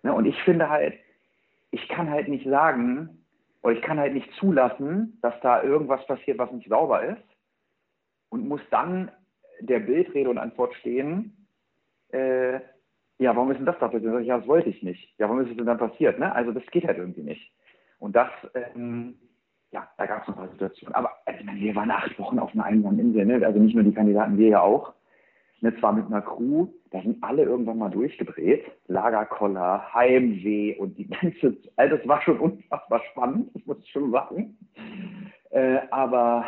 Ne? 0.01 0.13
Und 0.13 0.25
ich 0.25 0.41
finde 0.43 0.69
halt, 0.69 0.95
ich 1.69 1.87
kann 1.89 2.09
halt 2.09 2.27
nicht 2.27 2.47
sagen, 2.47 3.23
oder 3.61 3.73
ich 3.73 3.81
kann 3.81 3.99
halt 3.99 4.13
nicht 4.13 4.31
zulassen, 4.39 5.19
dass 5.21 5.39
da 5.41 5.61
irgendwas 5.61 6.05
passiert, 6.07 6.39
was 6.39 6.51
nicht 6.51 6.67
sauber 6.67 7.03
ist, 7.03 7.21
und 8.29 8.47
muss 8.47 8.61
dann 8.71 9.11
der 9.59 9.79
Bildrede 9.79 10.29
und 10.29 10.39
Antwort 10.39 10.73
stehen, 10.75 11.47
äh, 12.09 12.59
ja, 13.21 13.35
warum 13.35 13.51
ist 13.51 13.57
denn 13.57 13.67
das 13.67 13.77
da 13.79 13.87
passiert? 13.87 14.25
Ja, 14.25 14.39
das 14.39 14.47
wollte 14.47 14.69
ich 14.69 14.81
nicht. 14.81 15.13
Ja, 15.19 15.29
warum 15.29 15.41
ist 15.41 15.51
es 15.51 15.55
denn 15.55 15.67
dann 15.67 15.77
passiert? 15.77 16.17
Ne? 16.17 16.33
Also 16.33 16.51
das 16.51 16.65
geht 16.71 16.87
halt 16.87 16.97
irgendwie 16.97 17.21
nicht. 17.21 17.51
Und 17.99 18.15
das, 18.15 18.29
ähm, 18.55 19.13
ja, 19.71 19.87
da 19.97 20.07
gab 20.07 20.23
es 20.23 20.29
ein 20.29 20.33
paar 20.33 20.49
Situationen. 20.49 20.95
Aber 20.95 21.11
also, 21.27 21.43
wir 21.45 21.75
waren 21.75 21.91
acht 21.91 22.17
Wochen 22.17 22.39
auf 22.39 22.51
einer 22.53 22.65
einsamen 22.65 22.97
Insel, 22.97 23.27
ne? 23.27 23.45
also 23.45 23.59
nicht 23.59 23.75
nur 23.75 23.83
die 23.83 23.93
Kandidaten, 23.93 24.39
wir 24.39 24.47
ja 24.49 24.61
auch. 24.61 24.93
Ne, 25.63 25.77
zwar 25.79 25.93
mit 25.93 26.07
einer 26.07 26.23
Crew, 26.23 26.69
da 26.89 26.99
sind 27.03 27.23
alle 27.23 27.43
irgendwann 27.43 27.77
mal 27.77 27.91
durchgedreht. 27.91 28.65
Lagerkoller, 28.87 29.93
Heimweh 29.93 30.75
und 30.79 30.97
die 30.97 31.07
ganze, 31.07 31.55
also 31.75 31.97
das 31.97 32.07
war 32.07 32.23
schon 32.23 32.39
unfassbar 32.39 33.01
spannend, 33.11 33.51
das 33.53 33.63
muss 33.67 33.77
ich 33.83 33.91
schon 33.91 34.09
sagen. 34.11 34.57
Äh, 35.51 35.77
aber 35.91 36.45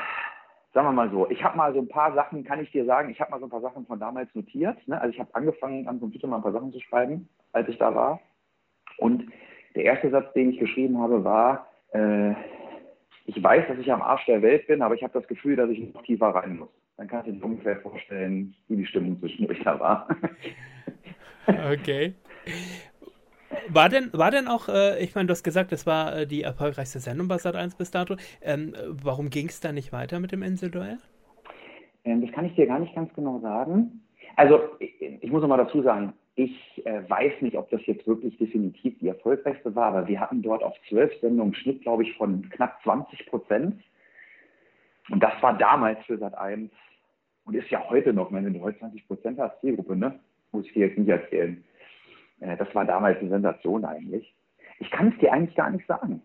sagen 0.73 0.87
wir 0.87 0.91
mal 0.91 1.11
so, 1.11 1.29
ich 1.29 1.43
habe 1.43 1.57
mal 1.57 1.73
so 1.73 1.79
ein 1.79 1.87
paar 1.87 2.13
Sachen, 2.13 2.43
kann 2.43 2.61
ich 2.61 2.71
dir 2.71 2.85
sagen, 2.85 3.09
ich 3.09 3.21
habe 3.21 3.31
mal 3.31 3.39
so 3.39 3.45
ein 3.45 3.51
paar 3.51 3.61
Sachen 3.61 3.85
von 3.85 3.99
damals 3.99 4.33
notiert. 4.33 4.77
Ne? 4.87 4.99
Also 4.99 5.13
ich 5.13 5.19
habe 5.19 5.33
angefangen, 5.35 5.87
am 5.87 5.99
Computer 5.99 6.27
mal 6.27 6.37
ein 6.37 6.41
paar 6.43 6.51
Sachen 6.51 6.71
zu 6.71 6.79
schreiben, 6.79 7.29
als 7.51 7.69
ich 7.69 7.77
da 7.77 7.93
war. 7.93 8.19
Und 8.97 9.31
der 9.75 9.83
erste 9.83 10.09
Satz, 10.09 10.33
den 10.33 10.49
ich 10.49 10.59
geschrieben 10.59 10.99
habe, 10.99 11.23
war, 11.23 11.67
äh, 11.93 12.33
ich 13.25 13.41
weiß, 13.41 13.67
dass 13.67 13.77
ich 13.77 13.91
am 13.91 14.01
Arsch 14.01 14.25
der 14.25 14.41
Welt 14.41 14.67
bin, 14.67 14.81
aber 14.81 14.95
ich 14.95 15.03
habe 15.03 15.13
das 15.13 15.27
Gefühl, 15.27 15.55
dass 15.55 15.69
ich 15.69 15.93
noch 15.93 16.03
tiefer 16.03 16.27
rein 16.27 16.57
muss. 16.57 16.69
Dann 16.97 17.07
kannst 17.07 17.27
du 17.27 17.31
dir 17.31 17.43
ungefähr 17.43 17.77
vorstellen, 17.77 18.55
wie 18.67 18.77
die 18.77 18.85
Stimmung 18.85 19.19
zwischendurch 19.19 19.61
da 19.63 19.79
war. 19.79 20.07
okay. 21.71 22.13
War 23.73 23.89
denn, 23.89 24.11
war 24.13 24.29
denn 24.29 24.47
auch, 24.47 24.69
äh, 24.69 25.03
ich 25.03 25.15
meine, 25.15 25.27
du 25.27 25.31
hast 25.31 25.43
gesagt, 25.43 25.71
das 25.71 25.87
war 25.87 26.15
äh, 26.15 26.27
die 26.27 26.43
erfolgreichste 26.43 26.99
Sendung 26.99 27.27
bei 27.27 27.39
Sat 27.39 27.55
1 27.55 27.75
bis 27.75 27.89
dato. 27.89 28.15
Ähm, 28.41 28.75
warum 28.87 29.31
ging 29.31 29.47
es 29.47 29.61
da 29.61 29.71
nicht 29.71 29.91
weiter 29.91 30.19
mit 30.19 30.31
dem 30.31 30.43
Inselduell? 30.43 30.99
Ähm, 32.05 32.21
das 32.21 32.31
kann 32.33 32.45
ich 32.45 32.53
dir 32.53 32.67
gar 32.67 32.79
nicht 32.79 32.93
ganz 32.93 33.11
genau 33.15 33.39
sagen. 33.39 34.03
Also, 34.35 34.61
ich, 34.79 34.93
ich 35.01 35.31
muss 35.31 35.41
noch 35.41 35.47
mal 35.47 35.57
dazu 35.57 35.81
sagen, 35.81 36.13
ich 36.35 36.85
äh, 36.85 37.01
weiß 37.07 37.41
nicht, 37.41 37.57
ob 37.57 37.69
das 37.71 37.81
jetzt 37.87 38.05
wirklich 38.05 38.37
definitiv 38.37 38.97
die 38.99 39.07
erfolgreichste 39.07 39.73
war, 39.75 39.87
aber 39.87 40.07
wir 40.07 40.19
hatten 40.19 40.41
dort 40.43 40.63
auf 40.63 40.75
zwölf 40.89 41.11
Sendungen 41.19 41.55
Schnitt, 41.55 41.81
glaube 41.81 42.03
ich, 42.03 42.13
von 42.15 42.47
knapp 42.49 42.79
20 42.83 43.25
Prozent. 43.25 43.81
Und 45.09 45.21
das 45.21 45.33
war 45.41 45.57
damals 45.57 45.97
für 46.05 46.17
Sat 46.19 46.35
1 46.35 46.71
und 47.45 47.55
ist 47.55 47.69
ja 47.71 47.87
heute 47.89 48.13
noch, 48.13 48.31
wenn 48.31 48.53
du 48.53 48.61
heute 48.61 48.79
20 48.79 49.07
Prozent 49.07 49.39
hast, 49.39 49.59
Zielgruppe, 49.61 49.95
ne? 49.95 50.19
Muss 50.51 50.65
ich 50.67 50.73
dir 50.73 50.87
jetzt 50.87 50.99
nicht 50.99 51.09
erzählen. 51.09 51.63
Äh, 52.43 52.57
das 52.57 52.73
war 52.75 52.85
damals 52.85 53.19
eine 53.19 53.29
Sensation 53.29 53.85
eigentlich. 53.85 54.33
Ich 54.79 54.91
kann 54.91 55.09
es 55.09 55.17
dir 55.19 55.31
eigentlich 55.31 55.55
gar 55.55 55.69
nicht 55.69 55.87
sagen, 55.87 56.21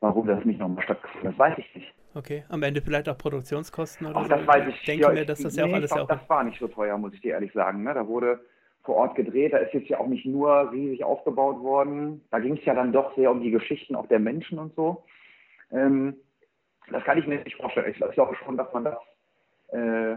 warum 0.00 0.26
das 0.26 0.44
nicht 0.44 0.58
nochmal 0.58 0.82
stattgefunden 0.82 1.28
hat. 1.28 1.32
Das 1.32 1.38
weiß 1.38 1.58
ich 1.58 1.74
nicht. 1.74 1.94
Okay, 2.14 2.44
am 2.48 2.62
Ende 2.62 2.82
vielleicht 2.82 3.08
auch 3.08 3.16
Produktionskosten 3.16 4.08
oder 4.08 4.16
Ach, 4.16 4.22
so. 4.24 4.30
Das 4.30 4.46
weiß 4.46 4.68
ich. 4.68 4.74
ich 4.74 4.84
denke 4.84 5.02
ja, 5.02 5.12
mir, 5.12 5.24
dass 5.24 5.42
das 5.42 5.54
ja 5.54 5.64
auch 5.64 5.72
alles 5.72 5.90
glaub, 5.92 6.08
ja 6.08 6.16
auch. 6.16 6.20
Das 6.20 6.28
war 6.28 6.42
nicht 6.42 6.58
so 6.58 6.66
teuer, 6.66 6.98
muss 6.98 7.14
ich 7.14 7.20
dir 7.20 7.34
ehrlich 7.34 7.52
sagen. 7.52 7.84
Ne? 7.84 7.94
Da 7.94 8.06
wurde 8.06 8.40
vor 8.82 8.96
Ort 8.96 9.14
gedreht. 9.14 9.52
Da 9.52 9.58
ist 9.58 9.72
jetzt 9.72 9.88
ja 9.88 10.00
auch 10.00 10.08
nicht 10.08 10.26
nur 10.26 10.72
riesig 10.72 11.04
aufgebaut 11.04 11.60
worden. 11.60 12.24
Da 12.30 12.40
ging 12.40 12.56
es 12.56 12.64
ja 12.64 12.74
dann 12.74 12.92
doch 12.92 13.14
sehr 13.14 13.30
um 13.30 13.40
die 13.40 13.52
Geschichten 13.52 13.94
auch 13.94 14.06
der 14.06 14.18
Menschen 14.18 14.58
und 14.58 14.74
so. 14.74 15.04
Ähm, 15.70 16.16
das 16.90 17.04
kann 17.04 17.18
ich 17.18 17.26
mir 17.26 17.44
nicht 17.44 17.56
vorstellen. 17.56 17.88
Ich 17.88 18.14
glaube 18.14 18.34
schon, 18.34 18.56
dass 18.56 18.72
man 18.72 18.84
das 18.84 18.98
äh, 19.68 20.16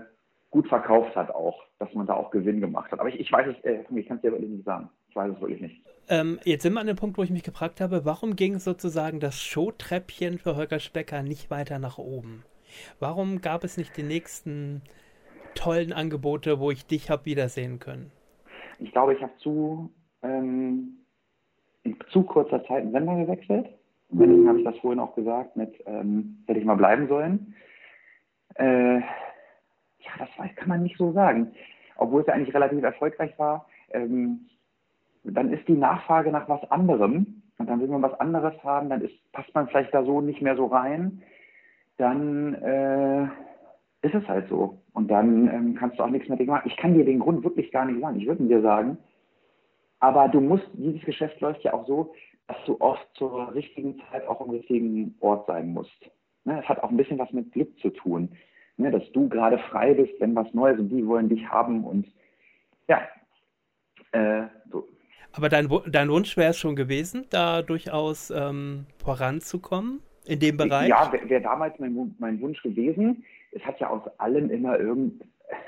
gut 0.53 0.67
verkauft 0.67 1.15
hat 1.15 1.31
auch, 1.31 1.63
dass 1.79 1.91
man 1.95 2.05
da 2.05 2.13
auch 2.13 2.29
Gewinn 2.29 2.61
gemacht 2.61 2.91
hat. 2.91 2.99
Aber 2.99 3.09
ich, 3.09 3.19
ich 3.19 3.31
weiß 3.31 3.47
es, 3.47 3.65
äh, 3.65 3.79
ich 3.95 4.07
kann 4.07 4.17
es 4.17 4.21
dir 4.21 4.31
wirklich 4.31 4.51
nicht 4.51 4.65
sagen. 4.65 4.87
Ich 5.09 5.15
weiß 5.15 5.33
es 5.33 5.41
wirklich 5.41 5.61
nicht. 5.61 5.81
Ähm, 6.09 6.39
jetzt 6.43 6.61
sind 6.61 6.73
wir 6.73 6.79
an 6.79 6.85
dem 6.85 6.95
Punkt, 6.95 7.17
wo 7.17 7.23
ich 7.23 7.31
mich 7.31 7.41
gefragt 7.41 7.81
habe, 7.81 8.05
warum 8.05 8.35
ging 8.35 8.59
sozusagen 8.59 9.19
das 9.19 9.41
Showtreppchen 9.41 10.37
für 10.37 10.55
Holger 10.55 10.79
Specker 10.79 11.23
nicht 11.23 11.49
weiter 11.49 11.79
nach 11.79 11.97
oben? 11.97 12.43
Warum 12.99 13.41
gab 13.41 13.63
es 13.63 13.77
nicht 13.77 13.97
die 13.97 14.03
nächsten 14.03 14.83
tollen 15.55 15.91
Angebote, 15.91 16.59
wo 16.59 16.69
ich 16.69 16.85
dich 16.85 17.09
habe 17.09 17.25
wiedersehen 17.25 17.79
können? 17.79 18.11
Ich 18.77 18.91
glaube, 18.91 19.15
ich 19.15 19.23
habe 19.23 19.33
zu, 19.39 19.91
ähm, 20.21 20.99
in 21.81 21.97
zu 22.09 22.21
kurzer 22.21 22.63
Zeit 22.65 22.83
einen 22.83 22.91
Sender 22.91 23.15
gewechselt. 23.15 23.69
Deswegen 24.09 24.47
habe 24.47 24.59
ich 24.59 24.65
das 24.65 24.77
vorhin 24.77 24.99
auch 24.99 25.15
gesagt, 25.15 25.55
mit 25.55 25.73
ähm, 25.87 26.43
hätte 26.45 26.59
ich 26.59 26.65
mal 26.65 26.75
bleiben 26.75 27.07
sollen. 27.07 27.55
Äh, 28.53 29.01
das 30.19 30.29
kann 30.55 30.69
man 30.69 30.83
nicht 30.83 30.97
so 30.97 31.11
sagen. 31.11 31.51
Obwohl 31.97 32.21
es 32.21 32.27
ja 32.27 32.33
eigentlich 32.33 32.53
relativ 32.53 32.83
erfolgreich 32.83 33.37
war. 33.37 33.67
Ähm, 33.91 34.47
dann 35.23 35.53
ist 35.53 35.67
die 35.67 35.77
Nachfrage 35.77 36.31
nach 36.31 36.49
was 36.49 36.69
anderem 36.71 37.43
und 37.57 37.69
dann 37.69 37.79
will 37.79 37.87
man 37.87 38.01
was 38.01 38.19
anderes 38.19 38.61
haben, 38.63 38.89
dann 38.89 39.01
ist, 39.01 39.13
passt 39.31 39.53
man 39.55 39.67
vielleicht 39.67 39.93
da 39.93 40.03
so 40.03 40.21
nicht 40.21 40.41
mehr 40.41 40.55
so 40.55 40.65
rein, 40.65 41.21
dann 41.97 42.55
äh, 42.55 43.23
ist 44.01 44.15
es 44.15 44.27
halt 44.27 44.49
so. 44.49 44.81
Und 44.93 45.09
dann 45.09 45.47
ähm, 45.47 45.75
kannst 45.75 45.97
du 45.97 46.03
auch 46.03 46.09
nichts 46.09 46.27
mehr 46.27 46.37
dagegen 46.37 46.51
machen. 46.51 46.69
Ich 46.69 46.77
kann 46.77 46.93
dir 46.93 47.05
den 47.05 47.19
Grund 47.19 47.43
wirklich 47.43 47.71
gar 47.71 47.85
nicht 47.85 48.01
sagen. 48.01 48.19
Ich 48.19 48.27
würde 48.27 48.43
dir 48.43 48.61
sagen, 48.61 48.97
aber 49.99 50.27
du 50.27 50.41
musst, 50.41 50.67
dieses 50.73 51.03
Geschäft 51.05 51.39
läuft 51.39 51.63
ja 51.63 51.73
auch 51.73 51.87
so, 51.87 52.13
dass 52.47 52.57
du 52.65 52.75
oft 52.81 53.07
zur 53.13 53.53
richtigen 53.53 54.01
Zeit 54.11 54.27
auch 54.27 54.41
am 54.41 54.49
richtigen 54.49 55.15
Ort 55.21 55.47
sein 55.47 55.71
musst. 55.71 56.11
Ne? 56.43 56.59
Es 56.61 56.67
hat 56.67 56.83
auch 56.83 56.89
ein 56.89 56.97
bisschen 56.97 57.19
was 57.19 57.31
mit 57.31 57.53
Glück 57.53 57.79
zu 57.79 57.89
tun. 57.89 58.35
Ne? 58.83 58.91
Dass 58.91 59.11
du 59.11 59.27
gerade 59.27 59.57
frei 59.57 59.93
bist, 59.93 60.13
wenn 60.19 60.35
was 60.35 60.53
Neues 60.53 60.79
und 60.79 60.89
die 60.89 61.05
wollen 61.07 61.29
dich 61.29 61.47
haben 61.47 61.83
und 61.83 62.07
ja, 62.87 63.01
äh, 64.11 64.43
so, 64.71 64.87
aber 65.35 65.49
dein, 65.49 65.67
dein 65.87 66.09
Wunsch 66.09 66.37
wäre 66.37 66.51
es 66.51 66.59
schon 66.59 66.75
gewesen, 66.75 67.25
da 67.31 67.63
durchaus 67.63 68.29
ähm, 68.29 68.85
voranzukommen 69.03 70.01
in 70.25 70.39
dem 70.39 70.57
Bereich? 70.57 70.89
Ja, 70.89 71.11
wäre 71.11 71.27
wär 71.27 71.39
damals 71.39 71.77
mein, 71.79 72.15
mein 72.19 72.39
Wunsch 72.39 72.61
gewesen. 72.61 73.23
Es 73.51 73.63
hat 73.63 73.79
ja 73.79 73.89
aus 73.89 74.03
allem 74.19 74.51
immer 74.51 74.79
irgend, 74.79 75.23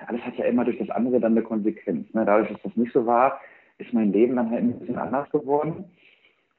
alles 0.06 0.22
hat 0.22 0.38
ja 0.38 0.46
immer 0.46 0.66
durch 0.66 0.78
das 0.78 0.90
andere 0.92 1.20
dann 1.20 1.32
eine 1.32 1.42
Konsequenz. 1.42 2.14
Ne? 2.14 2.26
Dadurch, 2.26 2.52
dass 2.52 2.62
das 2.62 2.76
nicht 2.76 2.94
so 2.94 3.08
war, 3.08 3.42
ist 3.80 3.92
mein 3.92 4.14
Leben 4.14 4.36
dann 4.36 4.52
halt 4.52 4.62
ein 4.62 4.80
bisschen 4.80 5.00
anders 5.00 5.30
geworden. 5.32 5.86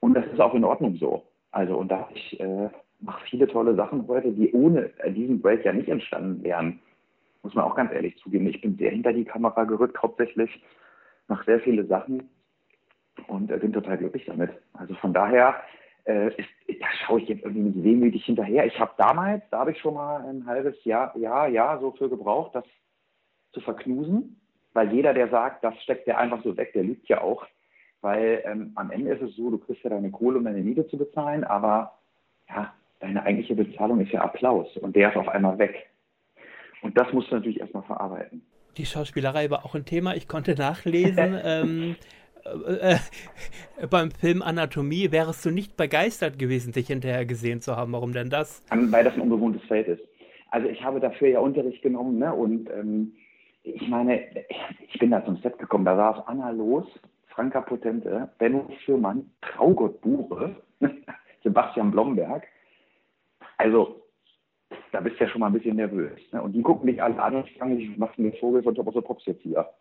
Und 0.00 0.14
das 0.14 0.26
ist 0.26 0.40
auch 0.40 0.54
in 0.54 0.64
Ordnung 0.64 0.96
so. 0.96 1.22
Also, 1.52 1.76
und 1.76 1.88
da 1.88 2.08
ich 2.12 2.38
äh, 2.40 2.68
mache 3.00 3.24
viele 3.28 3.46
tolle 3.46 3.74
Sachen 3.74 4.06
heute, 4.08 4.32
die 4.32 4.52
ohne 4.52 4.90
diesen 5.08 5.40
Break 5.40 5.64
ja 5.64 5.72
nicht 5.72 5.88
entstanden 5.88 6.42
wären. 6.42 6.80
Muss 7.42 7.54
man 7.54 7.64
auch 7.64 7.76
ganz 7.76 7.92
ehrlich 7.92 8.16
zugeben. 8.18 8.46
Ich 8.48 8.60
bin 8.60 8.76
sehr 8.76 8.90
hinter 8.90 9.12
die 9.12 9.24
Kamera 9.24 9.64
gerückt, 9.64 10.00
hauptsächlich, 10.02 10.50
mache 11.28 11.44
sehr 11.44 11.60
viele 11.60 11.86
Sachen 11.86 12.28
und 13.28 13.50
äh, 13.50 13.58
bin 13.58 13.72
total 13.72 13.98
glücklich 13.98 14.24
damit. 14.26 14.50
Also 14.72 14.94
von 14.94 15.12
daher, 15.12 15.56
äh, 16.04 16.28
ist, 16.36 16.48
da 16.80 16.86
schaue 17.04 17.20
ich 17.20 17.28
jetzt 17.28 17.44
irgendwie 17.44 17.70
nicht 17.70 17.84
wehmütig 17.84 18.24
hinterher. 18.24 18.66
Ich 18.66 18.78
habe 18.78 18.92
damals, 18.96 19.42
da 19.50 19.60
habe 19.60 19.72
ich 19.72 19.78
schon 19.78 19.94
mal 19.94 20.24
ein 20.28 20.46
halbes 20.46 20.82
Jahr, 20.84 21.16
Jahr, 21.16 21.48
Jahr 21.48 21.80
so 21.80 21.92
für 21.92 22.08
gebraucht, 22.08 22.54
das 22.54 22.64
zu 23.52 23.60
verknusen, 23.60 24.40
weil 24.72 24.92
jeder, 24.92 25.14
der 25.14 25.28
sagt, 25.28 25.64
das 25.64 25.74
steckt 25.82 26.06
der 26.06 26.18
einfach 26.18 26.42
so 26.42 26.56
weg, 26.56 26.72
der 26.74 26.84
lügt 26.84 27.08
ja 27.08 27.20
auch. 27.22 27.46
Weil 28.02 28.42
ähm, 28.44 28.72
am 28.74 28.90
Ende 28.90 29.12
ist 29.12 29.22
es 29.22 29.34
so, 29.36 29.50
du 29.50 29.58
kriegst 29.58 29.82
ja 29.82 29.90
deine 29.90 30.10
Kohle, 30.10 30.38
um 30.38 30.44
deine 30.44 30.60
Miete 30.60 30.86
zu 30.86 30.98
bezahlen, 30.98 31.44
aber 31.44 31.98
ja, 32.48 32.72
deine 33.00 33.22
eigentliche 33.22 33.54
Bezahlung 33.54 34.00
ist 34.00 34.12
ja 34.12 34.22
Applaus 34.22 34.76
und 34.78 34.96
der 34.96 35.10
ist 35.10 35.16
auf 35.16 35.28
einmal 35.28 35.58
weg. 35.58 35.86
Und 36.82 36.96
das 36.96 37.12
musst 37.12 37.30
du 37.30 37.36
natürlich 37.36 37.60
erstmal 37.60 37.82
verarbeiten. 37.84 38.42
Die 38.76 38.86
Schauspielerei 38.86 39.50
war 39.50 39.64
auch 39.64 39.74
ein 39.74 39.84
Thema. 39.84 40.14
Ich 40.14 40.28
konnte 40.28 40.54
nachlesen. 40.54 41.38
ähm, 41.44 41.96
äh, 42.44 42.92
äh, 42.94 43.86
beim 43.90 44.10
Film 44.10 44.42
Anatomie 44.42 45.10
wärst 45.10 45.44
du 45.44 45.50
nicht 45.50 45.76
begeistert 45.76 46.38
gewesen, 46.38 46.72
dich 46.72 46.88
hinterher 46.88 47.24
gesehen 47.24 47.60
zu 47.60 47.76
haben. 47.76 47.92
Warum 47.92 48.12
denn 48.12 48.30
das? 48.30 48.62
Weil 48.70 49.04
das 49.04 49.14
ein 49.14 49.22
unbewohntes 49.22 49.62
Feld 49.64 49.88
ist. 49.88 50.02
Also 50.50 50.68
ich 50.68 50.82
habe 50.82 51.00
dafür 51.00 51.28
ja 51.28 51.40
Unterricht 51.40 51.82
genommen 51.82 52.18
ne? 52.18 52.32
und 52.32 52.70
ähm, 52.70 53.12
ich 53.62 53.88
meine, 53.88 54.22
ich 54.88 54.98
bin 54.98 55.10
da 55.10 55.24
zum 55.24 55.36
Set 55.38 55.58
gekommen, 55.58 55.84
da 55.84 55.96
saß 55.96 56.28
Anna 56.28 56.50
Los, 56.50 56.86
Franka 57.26 57.60
Potente, 57.62 58.30
Benno 58.38 58.70
Schürmann, 58.84 59.28
Traugott 59.42 60.00
Bure, 60.02 60.54
Sebastian 61.42 61.90
Blomberg. 61.90 62.44
Also 63.58 64.02
da 64.92 65.00
bist 65.00 65.18
du 65.18 65.24
ja 65.24 65.30
schon 65.30 65.40
mal 65.40 65.48
ein 65.48 65.52
bisschen 65.52 65.76
nervös. 65.76 66.18
Ne? 66.32 66.42
Und 66.42 66.52
die 66.52 66.62
gucken 66.62 66.86
dich 66.86 67.02
alle 67.02 67.20
an 67.22 67.36
und 67.36 67.48
fragen 67.50 67.76
dich, 67.76 67.90
was 67.98 68.10
du 68.16 68.22
mit 68.22 68.38
Vogel 68.38 68.62
von 68.62 68.74
Top 68.74 68.86
of 68.88 68.94
the 68.94 69.00
Pops 69.00 69.26
jetzt 69.26 69.42
hier? 69.42 69.68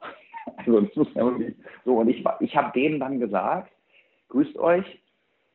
Also 0.58 0.80
das 0.80 0.96
muss 0.96 1.08
ja 1.16 1.24
irgendwie 1.24 1.56
so. 1.86 1.98
Und 1.98 2.08
ich, 2.08 2.24
ich 2.40 2.56
habe 2.56 2.72
denen 2.80 3.00
dann 3.00 3.20
gesagt, 3.20 3.72
grüßt 4.30 4.56
euch. 4.60 4.86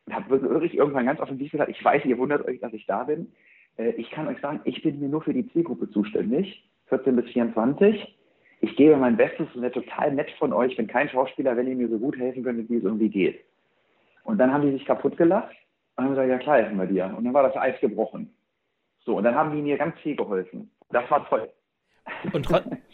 Und 0.06 0.14
habe 0.14 0.42
wirklich 0.42 0.74
irgendwann 0.74 1.06
ganz 1.06 1.20
offensiv 1.20 1.52
gesagt, 1.52 1.70
ich 1.70 1.84
weiß, 1.84 2.04
ihr 2.06 2.18
wundert 2.18 2.44
euch, 2.44 2.58
dass 2.58 2.72
ich 2.72 2.86
da 2.86 3.04
bin. 3.04 3.30
Äh, 3.76 3.90
ich 3.90 4.10
kann 4.10 4.26
euch 4.26 4.40
sagen, 4.40 4.60
ich 4.64 4.82
bin 4.82 4.96
hier 4.96 5.08
nur 5.08 5.22
für 5.22 5.32
die 5.32 5.48
Zielgruppe 5.52 5.88
zuständig, 5.90 6.68
14 6.86 7.14
bis 7.14 7.30
24. 7.30 8.18
Ich 8.62 8.74
gebe 8.74 8.96
mein 8.96 9.16
Bestes 9.16 9.46
und 9.54 9.62
wäre 9.62 9.72
total 9.72 10.12
nett 10.12 10.30
von 10.40 10.52
euch, 10.52 10.76
wenn 10.76 10.88
kein 10.88 11.08
Schauspieler, 11.08 11.56
wenn 11.56 11.68
ihr 11.68 11.76
mir 11.76 11.88
so 11.88 11.98
gut 11.98 12.18
helfen 12.18 12.42
könntet, 12.42 12.68
wie 12.68 12.78
es 12.78 12.84
irgendwie 12.84 13.10
geht. 13.10 13.44
Und 14.24 14.38
dann 14.38 14.52
haben 14.52 14.66
die 14.66 14.72
sich 14.72 14.84
kaputt 14.84 15.16
gelacht 15.16 15.54
und 16.00 16.06
haben 16.06 16.14
gesagt, 16.14 16.28
ja 16.28 16.38
klar, 16.38 16.56
helfen 16.56 16.78
wir 16.78 16.86
dir. 16.86 17.14
Und 17.16 17.24
dann 17.24 17.34
war 17.34 17.42
das 17.42 17.56
Eis 17.56 17.78
gebrochen. 17.80 18.34
So, 19.00 19.16
und 19.16 19.24
dann 19.24 19.34
haben 19.34 19.54
die 19.54 19.62
mir 19.62 19.78
ganz 19.78 19.98
viel 20.00 20.16
geholfen. 20.16 20.70
Das 20.90 21.10
war 21.10 21.28
toll. 21.28 21.48
Und, 22.32 22.48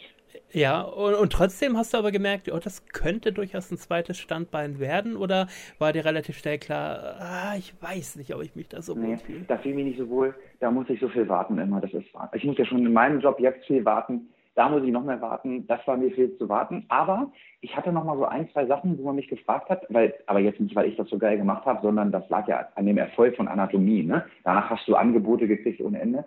Ja, 0.53 0.81
und, 0.81 1.13
und, 1.13 1.33
trotzdem 1.33 1.75
hast 1.75 1.93
du 1.93 1.97
aber 1.97 2.11
gemerkt, 2.11 2.49
oh, 2.51 2.59
das 2.59 2.87
könnte 2.87 3.33
durchaus 3.33 3.69
ein 3.69 3.77
zweites 3.77 4.17
Standbein 4.17 4.79
werden 4.79 5.17
oder 5.17 5.47
war 5.77 5.91
dir 5.91 6.05
relativ 6.05 6.37
schnell 6.37 6.57
klar, 6.57 7.17
ah, 7.19 7.55
ich 7.57 7.73
weiß 7.81 8.15
nicht, 8.15 8.33
ob 8.33 8.41
ich 8.41 8.55
mich 8.55 8.69
da 8.69 8.81
so 8.81 8.95
nee, 8.95 9.09
wohl 9.09 9.17
fühle? 9.17 9.45
Da 9.47 9.57
fühle 9.57 9.71
ich 9.71 9.75
mich 9.75 9.85
nicht 9.85 9.99
so 9.99 10.09
wohl, 10.09 10.33
da 10.61 10.71
muss 10.71 10.89
ich 10.89 11.01
so 11.01 11.09
viel 11.09 11.27
warten 11.27 11.57
immer. 11.57 11.81
Das 11.81 11.91
ist, 11.91 12.07
ich 12.33 12.43
muss 12.45 12.57
ja 12.57 12.65
schon 12.65 12.85
in 12.85 12.93
meinem 12.93 13.19
Job 13.19 13.39
jetzt 13.41 13.65
viel 13.65 13.83
warten, 13.83 14.29
da 14.57 14.69
muss 14.69 14.81
ich 14.83 14.91
noch 14.91 15.03
mehr 15.03 15.21
warten, 15.21 15.67
das 15.67 15.85
war 15.85 15.97
mir 15.97 16.09
viel 16.09 16.35
zu 16.35 16.49
warten. 16.49 16.83
Aber 16.87 17.31
ich 17.61 17.77
hatte 17.77 17.91
noch 17.91 18.03
mal 18.03 18.17
so 18.17 18.25
ein, 18.25 18.49
zwei 18.49 18.65
Sachen, 18.65 18.97
wo 18.97 19.03
man 19.03 19.15
mich 19.15 19.27
gefragt 19.27 19.69
hat, 19.69 19.85
weil, 19.89 20.15
aber 20.25 20.39
jetzt 20.39 20.59
nicht, 20.59 20.75
weil 20.75 20.87
ich 20.87 20.95
das 20.95 21.07
so 21.09 21.19
geil 21.19 21.37
gemacht 21.37 21.63
habe, 21.65 21.79
sondern 21.83 22.11
das 22.11 22.27
lag 22.29 22.47
ja 22.47 22.67
an 22.73 22.87
dem 22.87 22.97
Erfolg 22.97 23.35
von 23.35 23.47
Anatomie. 23.47 24.01
Ne? 24.01 24.25
Danach 24.43 24.71
hast 24.71 24.87
du 24.87 24.95
Angebote 24.95 25.47
gekriegt 25.47 25.79
ohne 25.79 26.01
Ende. 26.01 26.25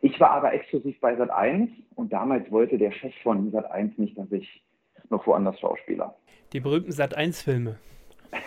Ich 0.00 0.20
war 0.20 0.30
aber 0.30 0.52
exklusiv 0.52 1.00
bei 1.00 1.16
Sat 1.16 1.30
1 1.30 1.68
und 1.96 2.12
damals 2.12 2.48
wollte 2.52 2.78
der 2.78 2.92
Chef 2.92 3.12
von 3.24 3.50
Sat 3.50 3.68
1 3.68 3.98
nicht, 3.98 4.16
dass 4.16 4.30
ich 4.30 4.62
noch 5.10 5.26
woanders 5.26 5.58
Schauspieler. 5.58 6.14
Die 6.52 6.60
berühmten 6.60 6.92
Sat 6.92 7.16
1 7.16 7.42
Filme. 7.42 7.78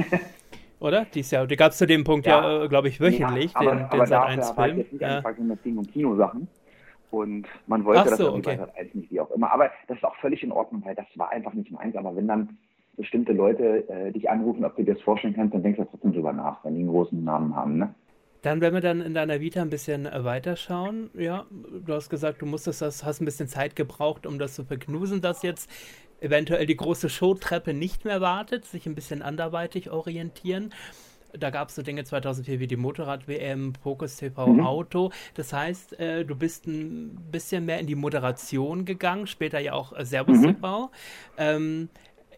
Oder? 0.80 1.06
Die, 1.14 1.20
ja, 1.20 1.46
die 1.46 1.58
gab 1.58 1.74
es 1.74 1.78
zu 1.78 1.86
dem 1.86 2.06
Punkt 2.06 2.26
ja, 2.26 2.42
ja 2.42 2.64
äh, 2.64 2.68
glaube 2.70 2.88
ich, 2.88 3.02
wöchentlich, 3.02 3.52
ja, 3.52 3.60
aber, 3.60 3.76
den, 3.76 3.90
den 3.90 4.06
Sat 4.06 4.28
1 4.28 4.52
Film. 4.52 4.78
Jetzt 4.78 4.94
nicht 4.94 5.02
ja. 5.02 5.22
mit 5.40 5.66
Ding 5.66 5.78
und 5.78 5.92
Kinosachen. 5.92 6.48
Und 7.12 7.48
man 7.68 7.86
wollte 7.86 8.02
Ach 8.02 8.08
das 8.08 8.18
so, 8.18 8.34
okay. 8.34 8.60
1 8.76 8.94
nicht, 8.94 9.12
wie 9.12 9.20
auch 9.20 9.32
immer. 9.32 9.52
Aber 9.52 9.72
das 9.88 9.98
ist 9.98 10.04
auch 10.04 10.16
völlig 10.18 10.44
in 10.44 10.52
Ordnung, 10.52 10.84
weil 10.86 10.96
das 10.96 11.08
war 11.16 11.30
einfach 11.32 11.54
nicht 11.54 11.72
meins. 11.72 11.96
Aber 11.96 12.16
wenn 12.16 12.28
dann 12.28 12.58
bestimmte 12.98 13.32
Leute 13.32 13.88
äh, 13.90 14.12
dich 14.12 14.30
anrufen, 14.30 14.66
ob 14.66 14.76
du 14.76 14.84
dir 14.84 14.94
das 14.94 15.02
vorstellen 15.04 15.34
kannst, 15.34 15.54
dann 15.54 15.64
denkst 15.64 15.80
du 15.80 15.86
trotzdem 15.86 16.14
drüber 16.14 16.34
nach, 16.34 16.64
wenn 16.64 16.76
die 16.76 16.82
einen 16.82 16.90
großen 16.90 17.24
Namen 17.24 17.56
haben. 17.56 17.78
Ne? 17.78 17.96
Dann, 18.42 18.62
wenn 18.62 18.74
wir 18.74 18.82
dann 18.82 19.02
in 19.02 19.14
deiner 19.14 19.42
Vita 19.42 19.62
ein 19.62 19.70
bisschen 19.70 20.06
äh, 20.06 20.24
weiterschauen, 20.24 21.10
ja, 21.14 21.46
du 21.50 21.94
hast 21.94 22.10
gesagt, 22.10 22.42
du 22.42 22.46
musstest 22.46 22.82
das, 22.82 23.04
hast 23.04 23.22
ein 23.22 23.26
bisschen 23.26 23.48
Zeit 23.48 23.76
gebraucht, 23.76 24.26
um 24.26 24.38
das 24.38 24.54
zu 24.54 24.64
verknusen, 24.64 25.22
dass 25.22 25.44
jetzt 25.44 25.70
eventuell 26.22 26.66
die 26.66 26.78
große 26.78 27.10
Showtreppe 27.10 27.74
nicht 27.74 28.06
mehr 28.06 28.22
wartet, 28.22 28.66
sich 28.66 28.86
ein 28.86 28.96
bisschen 28.96 29.22
anderweitig 29.22 29.90
orientieren. 29.90 30.74
Da 31.38 31.50
gab 31.50 31.70
es 31.70 31.76
so 31.76 31.82
Dinge 31.82 32.04
2004 32.04 32.60
wie 32.60 32.68
die 32.68 32.78
Motorrad-WM, 32.78 33.74
Focus 33.76 34.18
TV 34.18 34.48
mhm. 34.48 34.66
Auto. 34.66 35.12
Das 35.36 35.54
heißt, 35.54 36.00
äh, 36.00 36.26
du 36.26 36.36
bist 36.36 36.68
ein 36.68 37.18
bisschen 37.32 37.66
mehr 37.66 37.80
in 37.80 37.88
die 37.88 37.96
Moderation 37.96 38.86
gegangen, 38.86 39.28
später 39.28 39.60
ja 39.60 39.74
auch 39.74 39.98
äh, 39.98 40.06
Servus 40.06 40.40
mhm. 40.40 40.56
TV. 40.56 40.92
Ähm, 41.38 41.90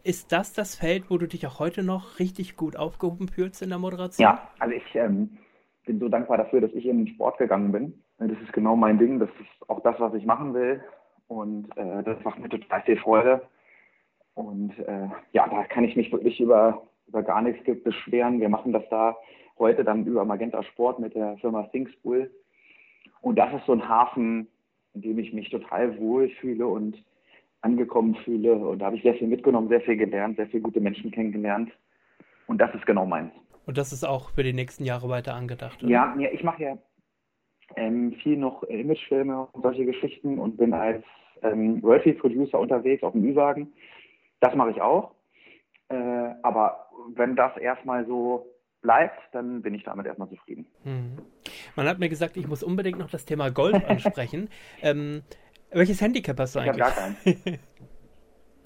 ist 0.03 0.31
das 0.31 0.53
das 0.53 0.75
Feld, 0.75 1.09
wo 1.09 1.17
du 1.17 1.27
dich 1.27 1.45
auch 1.45 1.59
heute 1.59 1.83
noch 1.83 2.19
richtig 2.19 2.55
gut 2.57 2.75
aufgehoben 2.75 3.27
fühlst 3.27 3.61
in 3.61 3.69
der 3.69 3.77
Moderation? 3.77 4.23
Ja, 4.23 4.49
also 4.59 4.75
ich 4.75 4.95
ähm, 4.95 5.37
bin 5.85 5.99
so 5.99 6.09
dankbar 6.09 6.37
dafür, 6.37 6.61
dass 6.61 6.71
ich 6.73 6.85
in 6.85 7.05
den 7.05 7.07
Sport 7.13 7.37
gegangen 7.37 7.71
bin. 7.71 8.01
Das 8.17 8.39
ist 8.43 8.53
genau 8.53 8.75
mein 8.75 8.97
Ding. 8.97 9.19
Das 9.19 9.29
ist 9.39 9.69
auch 9.69 9.81
das, 9.81 9.99
was 9.99 10.13
ich 10.13 10.25
machen 10.25 10.53
will. 10.53 10.83
Und 11.27 11.69
äh, 11.77 12.03
das 12.03 12.23
macht 12.23 12.39
mir 12.39 12.49
total 12.49 12.81
viel 12.81 12.97
Freude. 12.97 13.41
Und 14.33 14.77
äh, 14.79 15.07
ja, 15.31 15.47
da 15.47 15.63
kann 15.65 15.83
ich 15.83 15.95
mich 15.95 16.11
wirklich 16.11 16.39
über, 16.39 16.83
über 17.11 17.23
gar 17.23 17.41
nichts 17.41 17.61
beschweren. 17.83 18.39
Wir 18.39 18.47
machen 18.47 18.71
das 18.71 18.83
da 18.89 19.17
heute 19.59 19.83
dann 19.83 20.05
über 20.05 20.23
Magenta 20.23 20.63
Sport 20.63 20.99
mit 20.99 21.13
der 21.13 21.37
Firma 21.37 21.63
ThinkSpool. 21.63 22.31
Und 23.19 23.35
das 23.37 23.53
ist 23.53 23.65
so 23.65 23.73
ein 23.73 23.87
Hafen, 23.87 24.47
in 24.93 25.01
dem 25.01 25.19
ich 25.19 25.33
mich 25.33 25.49
total 25.49 25.99
wohlfühle 25.99 26.65
und 26.65 27.03
angekommen 27.59 28.15
fühle. 28.23 28.55
Und 28.55 28.79
da 28.79 28.85
habe 28.85 28.95
ich 28.95 29.03
sehr 29.03 29.13
viel 29.15 29.27
mitgenommen, 29.27 29.67
sehr 29.67 29.81
viel 29.81 29.97
gelernt, 29.97 30.37
sehr 30.37 30.47
viele 30.47 30.63
gute 30.63 30.79
Menschen 30.79 31.11
kennengelernt. 31.11 31.69
Und 32.47 32.59
das 32.59 32.73
ist 32.73 32.85
genau 32.85 33.05
meins. 33.05 33.33
Und 33.65 33.77
das 33.77 33.91
ist 33.91 34.05
auch 34.05 34.29
für 34.31 34.43
die 34.43 34.53
nächsten 34.53 34.85
Jahre 34.85 35.09
weiter 35.09 35.35
angedacht, 35.35 35.83
oder? 35.83 35.91
Ja, 35.91 36.15
ja 36.17 36.29
ich 36.31 36.43
mache 36.43 36.63
ja 36.63 36.77
ähm, 37.75 38.13
viel 38.23 38.37
noch 38.37 38.63
Imagefilme 38.63 39.47
und 39.51 39.63
solche 39.63 39.85
Geschichten 39.85 40.39
und 40.39 40.57
bin 40.57 40.73
als 40.73 41.03
ähm, 41.43 41.81
Royalty-Producer 41.83 42.57
unterwegs 42.57 43.03
auf 43.03 43.11
dem 43.11 43.23
Ü-Wagen. 43.25 43.73
Das 44.39 44.55
mache 44.55 44.71
ich 44.71 44.81
auch. 44.81 45.11
Äh, 45.89 46.35
aber 46.41 46.80
wenn 47.15 47.35
das 47.35 47.55
erstmal 47.57 48.05
so 48.05 48.45
bleibt, 48.81 49.19
dann 49.31 49.61
bin 49.61 49.73
ich 49.73 49.83
damit 49.83 50.05
erstmal 50.05 50.29
zufrieden. 50.29 50.65
Mhm. 50.83 51.17
Man 51.75 51.87
hat 51.87 51.99
mir 51.99 52.09
gesagt, 52.09 52.37
ich 52.37 52.47
muss 52.47 52.63
unbedingt 52.63 52.99
noch 52.99 53.09
das 53.09 53.25
Thema 53.25 53.49
Golf 53.49 53.83
ansprechen. 53.87 54.49
ähm, 54.81 55.21
welches 55.71 56.01
Handicap 56.01 56.37
hast 56.39 56.55
du 56.55 56.59
ich 56.59 56.65
eigentlich? 56.65 56.77
Ich 56.77 56.83
habe 56.83 57.15
gar 57.23 57.43
keins. 57.43 57.59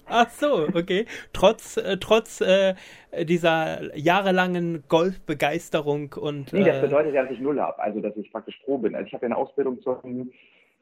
Ach 0.08 0.30
so, 0.30 0.68
okay. 0.74 1.04
Trotz, 1.32 1.76
äh, 1.76 1.96
trotz 1.98 2.40
äh, 2.40 2.74
dieser 3.24 3.96
jahrelangen 3.96 4.84
Golfbegeisterung 4.88 6.14
und. 6.14 6.52
Nee, 6.52 6.62
das 6.64 6.78
äh, 6.78 6.82
bedeutet 6.82 7.14
ja, 7.14 7.22
dass 7.24 7.32
ich 7.32 7.40
null 7.40 7.60
habe, 7.60 7.78
also 7.80 8.00
dass 8.00 8.16
ich 8.16 8.30
praktisch 8.30 8.56
pro 8.64 8.78
bin. 8.78 8.94
Also 8.94 9.06
ich 9.06 9.14
habe 9.14 9.26
ja 9.26 9.32
eine 9.32 9.36
Ausbildung 9.36 9.80
zum, 9.82 10.30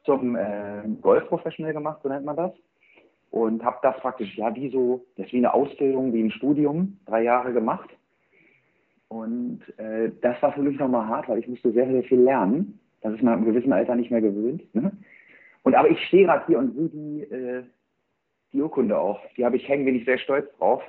zum 0.05 0.35
äh, 0.35 0.83
Golf-Professional 1.01 1.73
gemacht, 1.73 2.01
so 2.03 2.09
nennt 2.09 2.25
man 2.25 2.35
das. 2.35 2.51
Und 3.35 3.65
habe 3.65 3.79
das 3.81 3.97
praktisch, 3.97 4.37
ja, 4.37 4.55
wie 4.55 4.69
so, 4.69 5.03
das 5.17 5.25
ist 5.25 5.33
wie 5.33 5.39
eine 5.39 5.53
Ausbildung, 5.53 6.13
wie 6.13 6.23
ein 6.23 6.31
Studium, 6.31 6.97
drei 7.05 7.23
Jahre 7.23 7.51
gemacht. 7.51 7.89
Und 9.09 9.59
äh, 9.75 10.09
das 10.21 10.41
war 10.41 10.53
für 10.53 10.61
mich 10.61 10.79
nochmal 10.79 11.05
hart, 11.05 11.27
weil 11.27 11.39
ich 11.39 11.47
musste 11.49 11.73
sehr, 11.73 11.85
sehr 11.85 12.03
viel 12.03 12.21
lernen. 12.21 12.79
Das 13.01 13.13
ist 13.13 13.21
man 13.21 13.39
im 13.39 13.43
gewissen 13.43 13.73
Alter 13.73 13.95
nicht 13.95 14.09
mehr 14.09 14.21
gewöhnt. 14.21 14.73
Ne? 14.73 14.89
Und 15.63 15.75
aber 15.75 15.89
ich 15.89 16.01
stehe 16.07 16.27
gerade 16.27 16.45
hier 16.47 16.59
und 16.59 16.75
sehe 16.75 16.87
die, 16.87 17.23
äh, 17.23 17.63
die 18.53 18.61
Urkunde 18.61 18.97
auch. 18.97 19.19
Die 19.35 19.43
habe 19.43 19.57
ich 19.57 19.67
hängen, 19.67 19.83
bin 19.83 19.97
ich 19.97 20.05
sehr 20.05 20.17
stolz 20.17 20.47
drauf, 20.57 20.81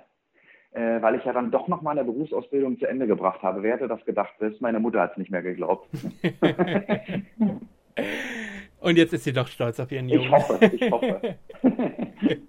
äh, 0.70 1.02
weil 1.02 1.16
ich 1.16 1.24
ja 1.24 1.32
dann 1.32 1.50
doch 1.50 1.66
noch 1.66 1.82
mal 1.82 1.98
eine 1.98 2.04
Berufsausbildung 2.04 2.78
zu 2.78 2.86
Ende 2.86 3.08
gebracht 3.08 3.42
habe. 3.42 3.64
Wer 3.64 3.74
hätte 3.74 3.88
das 3.88 4.04
gedacht? 4.04 4.34
Das 4.38 4.60
meine 4.60 4.78
Mutter 4.78 5.00
hat 5.00 5.10
es 5.10 5.18
nicht 5.18 5.32
mehr 5.32 5.42
geglaubt. 5.42 5.88
Und 8.80 8.96
jetzt 8.96 9.12
ist 9.12 9.24
sie 9.24 9.32
doch 9.32 9.48
stolz 9.48 9.80
auf 9.80 9.90
ihren 9.90 10.08
Jungen. 10.08 10.26
Ich 10.26 10.32
hoffe, 10.32 10.70
ich 10.72 10.90
hoffe. 10.90 11.38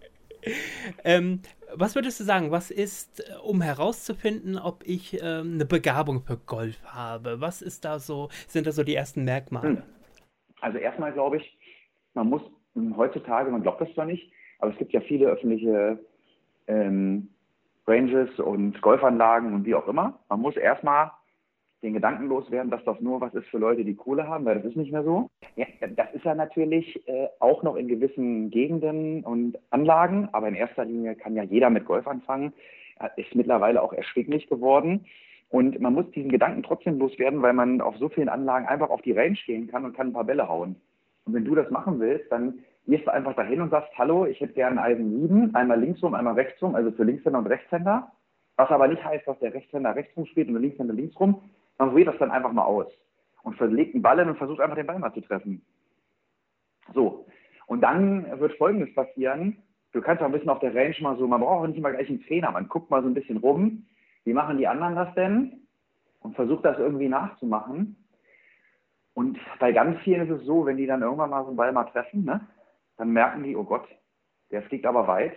ähm, 1.03 1.41
was 1.73 1.95
würdest 1.95 2.19
du 2.19 2.23
sagen, 2.23 2.51
was 2.51 2.71
ist, 2.71 3.23
um 3.43 3.61
herauszufinden, 3.61 4.57
ob 4.57 4.83
ich 4.85 5.21
ähm, 5.21 5.55
eine 5.55 5.65
Begabung 5.65 6.21
für 6.21 6.37
Golf 6.37 6.83
habe? 6.85 7.41
Was 7.41 7.61
ist 7.61 7.85
da 7.85 7.99
so, 7.99 8.29
sind 8.47 8.67
da 8.67 8.71
so 8.71 8.83
die 8.83 8.95
ersten 8.95 9.23
Merkmale? 9.23 9.69
Hm. 9.69 9.83
Also 10.61 10.77
erstmal 10.77 11.13
glaube 11.13 11.37
ich, 11.37 11.57
man 12.13 12.29
muss 12.29 12.41
heutzutage, 12.95 13.51
man 13.51 13.61
glaubt 13.61 13.81
das 13.81 13.93
zwar 13.93 14.05
nicht, 14.05 14.31
aber 14.59 14.71
es 14.71 14.77
gibt 14.77 14.93
ja 14.93 15.01
viele 15.01 15.27
öffentliche 15.27 15.99
ähm, 16.67 17.29
Ranges 17.85 18.39
und 18.39 18.81
Golfanlagen 18.81 19.53
und 19.53 19.65
wie 19.65 19.75
auch 19.75 19.87
immer. 19.87 20.19
Man 20.29 20.41
muss 20.41 20.55
erstmal 20.57 21.11
den 21.83 21.93
Gedanken 21.93 22.27
loswerden, 22.27 22.71
dass 22.71 22.83
das 22.85 22.99
nur 23.01 23.21
was 23.21 23.33
ist 23.33 23.47
für 23.47 23.59
Leute, 23.59 23.85
die 23.85 23.95
Kohle 23.95 24.27
haben, 24.27 24.45
weil 24.45 24.55
das 24.55 24.65
ist 24.65 24.75
nicht 24.75 24.91
mehr 24.91 25.03
so. 25.03 25.29
Ja, 25.55 25.65
das 25.95 26.13
ist 26.13 26.25
ja 26.25 26.33
natürlich 26.33 27.07
äh, 27.07 27.27
auch 27.39 27.63
noch 27.63 27.75
in 27.75 27.87
gewissen 27.87 28.49
Gegenden 28.49 29.23
und 29.23 29.57
Anlagen, 29.69 30.29
aber 30.31 30.47
in 30.47 30.55
erster 30.55 30.85
Linie 30.85 31.15
kann 31.15 31.35
ja 31.35 31.43
jeder 31.43 31.69
mit 31.69 31.85
Golf 31.85 32.07
anfangen. 32.07 32.53
Ist 33.15 33.35
mittlerweile 33.35 33.83
auch 33.83 33.93
erschwinglich 33.93 34.47
geworden. 34.47 35.05
Und 35.49 35.79
man 35.79 35.93
muss 35.93 36.09
diesen 36.11 36.31
Gedanken 36.31 36.63
trotzdem 36.63 36.97
loswerden, 36.97 37.41
weil 37.41 37.53
man 37.53 37.79
auf 37.79 37.95
so 37.97 38.09
vielen 38.09 38.27
Anlagen 38.27 38.67
einfach 38.67 38.89
auf 38.89 39.01
die 39.03 39.13
Range 39.13 39.37
gehen 39.45 39.67
kann 39.67 39.85
und 39.85 39.95
kann 39.95 40.07
ein 40.07 40.13
paar 40.13 40.25
Bälle 40.25 40.49
hauen. 40.49 40.75
Und 41.25 41.33
wenn 41.33 41.45
du 41.45 41.55
das 41.55 41.69
machen 41.69 41.99
willst, 41.99 42.31
dann 42.31 42.59
gehst 42.87 43.05
du 43.05 43.13
einfach 43.13 43.35
dahin 43.35 43.61
und 43.61 43.69
sagst, 43.69 43.91
hallo, 43.97 44.25
ich 44.25 44.39
hätte 44.39 44.53
gerne 44.53 44.81
Eisen 44.81 45.21
7, 45.21 45.55
einmal 45.55 45.79
linksrum, 45.79 46.15
einmal 46.15 46.33
rechtsrum, 46.33 46.73
also 46.75 46.91
für 46.91 47.03
Linkshänder 47.03 47.39
und 47.39 47.47
Rechtshänder. 47.47 48.11
Was 48.55 48.69
aber 48.69 48.87
nicht 48.87 49.03
heißt, 49.03 49.27
dass 49.27 49.37
der 49.39 49.53
Rechtshänder 49.53 49.95
rechtsrum 49.95 50.25
spielt 50.25 50.47
und 50.47 50.55
der 50.55 50.61
Linkshänder 50.61 50.93
linksrum. 50.93 51.41
Man 51.77 51.89
probiert 51.89 52.07
das 52.07 52.17
dann 52.17 52.31
einfach 52.31 52.51
mal 52.51 52.65
aus 52.65 52.87
und 53.43 53.55
verlegt 53.57 53.93
einen 53.93 54.03
Ball 54.03 54.19
hin 54.19 54.29
und 54.29 54.37
versucht 54.37 54.59
einfach 54.59 54.75
den 54.75 54.87
Ball 54.87 54.99
mal 54.99 55.13
zu 55.13 55.21
treffen. 55.21 55.61
So. 56.93 57.25
Und 57.67 57.81
dann 57.81 58.39
wird 58.39 58.57
Folgendes 58.57 58.93
passieren. 58.95 59.61
du 59.91 60.01
kannst 60.01 60.21
auch 60.21 60.27
ein 60.27 60.31
bisschen 60.31 60.49
auf 60.49 60.59
der 60.59 60.75
Range 60.75 60.95
mal 61.01 61.17
so, 61.17 61.27
man 61.27 61.41
braucht 61.41 61.63
auch 61.63 61.67
nicht 61.67 61.77
immer 61.77 61.91
gleich 61.91 62.09
einen 62.09 62.23
Trainer, 62.23 62.51
man 62.51 62.67
guckt 62.67 62.89
mal 62.89 63.01
so 63.01 63.07
ein 63.07 63.13
bisschen 63.13 63.37
rum, 63.37 63.85
wie 64.23 64.33
machen 64.33 64.57
die 64.57 64.67
anderen 64.67 64.95
das 64.95 65.13
denn? 65.15 65.61
Und 66.19 66.35
versucht 66.35 66.65
das 66.65 66.77
irgendwie 66.77 67.07
nachzumachen. 67.07 67.95
Und 69.13 69.39
bei 69.59 69.71
ganz 69.71 69.99
vielen 70.01 70.29
ist 70.29 70.41
es 70.41 70.45
so, 70.45 70.65
wenn 70.65 70.77
die 70.77 70.85
dann 70.85 71.01
irgendwann 71.01 71.29
mal 71.29 71.43
so 71.43 71.47
einen 71.47 71.57
Ball 71.57 71.71
mal 71.71 71.85
treffen, 71.85 72.25
ne, 72.25 72.45
dann 72.97 73.11
merken 73.11 73.43
die, 73.43 73.55
oh 73.55 73.63
Gott, 73.63 73.87
der 74.51 74.63
fliegt 74.63 74.85
aber 74.85 75.07
weit. 75.07 75.33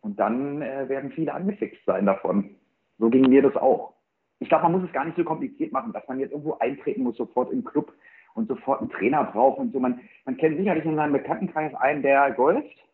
Und 0.00 0.20
dann 0.20 0.62
äh, 0.62 0.88
werden 0.88 1.12
viele 1.12 1.32
angefixt 1.32 1.84
sein 1.86 2.06
davon. 2.06 2.56
So 2.98 3.08
ging 3.08 3.28
mir 3.28 3.42
das 3.42 3.56
auch. 3.56 3.93
Ich 4.40 4.48
glaube, 4.48 4.64
man 4.64 4.72
muss 4.72 4.84
es 4.84 4.92
gar 4.92 5.04
nicht 5.04 5.16
so 5.16 5.24
kompliziert 5.24 5.72
machen, 5.72 5.92
dass 5.92 6.06
man 6.08 6.18
jetzt 6.18 6.32
irgendwo 6.32 6.54
eintreten 6.58 7.02
muss, 7.02 7.16
sofort 7.16 7.52
im 7.52 7.64
Club 7.64 7.92
und 8.34 8.48
sofort 8.48 8.80
einen 8.80 8.90
Trainer 8.90 9.24
braucht 9.24 9.58
und 9.58 9.72
so. 9.72 9.80
Man, 9.80 10.00
man 10.24 10.36
kennt 10.36 10.58
sicherlich 10.58 10.84
in 10.84 10.96
seinem 10.96 11.12
Bekanntenkreis 11.12 11.74
einen, 11.74 12.02
der 12.02 12.32
golft 12.32 12.84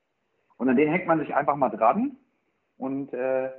und 0.58 0.68
an 0.68 0.76
den 0.76 0.90
hängt 0.90 1.06
man 1.06 1.18
sich 1.18 1.34
einfach 1.34 1.56
mal 1.56 1.70
dran 1.70 2.16
und 2.76 3.12
äh, 3.12 3.50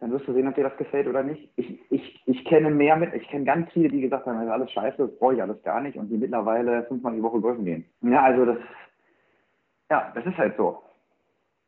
dann 0.00 0.12
wirst 0.12 0.28
du 0.28 0.32
sehen, 0.32 0.46
ob 0.46 0.54
dir 0.54 0.64
das 0.64 0.76
gefällt 0.76 1.08
oder 1.08 1.22
nicht. 1.22 1.50
Ich, 1.56 1.80
ich, 1.90 2.22
ich 2.26 2.44
kenne 2.44 2.70
mehr 2.70 2.96
mit, 2.96 3.14
ich 3.14 3.26
kenne 3.28 3.44
ganz 3.44 3.70
viele, 3.72 3.88
die 3.88 4.00
gesagt 4.00 4.26
haben, 4.26 4.36
das 4.36 4.46
ist 4.46 4.52
alles 4.52 4.70
scheiße, 4.72 4.96
das 4.98 5.18
brauche 5.18 5.34
ich 5.34 5.42
alles 5.42 5.62
gar 5.62 5.80
nicht 5.80 5.96
und 5.96 6.08
die 6.08 6.16
mittlerweile 6.16 6.84
fünfmal 6.84 7.14
die 7.14 7.22
Woche 7.22 7.40
golfen 7.40 7.64
gehen. 7.64 7.84
Ja, 8.02 8.22
also 8.22 8.44
das, 8.44 8.58
ja, 9.90 10.12
das 10.14 10.24
ist 10.24 10.36
halt 10.36 10.56
so. 10.56 10.82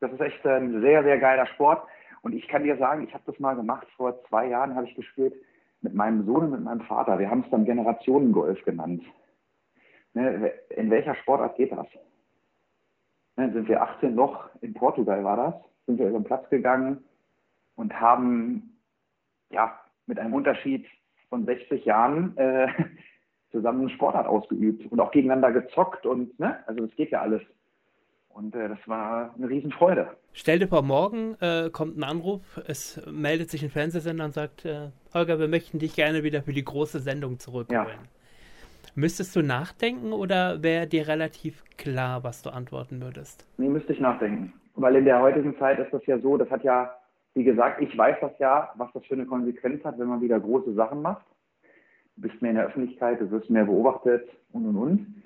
Das 0.01 0.12
ist 0.12 0.20
echt 0.20 0.47
ein 0.47 0.81
sehr, 0.81 1.03
sehr 1.03 1.18
geiler 1.18 1.47
Sport. 1.47 1.87
Und 2.23 2.35
ich 2.35 2.49
kann 2.49 2.64
dir 2.64 2.77
sagen, 2.77 3.05
ich 3.05 3.14
habe 3.14 3.25
das 3.27 3.39
mal 3.39 3.55
gemacht, 3.55 3.87
vor 3.97 4.23
zwei 4.25 4.49
Jahren 4.49 4.75
habe 4.75 4.87
ich 4.87 4.95
gespielt 4.95 5.35
mit 5.81 5.95
meinem 5.95 6.27
Sohn 6.27 6.45
und 6.45 6.51
mit 6.51 6.62
meinem 6.62 6.83
Vater. 6.83 7.18
Wir 7.18 7.31
haben 7.31 7.43
es 7.43 7.51
dann 7.51 7.64
Generationengolf 7.64 8.62
genannt. 8.64 9.03
Ne, 10.12 10.53
in 10.71 10.91
welcher 10.91 11.14
Sportart 11.14 11.57
geht 11.57 11.73
das? 11.73 11.87
Ne, 13.37 13.53
sind 13.53 13.68
wir 13.68 13.83
18 13.83 14.14
Loch, 14.14 14.51
in 14.61 14.75
Portugal 14.75 15.25
war 15.25 15.37
das, 15.37 15.55
sind 15.87 15.99
wir 15.99 16.09
über 16.09 16.18
den 16.18 16.25
Platz 16.25 16.49
gegangen 16.51 17.05
und 17.77 17.99
haben 17.99 18.77
ja 19.51 19.81
mit 20.07 20.18
einem 20.18 20.35
Unterschied 20.35 20.87
von 21.29 21.47
60 21.47 21.85
Jahren 21.85 22.37
äh, 22.37 22.68
zusammen 23.53 23.83
eine 23.83 23.91
Sportart 23.91 24.27
ausgeübt 24.27 24.91
und 24.91 25.01
auch 25.01 25.12
gegeneinander 25.12 25.53
gezockt 25.53 26.05
und 26.07 26.39
ne, 26.39 26.62
also 26.66 26.87
das 26.87 26.97
geht 26.97 27.11
ja 27.11 27.23
alles. 27.23 27.43
Und 28.33 28.55
äh, 28.55 28.68
das 28.68 28.78
war 28.87 29.35
eine 29.37 29.49
Riesenfreude. 29.49 30.09
Stell 30.33 30.59
dir 30.59 30.68
vor, 30.68 30.83
morgen 30.83 31.35
äh, 31.41 31.68
kommt 31.70 31.99
ein 31.99 32.05
Anruf, 32.05 32.61
es 32.66 33.01
meldet 33.11 33.51
sich 33.51 33.62
ein 33.62 33.70
Fernsehsender 33.70 34.24
und 34.24 34.33
sagt, 34.33 34.64
äh, 34.64 34.91
Holger, 35.12 35.39
wir 35.39 35.49
möchten 35.49 35.78
dich 35.78 35.95
gerne 35.95 36.22
wieder 36.22 36.43
für 36.43 36.53
die 36.53 36.64
große 36.64 37.01
Sendung 37.01 37.39
zurückholen. 37.39 37.87
Ja. 37.89 38.95
Müsstest 38.95 39.37
du 39.37 39.43
nachdenken 39.43 40.12
oder 40.12 40.62
wäre 40.62 40.87
dir 40.87 41.09
relativ 41.09 41.64
klar, 41.76 42.24
was 42.24 42.43
du 42.43 42.51
antworten 42.51 43.01
würdest? 43.01 43.47
Nee, 43.57 43.68
müsste 43.68 43.93
ich 43.93 44.01
nachdenken. 44.01 44.53
Weil 44.74 44.97
in 44.97 45.05
der 45.05 45.20
heutigen 45.20 45.57
Zeit 45.59 45.78
ist 45.78 45.93
das 45.93 46.05
ja 46.07 46.18
so, 46.18 46.37
das 46.37 46.51
hat 46.51 46.64
ja, 46.64 46.95
wie 47.35 47.45
gesagt, 47.45 47.81
ich 47.83 47.97
weiß 47.97 48.16
das 48.20 48.33
ja, 48.39 48.70
was 48.76 48.91
das 48.93 49.05
für 49.07 49.14
eine 49.14 49.26
Konsequenz 49.26 49.85
hat, 49.85 49.99
wenn 49.99 50.09
man 50.09 50.20
wieder 50.20 50.41
große 50.41 50.74
Sachen 50.74 51.03
macht. 51.03 51.24
Du 52.16 52.22
bist 52.22 52.41
mehr 52.43 52.51
in 52.51 52.57
der 52.57 52.66
Öffentlichkeit, 52.66 53.20
du 53.20 53.31
wirst 53.31 53.51
mehr 53.51 53.64
beobachtet 53.64 54.28
und 54.53 54.66
und 54.66 54.76
und. 54.76 55.20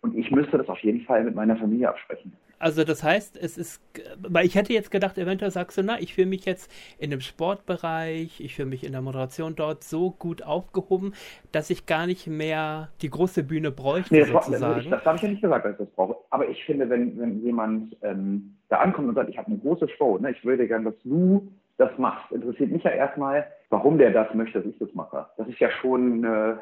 Und 0.00 0.16
ich 0.16 0.30
müsste 0.30 0.58
das 0.58 0.68
auf 0.68 0.78
jeden 0.80 1.00
Fall 1.02 1.24
mit 1.24 1.34
meiner 1.34 1.56
Familie 1.56 1.88
absprechen. 1.88 2.32
Also 2.60 2.84
das 2.84 3.04
heißt, 3.04 3.36
es 3.36 3.56
ist, 3.56 3.80
weil 4.20 4.44
ich 4.44 4.56
hätte 4.56 4.72
jetzt 4.72 4.90
gedacht, 4.90 5.16
eventuell 5.16 5.50
sagst 5.50 5.78
du, 5.78 5.82
na, 5.82 6.00
ich 6.00 6.14
fühle 6.14 6.26
mich 6.26 6.44
jetzt 6.44 6.72
in 6.98 7.10
dem 7.10 7.20
Sportbereich, 7.20 8.40
ich 8.40 8.56
fühle 8.56 8.68
mich 8.68 8.84
in 8.84 8.92
der 8.92 9.00
Moderation 9.00 9.54
dort 9.54 9.84
so 9.84 10.10
gut 10.10 10.42
aufgehoben, 10.42 11.14
dass 11.52 11.70
ich 11.70 11.86
gar 11.86 12.06
nicht 12.06 12.26
mehr 12.26 12.88
die 13.00 13.10
große 13.10 13.44
Bühne 13.44 13.70
bräuchte, 13.70 14.14
nee, 14.14 14.20
das 14.20 14.30
sozusagen. 14.30 14.80
Ich, 14.80 14.88
das 14.88 15.04
habe 15.04 15.16
ich 15.16 15.22
ja 15.22 15.28
nicht 15.28 15.42
gesagt, 15.42 15.64
dass 15.64 15.72
ich 15.72 15.78
das 15.78 15.90
brauche. 15.90 16.16
Aber 16.30 16.48
ich 16.48 16.64
finde, 16.64 16.90
wenn, 16.90 17.18
wenn 17.18 17.42
jemand 17.42 17.96
ähm, 18.02 18.56
da 18.68 18.78
ankommt 18.78 19.08
und 19.08 19.14
sagt, 19.14 19.30
ich 19.30 19.38
habe 19.38 19.48
eine 19.48 19.58
große 19.58 19.88
Show, 19.90 20.18
ne, 20.18 20.32
ich 20.32 20.44
würde 20.44 20.66
gerne, 20.66 20.86
dass 20.86 21.00
du 21.04 21.52
das 21.76 21.96
machst, 21.96 22.32
interessiert 22.32 22.72
mich 22.72 22.82
ja 22.82 22.90
erstmal, 22.90 23.46
warum 23.70 23.98
der 23.98 24.10
das 24.10 24.32
möchte, 24.34 24.60
dass 24.60 24.70
ich 24.70 24.78
das 24.78 24.94
mache. 24.94 25.26
Das 25.36 25.48
ist 25.48 25.58
ja 25.58 25.70
schon, 25.70 26.24
äh, 26.24 26.56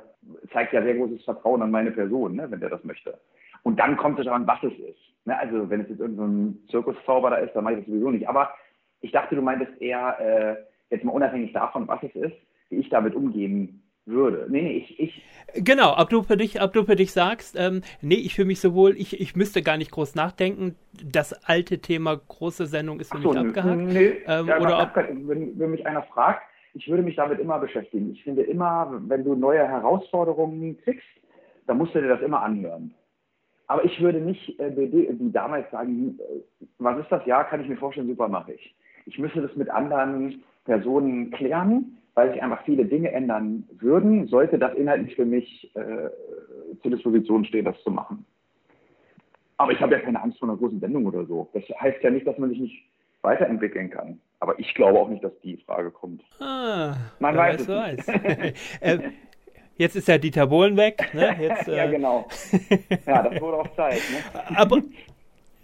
zeigt 0.52 0.72
ja 0.72 0.82
sehr 0.82 0.94
großes 0.94 1.24
Vertrauen 1.24 1.62
an 1.62 1.70
meine 1.70 1.92
Person, 1.92 2.36
ne, 2.36 2.50
wenn 2.50 2.60
der 2.60 2.70
das 2.70 2.84
möchte. 2.84 3.18
Und 3.62 3.78
dann 3.78 3.96
kommt 3.96 4.18
es 4.18 4.24
daran, 4.24 4.46
was 4.46 4.62
es 4.62 4.72
ist. 4.72 4.98
Ne, 5.24 5.38
also 5.38 5.68
wenn 5.70 5.82
es 5.82 5.88
jetzt 5.88 6.00
irgendein 6.00 6.58
so 6.66 6.82
Zirkuszauber 6.82 7.30
da 7.30 7.36
ist, 7.36 7.54
dann 7.54 7.64
mache 7.64 7.74
ich 7.74 7.80
das 7.80 7.88
sowieso 7.88 8.10
nicht. 8.10 8.28
Aber 8.28 8.50
ich 9.00 9.12
dachte, 9.12 9.36
du 9.36 9.42
meintest 9.42 9.80
eher, 9.80 10.18
äh, 10.20 10.94
jetzt 10.94 11.04
mal 11.04 11.12
unabhängig 11.12 11.52
davon, 11.52 11.86
was 11.88 12.02
es 12.02 12.14
ist, 12.14 12.36
wie 12.70 12.76
ich 12.76 12.88
damit 12.88 13.14
umgehen 13.14 13.82
würde. 14.06 14.46
Nee, 14.48 14.62
nee, 14.62 14.76
ich, 14.78 15.00
ich. 15.00 15.22
Genau, 15.54 15.96
ob 15.98 16.10
du 16.10 16.22
für 16.22 16.36
dich, 16.36 16.62
ob 16.62 16.72
du 16.72 16.84
für 16.84 16.96
dich 16.96 17.12
sagst, 17.12 17.56
ähm, 17.58 17.82
nee, 18.00 18.14
ich 18.14 18.34
fühle 18.34 18.46
mich 18.46 18.60
sowohl, 18.60 18.96
ich, 18.96 19.20
ich 19.20 19.34
müsste 19.36 19.62
gar 19.62 19.76
nicht 19.76 19.90
groß 19.90 20.14
nachdenken. 20.14 20.76
Das 21.04 21.32
alte 21.44 21.80
Thema 21.80 22.16
große 22.16 22.66
Sendung 22.66 23.00
ist 23.00 23.12
für 23.12 23.20
so, 23.20 23.30
mich 23.30 23.38
abgehakt. 23.38 23.80
Nee, 23.80 24.22
ähm, 24.26 24.46
ja, 24.46 24.60
oder 24.60 24.82
ob, 24.82 24.96
wenn, 24.96 25.58
wenn 25.58 25.70
mich 25.70 25.86
einer 25.86 26.02
fragt, 26.02 26.42
ich 26.76 26.88
würde 26.88 27.02
mich 27.02 27.16
damit 27.16 27.38
immer 27.38 27.58
beschäftigen. 27.58 28.12
Ich 28.12 28.22
finde 28.22 28.42
immer, 28.42 29.00
wenn 29.06 29.24
du 29.24 29.34
neue 29.34 29.66
Herausforderungen 29.66 30.76
kriegst, 30.78 31.06
dann 31.66 31.78
musst 31.78 31.94
du 31.94 32.00
dir 32.00 32.08
das 32.08 32.20
immer 32.20 32.42
anhören. 32.42 32.94
Aber 33.66 33.84
ich 33.84 34.00
würde 34.00 34.20
nicht 34.20 34.60
äh, 34.60 34.76
wie 34.76 35.30
damals 35.32 35.70
sagen, 35.70 36.18
äh, 36.20 36.66
was 36.78 36.98
ist 36.98 37.10
das? 37.10 37.24
Ja, 37.26 37.44
kann 37.44 37.62
ich 37.62 37.68
mir 37.68 37.76
vorstellen, 37.76 38.06
super 38.06 38.28
mache 38.28 38.52
ich. 38.52 38.76
Ich 39.06 39.18
müsste 39.18 39.40
das 39.40 39.56
mit 39.56 39.70
anderen 39.70 40.42
Personen 40.64 41.30
klären, 41.30 41.98
weil 42.14 42.32
sich 42.32 42.42
einfach 42.42 42.62
viele 42.64 42.84
Dinge 42.84 43.10
ändern 43.10 43.64
würden, 43.78 44.26
sollte 44.28 44.58
das 44.58 44.74
inhaltlich 44.74 45.16
für 45.16 45.24
mich 45.24 45.70
äh, 45.74 46.10
zur 46.82 46.90
Disposition 46.90 47.44
stehen, 47.44 47.64
das 47.64 47.82
zu 47.82 47.90
machen. 47.90 48.24
Aber 49.56 49.72
ich 49.72 49.80
habe 49.80 49.94
ja 49.94 50.00
keine 50.00 50.22
Angst 50.22 50.38
vor 50.38 50.48
einer 50.48 50.58
großen 50.58 50.80
Sendung 50.80 51.06
oder 51.06 51.24
so. 51.24 51.48
Das 51.54 51.62
heißt 51.80 52.02
ja 52.02 52.10
nicht, 52.10 52.26
dass 52.26 52.38
man 52.38 52.50
sich 52.50 52.60
nicht 52.60 52.84
weiterentwickeln 53.26 53.90
kann. 53.90 54.20
Aber 54.40 54.58
ich 54.58 54.74
glaube 54.74 54.98
auch 54.98 55.08
nicht, 55.08 55.22
dass 55.22 55.38
die 55.42 55.58
Frage 55.58 55.90
kommt. 55.90 56.22
Ah, 56.40 56.94
man 57.18 57.36
weiß 57.36 57.60
es 57.60 57.68
weiß. 57.68 58.08
äh, 58.80 58.98
Jetzt 59.78 59.94
ist 59.94 60.08
ja 60.08 60.16
Dieter 60.16 60.46
Bohlen 60.46 60.76
weg. 60.76 61.10
Ne? 61.12 61.36
Jetzt, 61.40 61.68
äh... 61.68 61.76
ja, 61.76 61.86
genau. 61.86 62.26
Ja, 63.06 63.22
das 63.22 63.40
wurde 63.40 63.58
auch 63.58 63.76
Zeit. 63.76 64.00
Ne? 64.10 64.56
Aber 64.56 64.80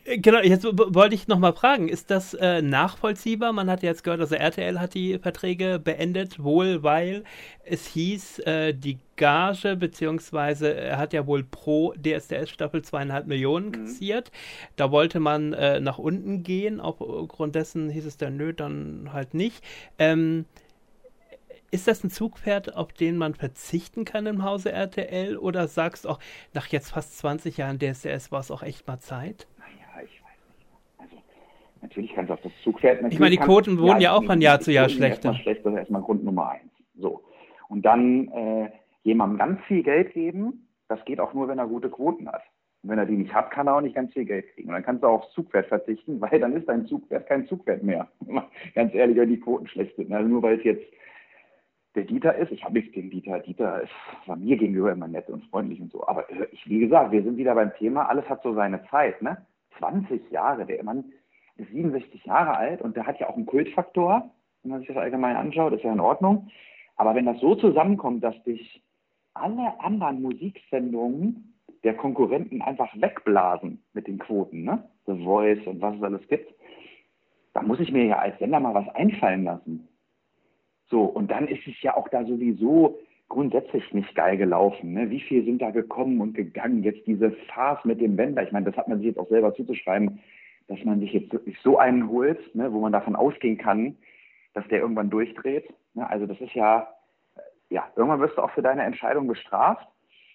genau, 0.04 0.40
jetzt 0.40 0.64
wollte 0.64 1.14
ich 1.14 1.28
nochmal 1.28 1.52
fragen, 1.52 1.88
ist 1.88 2.10
das 2.10 2.34
äh, 2.34 2.62
nachvollziehbar? 2.62 3.52
Man 3.52 3.70
hat 3.70 3.82
jetzt 3.82 4.04
gehört, 4.04 4.20
also 4.20 4.34
RTL 4.34 4.80
hat 4.80 4.94
die 4.94 5.18
Verträge 5.18 5.78
beendet, 5.78 6.42
wohl 6.42 6.82
weil 6.82 7.24
es 7.64 7.86
hieß, 7.86 8.40
äh, 8.40 8.74
die 8.74 8.98
Gage, 9.16 9.76
beziehungsweise 9.76 10.74
er 10.74 10.98
hat 10.98 11.12
ja 11.12 11.26
wohl 11.26 11.44
pro 11.44 11.92
DSDS-Staffel 11.94 12.82
zweieinhalb 12.82 13.26
Millionen 13.26 13.68
mhm. 13.68 13.72
kassiert. 13.72 14.30
Da 14.76 14.90
wollte 14.90 15.20
man 15.20 15.52
äh, 15.52 15.80
nach 15.80 15.98
unten 15.98 16.42
gehen, 16.42 16.80
aufgrund 16.80 17.54
dessen 17.54 17.88
hieß 17.90 18.06
es 18.06 18.16
dann, 18.16 18.36
nö, 18.36 18.52
dann 18.52 19.10
halt 19.12 19.34
nicht. 19.34 19.62
Ähm, 19.98 20.46
ist 21.72 21.88
das 21.88 22.04
ein 22.04 22.10
Zugpferd, 22.10 22.76
auf 22.76 22.92
den 22.92 23.16
man 23.16 23.34
verzichten 23.34 24.04
kann 24.04 24.26
im 24.26 24.44
Hause 24.44 24.70
RTL? 24.72 25.38
Oder 25.38 25.68
sagst 25.68 26.04
du 26.04 26.10
auch, 26.10 26.18
nach 26.52 26.66
jetzt 26.66 26.90
fast 26.90 27.16
20 27.16 27.56
Jahren 27.56 27.78
DSDS 27.78 28.30
war 28.30 28.40
es 28.40 28.50
auch 28.50 28.62
echt 28.62 28.86
mal 28.86 29.00
Zeit? 29.00 29.48
Naja, 29.58 30.04
ich 30.04 30.22
weiß 30.22 30.38
nicht. 30.50 30.68
Also, 30.98 31.16
natürlich 31.82 32.14
kannst 32.14 32.30
du 32.30 32.34
auf 32.34 32.40
das 32.40 32.52
Zugpferd. 32.62 33.04
Ich 33.12 33.18
meine, 33.18 33.30
die 33.30 33.36
Quoten 33.36 33.78
wurden 33.78 34.00
ja, 34.00 34.14
auch 34.14 34.24
von 34.24 34.40
Jahr 34.40 34.60
zu 34.60 34.72
Jahr 34.72 34.88
schlechter. 34.88 35.30
Erstmal 35.30 35.42
schlecht, 35.42 35.66
das 35.66 35.72
ist 35.72 35.78
erstmal 35.78 36.02
Grund 36.02 36.24
Nummer 36.24 36.50
eins. 36.50 36.72
So. 36.96 37.22
Und 37.68 37.82
dann 37.82 38.28
äh, 38.28 38.70
jemandem 39.02 39.38
ganz 39.38 39.60
viel 39.66 39.82
Geld 39.82 40.12
geben, 40.14 40.68
das 40.88 41.04
geht 41.04 41.20
auch 41.20 41.34
nur, 41.34 41.48
wenn 41.48 41.58
er 41.58 41.66
gute 41.66 41.90
Quoten 41.90 42.28
hat. 42.28 42.42
Und 42.82 42.90
wenn 42.90 42.98
er 42.98 43.06
die 43.06 43.16
nicht 43.16 43.32
hat, 43.32 43.50
kann 43.50 43.66
er 43.66 43.76
auch 43.76 43.80
nicht 43.80 43.94
ganz 43.94 44.12
viel 44.12 44.24
Geld 44.24 44.46
kriegen. 44.54 44.68
Und 44.68 44.74
dann 44.74 44.82
kannst 44.82 45.02
du 45.02 45.06
auch 45.06 45.22
aufs 45.22 45.32
Zugpferd 45.32 45.66
verzichten, 45.66 46.20
weil 46.20 46.40
dann 46.40 46.56
ist 46.56 46.68
dein 46.68 46.86
Zugpferd 46.86 47.26
kein 47.26 47.46
Zugpferd 47.46 47.82
mehr. 47.82 48.08
ganz 48.74 48.94
ehrlich, 48.94 49.16
wenn 49.16 49.28
die 49.28 49.40
Quoten 49.40 49.66
schlecht 49.66 49.96
sind. 49.96 50.12
Also 50.12 50.28
nur 50.28 50.42
weil 50.42 50.58
es 50.58 50.64
jetzt 50.64 50.84
der 51.94 52.04
Dieter 52.04 52.34
ist. 52.36 52.50
Ich 52.52 52.64
habe 52.64 52.74
nichts 52.74 52.92
gegen 52.92 53.10
Dieter. 53.10 53.38
Dieter 53.40 53.82
ist, 53.82 53.92
war 54.26 54.36
mir 54.36 54.56
gegenüber 54.56 54.92
immer 54.92 55.08
nett 55.08 55.28
und 55.28 55.44
freundlich 55.44 55.80
und 55.80 55.92
so. 55.92 56.06
Aber 56.06 56.28
äh, 56.30 56.46
ich, 56.52 56.68
wie 56.68 56.80
gesagt, 56.80 57.12
wir 57.12 57.22
sind 57.22 57.36
wieder 57.36 57.54
beim 57.54 57.74
Thema, 57.74 58.08
alles 58.08 58.28
hat 58.28 58.42
so 58.42 58.54
seine 58.54 58.84
Zeit. 58.88 59.20
Ne? 59.22 59.44
20 59.78 60.30
Jahre, 60.30 60.66
der 60.66 60.82
Mann 60.84 61.12
ist 61.62 61.72
67 61.72 62.24
Jahre 62.24 62.56
alt 62.56 62.82
und 62.82 62.96
der 62.96 63.06
hat 63.06 63.18
ja 63.18 63.28
auch 63.28 63.36
einen 63.36 63.46
Kultfaktor, 63.46 64.30
wenn 64.62 64.70
man 64.70 64.80
sich 64.80 64.88
das 64.88 64.96
allgemein 64.96 65.36
anschaut, 65.36 65.72
ist 65.72 65.84
ja 65.84 65.92
in 65.92 66.00
Ordnung. 66.00 66.48
Aber 66.96 67.14
wenn 67.14 67.26
das 67.26 67.40
so 67.40 67.54
zusammenkommt, 67.54 68.22
dass 68.22 68.40
dich 68.44 68.82
alle 69.34 69.80
anderen 69.80 70.22
Musiksendungen 70.22 71.54
der 71.84 71.94
Konkurrenten 71.94 72.62
einfach 72.62 72.94
wegblasen 72.94 73.82
mit 73.92 74.06
den 74.06 74.18
Quoten, 74.18 74.64
ne? 74.64 74.84
The 75.06 75.24
Voice 75.24 75.66
und 75.66 75.80
was 75.80 75.96
es 75.96 76.02
alles 76.02 76.28
gibt, 76.28 76.54
da 77.54 77.62
muss 77.62 77.80
ich 77.80 77.90
mir 77.90 78.04
ja 78.04 78.18
als 78.18 78.38
Sender 78.38 78.60
mal 78.60 78.74
was 78.74 78.88
einfallen 78.94 79.44
lassen. 79.44 79.88
So, 80.86 81.02
und 81.02 81.30
dann 81.30 81.48
ist 81.48 81.66
es 81.66 81.80
ja 81.82 81.96
auch 81.96 82.08
da 82.08 82.24
sowieso 82.24 82.98
grundsätzlich 83.28 83.92
nicht 83.94 84.14
geil 84.14 84.36
gelaufen. 84.36 84.92
Ne? 84.92 85.10
Wie 85.10 85.20
viel 85.20 85.44
sind 85.44 85.60
da 85.62 85.70
gekommen 85.70 86.20
und 86.20 86.34
gegangen? 86.34 86.82
Jetzt 86.82 87.06
diese 87.06 87.32
Farce 87.52 87.84
mit 87.84 88.00
dem 88.00 88.16
Wender, 88.16 88.42
ich 88.42 88.52
meine, 88.52 88.66
das 88.66 88.76
hat 88.76 88.88
man 88.88 88.98
sich 88.98 89.06
jetzt 89.06 89.18
auch 89.18 89.28
selber 89.28 89.54
zuzuschreiben, 89.54 90.20
dass 90.68 90.82
man 90.84 91.00
sich 91.00 91.12
jetzt 91.12 91.32
wirklich 91.32 91.58
so 91.60 91.78
einen 91.78 92.08
holt, 92.08 92.54
ne, 92.54 92.72
wo 92.72 92.80
man 92.80 92.92
davon 92.92 93.16
ausgehen 93.16 93.58
kann, 93.58 93.96
dass 94.54 94.66
der 94.68 94.80
irgendwann 94.80 95.10
durchdreht. 95.10 95.72
Ne? 95.94 96.08
Also 96.08 96.26
das 96.26 96.40
ist 96.40 96.54
ja, 96.54 96.88
ja, 97.70 97.88
irgendwann 97.96 98.20
wirst 98.20 98.36
du 98.36 98.42
auch 98.42 98.50
für 98.50 98.62
deine 98.62 98.82
Entscheidung 98.82 99.26
bestraft. 99.26 99.86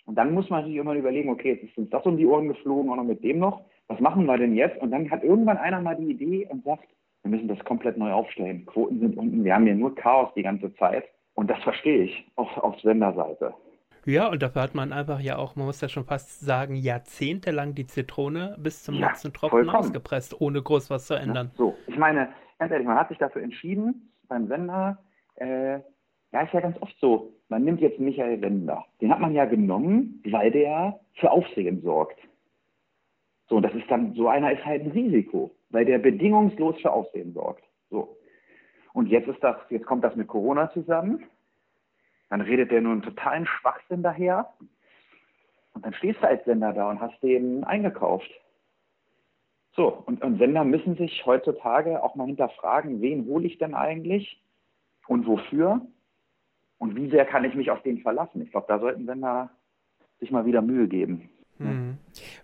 Und 0.06 0.16
dann 0.16 0.34
muss 0.34 0.50
man 0.50 0.66
sich 0.66 0.76
immer 0.76 0.94
überlegen, 0.94 1.30
okay, 1.30 1.54
jetzt 1.54 1.64
ist 1.64 1.78
uns 1.78 1.90
das 1.90 2.06
um 2.06 2.18
die 2.18 2.26
Ohren 2.26 2.48
geflogen, 2.48 2.90
auch 2.92 2.96
noch 2.96 3.04
mit 3.04 3.24
dem 3.24 3.40
noch. 3.40 3.62
Was 3.88 4.00
machen 4.00 4.26
wir 4.26 4.38
denn 4.38 4.56
jetzt? 4.56 4.82
Und 4.82 4.92
dann 4.92 5.10
hat 5.12 5.24
irgendwann 5.24 5.58
einer 5.58 5.82
mal 5.82 5.96
die 5.96 6.12
Idee 6.12 6.48
und 6.50 6.64
sagt, 6.64 6.88
wir 7.24 7.32
müssen 7.32 7.48
das 7.48 7.60
komplett 7.66 7.98
neu 7.98 8.12
aufstellen. 8.12 8.66
Quoten 8.66 9.00
sind 9.00 9.18
unten, 9.18 9.44
wir 9.44 9.54
haben 9.54 9.66
hier 9.66 9.76
nur 9.76 9.96
Chaos 9.96 10.34
die 10.36 10.44
ganze 10.44 10.74
Zeit. 10.76 11.06
Und 11.34 11.50
das 11.50 11.62
verstehe 11.64 12.04
ich 12.04 12.26
auf, 12.36 12.56
auf 12.58 12.80
Senderseite. 12.80 13.54
Ja, 14.08 14.30
und 14.30 14.42
dafür 14.42 14.62
hat 14.62 14.74
man 14.74 14.94
einfach 14.94 15.20
ja 15.20 15.38
auch, 15.38 15.58
man 15.58 15.66
muss 15.66 15.82
ja 15.82 15.90
schon 15.90 16.06
fast 16.06 16.40
sagen, 16.40 16.76
jahrzehntelang 16.76 17.76
die 17.76 17.88
Zitrone 17.88 18.56
bis 18.58 18.84
zum 18.84 18.96
ja, 18.96 19.08
letzten 19.10 19.34
Tropfen 19.34 19.66
vollkommen. 19.66 19.76
ausgepresst, 19.76 20.40
ohne 20.40 20.62
groß 20.62 20.90
was 20.90 21.08
zu 21.08 21.16
ändern. 21.16 21.48
Ja, 21.52 21.58
so, 21.58 21.76
ich 21.88 21.98
meine, 21.98 22.30
ganz 22.58 22.72
ehrlich, 22.72 22.88
man 22.88 22.98
hat 22.98 23.10
sich 23.10 23.18
dafür 23.18 23.44
entschieden, 23.44 24.10
beim 24.30 24.48
Sender, 24.48 24.98
äh, 25.36 25.80
ja, 26.32 26.42
ist 26.42 26.54
ja 26.54 26.62
ganz 26.62 26.82
oft 26.82 26.96
so, 27.02 27.34
man 27.50 27.66
nimmt 27.66 27.82
jetzt 27.82 28.00
Michael 28.00 28.42
Wender. 28.42 28.86
Den 29.02 29.12
hat 29.12 29.20
man 29.20 29.34
ja 29.34 29.44
genommen, 29.44 30.24
weil 30.32 30.52
der 30.52 31.02
für 31.16 31.30
Aufsehen 31.30 31.82
sorgt. 31.82 32.18
So, 33.50 33.60
das 33.60 33.74
ist 33.74 33.92
dann, 33.92 34.14
so 34.14 34.30
einer 34.30 34.54
ist 34.54 34.66
halt 34.66 34.84
ein 34.84 34.92
Risiko, 34.92 35.52
weil 35.70 35.84
der 35.84 35.98
bedingungslos 35.98 36.80
für 36.82 36.94
Aufsehen 36.94 37.34
sorgt. 37.34 37.64
So. 37.90 38.16
Und 38.94 39.08
jetzt 39.08 39.28
ist 39.28 39.44
das, 39.44 39.58
jetzt 39.70 39.86
kommt 39.86 40.06
das 40.06 40.16
mit 40.16 40.28
Corona 40.28 40.72
zusammen. 40.72 41.26
Dann 42.30 42.42
redet 42.42 42.72
der 42.72 42.82
nur 42.82 42.92
einen 42.92 43.02
totalen 43.02 43.46
Schwachsinn 43.46 44.04
daher. 44.04 44.54
Und 45.74 45.86
dann 45.86 45.94
stehst 45.94 46.22
du 46.22 46.28
als 46.28 46.44
Sender 46.46 46.74
da 46.74 46.90
und 46.90 47.00
hast 47.00 47.22
den 47.22 47.64
eingekauft. 47.64 48.30
So, 49.76 49.90
und, 49.90 50.24
und 50.24 50.40
Sender 50.40 50.64
müssen 50.64 50.96
sich 50.98 51.26
heutzutage 51.26 52.02
auch 52.04 52.16
mal 52.16 52.26
hinterfragen, 52.26 53.00
wen 53.00 53.26
hole 53.28 53.46
ich 53.46 53.60
denn 53.60 53.76
eigentlich 53.76 54.42
und 55.08 55.28
wofür? 55.28 55.82
Und 56.80 56.96
wie 56.96 57.10
sehr 57.10 57.26
kann 57.26 57.46
ich 57.46 57.54
mich 57.54 57.70
auf 57.70 57.84
den 57.84 58.00
verlassen? 58.00 58.42
Ich 58.42 58.52
glaube, 58.52 58.66
da 58.68 58.80
sollten 58.80 59.06
Sender 59.06 59.52
sich 60.20 60.32
mal 60.32 60.46
wieder 60.46 60.62
Mühe 60.62 60.88
geben. 60.88 61.30
Hm. 61.60 61.98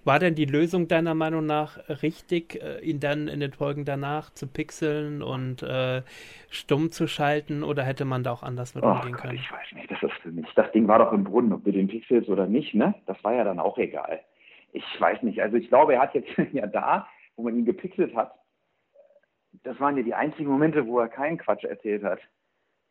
War 0.04 0.20
denn 0.20 0.36
die 0.36 0.46
Lösung 0.46 0.88
deiner 0.88 1.14
Meinung 1.14 1.46
nach 1.46 1.78
richtig, 2.02 2.62
äh, 2.62 2.80
ihn 2.80 3.00
dann 3.00 3.28
in 3.28 3.40
den 3.40 3.54
Folgen 3.54 3.86
danach 3.86 4.32
zu 4.32 4.48
pixeln 4.48 5.22
und 5.22 5.64
äh, 5.64 6.02
stumm 6.50 6.92
zu 6.92 7.08
schalten 7.08 7.64
oder 7.64 7.84
hätte 7.84 8.06
man 8.06 8.24
da 8.24 8.32
auch 8.32 8.44
anders 8.44 8.76
mit 8.76 8.84
umgehen 8.84 9.14
können? 9.14 9.36
Ich 9.36 9.52
weiß 9.52 9.72
nicht, 9.74 9.92
das 9.92 10.02
ist 10.02 10.14
für 10.22 10.32
mich. 10.32 10.48
Das 10.56 10.72
Ding 10.72 10.88
war 10.88 11.00
doch 11.00 11.14
im 11.14 11.24
Brunnen, 11.24 11.54
ob 11.54 11.64
du 11.64 11.72
den 11.72 11.88
pixelst 11.88 12.30
oder 12.30 12.48
nicht, 12.48 12.74
ne? 12.74 12.96
Das 13.06 13.22
war 13.24 13.34
ja 13.34 13.44
dann 13.44 13.60
auch 13.60 13.78
egal. 13.78 14.20
Ich 14.72 14.86
weiß 15.00 15.22
nicht. 15.24 15.42
Also 15.42 15.58
ich 15.58 15.68
glaube, 15.70 15.94
er 15.94 16.02
hat 16.02 16.16
jetzt 16.16 16.30
ja 16.54 16.66
da, 16.66 17.08
wo 17.36 17.44
man 17.44 17.58
ihn 17.58 17.66
gepixelt 17.66 18.16
hat, 18.16 18.34
das 19.64 19.80
waren 19.80 19.96
ja 19.98 20.04
die 20.04 20.16
einzigen 20.16 20.50
Momente, 20.50 20.88
wo 20.88 21.00
er 21.00 21.08
keinen 21.08 21.38
Quatsch 21.38 21.64
erzählt 21.64 22.04
hat 22.04 22.20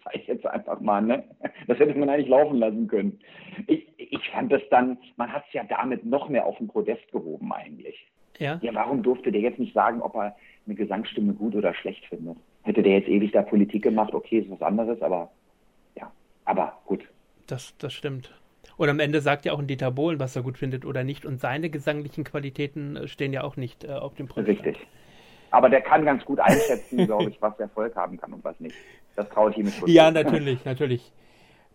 sag 0.04 0.14
ich 0.16 0.26
jetzt 0.26 0.46
einfach 0.46 0.80
mal, 0.80 1.00
ne? 1.00 1.24
Das 1.66 1.78
hätte 1.78 1.98
man 1.98 2.08
eigentlich 2.08 2.28
laufen 2.28 2.58
lassen 2.58 2.88
können. 2.88 3.18
Ich, 3.66 3.86
ich 3.96 4.30
fand 4.30 4.52
das 4.52 4.62
dann, 4.70 4.98
man 5.16 5.32
hat 5.32 5.44
es 5.46 5.52
ja 5.52 5.64
damit 5.64 6.04
noch 6.04 6.28
mehr 6.28 6.46
auf 6.46 6.58
den 6.58 6.68
Podest 6.68 7.10
gehoben 7.12 7.52
eigentlich. 7.52 8.06
Ja. 8.38 8.58
Ja, 8.62 8.74
warum 8.74 9.02
durfte 9.02 9.30
der 9.30 9.40
jetzt 9.40 9.58
nicht 9.58 9.74
sagen, 9.74 10.00
ob 10.00 10.14
er 10.16 10.34
eine 10.66 10.74
Gesangsstimme 10.74 11.34
gut 11.34 11.54
oder 11.54 11.74
schlecht 11.74 12.04
findet? 12.06 12.36
Hätte 12.62 12.82
der 12.82 12.98
jetzt 12.98 13.08
ewig 13.08 13.32
da 13.32 13.42
Politik 13.42 13.82
gemacht, 13.82 14.14
okay, 14.14 14.38
ist 14.38 14.50
was 14.50 14.62
anderes, 14.62 15.00
aber 15.02 15.30
ja, 15.96 16.10
aber 16.44 16.80
gut. 16.86 17.04
Das, 17.46 17.76
das 17.78 17.92
stimmt. 17.92 18.32
Und 18.76 18.88
am 18.88 19.00
Ende 19.00 19.20
sagt 19.20 19.44
ja 19.44 19.52
auch 19.52 19.58
ein 19.58 19.66
Dieter 19.66 19.90
Bohlen, 19.90 20.18
was 20.18 20.34
er 20.34 20.42
gut 20.42 20.58
findet 20.58 20.84
oder 20.84 21.04
nicht. 21.04 21.26
Und 21.26 21.40
seine 21.40 21.70
gesanglichen 21.70 22.24
Qualitäten 22.24 22.96
äh, 22.96 23.08
stehen 23.08 23.32
ja 23.32 23.44
auch 23.44 23.56
nicht 23.56 23.84
äh, 23.84 23.92
auf 23.92 24.14
dem 24.14 24.28
Prüfstand. 24.28 24.64
Richtig. 24.66 24.86
Aber 25.50 25.68
der 25.68 25.82
kann 25.82 26.04
ganz 26.04 26.24
gut 26.24 26.40
einschätzen, 26.40 26.96
glaube 27.06 27.30
ich, 27.30 27.40
was 27.42 27.58
Erfolg 27.60 27.94
haben 27.94 28.16
kann 28.16 28.32
und 28.32 28.42
was 28.42 28.58
nicht. 28.58 28.74
Das 29.16 29.28
traue 29.28 29.50
ich 29.50 29.58
ihm 29.58 29.68
schon. 29.68 29.88
Ja, 29.88 30.10
natürlich, 30.10 30.64
natürlich. 30.64 31.12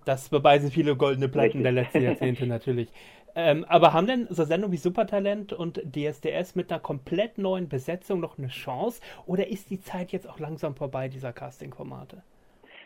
Das 0.06 0.30
beweisen 0.30 0.72
viele 0.72 0.96
goldene 0.96 1.28
Platten 1.28 1.46
Richtig. 1.46 1.64
der 1.64 1.72
letzten 1.72 2.02
Jahrzehnte 2.02 2.48
natürlich. 2.48 2.90
Ähm, 3.36 3.66
aber 3.68 3.94
haben 3.94 4.08
denn 4.08 4.28
so 4.30 4.46
Sendungen 4.46 4.74
wie 4.74 4.78
Supertalent 4.78 5.54
und 5.54 5.80
DSDS 5.96 6.56
mit 6.56 6.72
einer 6.72 6.80
komplett 6.80 7.38
neuen 7.38 7.70
Besetzung 7.70 8.20
noch 8.20 8.40
eine 8.40 8.48
Chance? 8.48 9.02
Oder 9.28 9.48
ist 9.48 9.70
die 9.70 9.80
Zeit 9.80 10.12
jetzt 10.12 10.28
auch 10.28 10.40
langsam 10.40 10.76
vorbei, 10.76 11.08
dieser 11.08 11.34
Casting-Formate? 11.34 12.24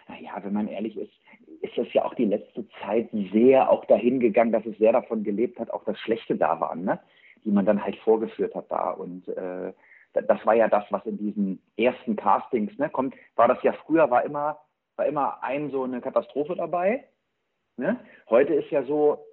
Naja, 0.09 0.31
wenn 0.43 0.51
man 0.51 0.67
ehrlich 0.67 0.97
ist, 0.97 1.13
ist 1.61 1.77
es 1.77 1.93
ja 1.93 2.03
auch 2.03 2.15
die 2.15 2.25
letzte 2.25 2.65
Zeit 2.81 3.09
sehr 3.31 3.69
auch 3.69 3.85
dahin 3.85 4.19
gegangen, 4.19 4.51
dass 4.51 4.65
es 4.65 4.77
sehr 4.77 4.91
davon 4.91 5.23
gelebt 5.23 5.57
hat, 5.59 5.71
auch 5.71 5.85
das 5.85 5.97
Schlechte 5.99 6.35
da 6.35 6.59
war, 6.59 6.75
ne? 6.75 6.99
die 7.45 7.51
man 7.51 7.65
dann 7.65 7.83
halt 7.83 7.95
vorgeführt 7.97 8.53
hat 8.53 8.65
da. 8.69 8.91
Und 8.91 9.27
äh, 9.29 9.71
das 10.13 10.45
war 10.45 10.53
ja 10.53 10.67
das, 10.67 10.83
was 10.89 11.05
in 11.05 11.17
diesen 11.17 11.61
ersten 11.77 12.15
Castings 12.15 12.77
ne, 12.77 12.89
kommt, 12.89 13.15
war 13.35 13.47
das 13.47 13.61
ja 13.63 13.73
früher, 13.85 14.09
war 14.09 14.23
immer, 14.23 14.59
war 14.95 15.05
immer 15.05 15.41
ein 15.43 15.71
so 15.71 15.83
eine 15.83 16.01
Katastrophe 16.01 16.55
dabei. 16.55 17.07
Ne? 17.77 17.99
Heute 18.29 18.53
ist 18.53 18.69
ja 18.71 18.83
so, 18.83 19.25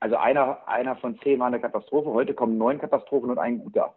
also 0.00 0.16
einer, 0.16 0.66
einer 0.68 0.96
von 0.96 1.18
zehn 1.20 1.38
war 1.38 1.46
eine 1.46 1.60
Katastrophe, 1.60 2.10
heute 2.10 2.34
kommen 2.34 2.58
neun 2.58 2.78
Katastrophen 2.78 3.30
und 3.30 3.38
ein 3.38 3.58
guter. 3.58 3.94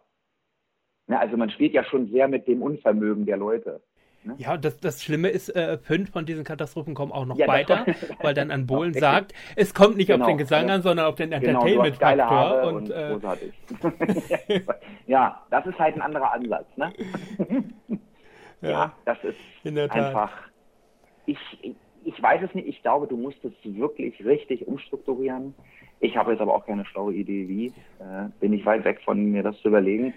Ne? 1.06 1.18
Also 1.18 1.36
man 1.36 1.50
spielt 1.50 1.72
ja 1.72 1.84
schon 1.84 2.08
sehr 2.10 2.28
mit 2.28 2.46
dem 2.46 2.62
Unvermögen 2.62 3.26
der 3.26 3.36
Leute. 3.36 3.82
Ne? 4.22 4.34
Ja, 4.36 4.58
das, 4.58 4.78
das 4.78 5.02
Schlimme 5.02 5.28
ist, 5.28 5.48
äh, 5.56 5.78
fünf 5.78 6.10
von 6.10 6.26
diesen 6.26 6.44
Katastrophen 6.44 6.94
kommen 6.94 7.10
auch 7.10 7.24
noch 7.24 7.36
ja, 7.36 7.48
weiter, 7.48 7.86
weil 8.22 8.34
dann 8.34 8.50
an 8.50 8.66
Bohlen 8.66 8.92
sagt, 8.92 9.32
es 9.56 9.72
kommt 9.72 9.96
nicht 9.96 10.08
genau, 10.08 10.24
auf 10.24 10.30
den 10.30 10.36
Gesang 10.36 10.70
an, 10.70 10.82
sondern 10.82 11.06
auf 11.06 11.14
den 11.14 11.32
Entertainment-Faktor. 11.32 12.60
Genau, 12.60 12.68
und, 12.68 12.76
und 12.76 12.90
äh, 12.90 13.08
großartig. 13.12 13.52
ja, 15.06 15.42
das 15.50 15.66
ist 15.66 15.78
halt 15.78 15.94
ein 15.96 16.02
anderer 16.02 16.32
Ansatz. 16.34 16.66
Ne? 16.76 16.92
ja, 18.60 18.70
ja, 18.70 18.92
das 19.06 19.18
ist 19.24 19.90
einfach. 19.90 20.30
Ich, 21.24 21.38
ich 22.04 22.22
weiß 22.22 22.42
es 22.42 22.54
nicht, 22.54 22.68
ich 22.68 22.82
glaube, 22.82 23.06
du 23.06 23.16
musst 23.16 23.42
es 23.44 23.52
wirklich 23.64 24.22
richtig 24.24 24.66
umstrukturieren. 24.68 25.54
Ich 26.00 26.16
habe 26.16 26.32
jetzt 26.32 26.40
aber 26.40 26.54
auch 26.54 26.66
keine 26.66 26.84
schlaue 26.84 27.14
Idee, 27.14 27.48
wie. 27.48 27.66
Äh, 27.98 28.28
bin 28.38 28.52
ich 28.52 28.66
weit 28.66 28.84
weg 28.84 29.00
von 29.02 29.22
mir, 29.30 29.42
das 29.42 29.58
zu 29.60 29.68
überlegen. 29.68 30.12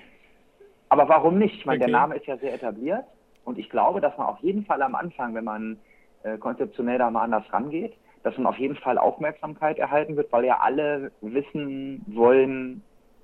Aber 0.89 1.07
warum 1.07 1.37
nicht? 1.37 1.55
Ich 1.55 1.65
meine, 1.65 1.81
okay. 1.81 1.91
der 1.91 1.99
Name 1.99 2.15
ist 2.15 2.25
ja 2.25 2.37
sehr 2.37 2.53
etabliert. 2.53 3.05
Und 3.43 3.59
ich 3.59 3.69
glaube, 3.69 4.01
dass 4.01 4.17
man 4.17 4.27
auf 4.27 4.39
jeden 4.39 4.65
Fall 4.65 4.81
am 4.81 4.95
Anfang, 4.95 5.35
wenn 5.35 5.43
man 5.43 5.77
äh, 6.23 6.37
konzeptionell 6.37 6.97
da 6.97 7.09
mal 7.09 7.23
anders 7.23 7.51
rangeht, 7.51 7.93
dass 8.23 8.37
man 8.37 8.47
auf 8.47 8.57
jeden 8.57 8.75
Fall 8.75 8.97
Aufmerksamkeit 8.97 9.77
erhalten 9.77 10.15
wird, 10.15 10.31
weil 10.31 10.45
ja 10.45 10.59
alle 10.61 11.11
wissen 11.21 12.03
wollen, 12.07 12.81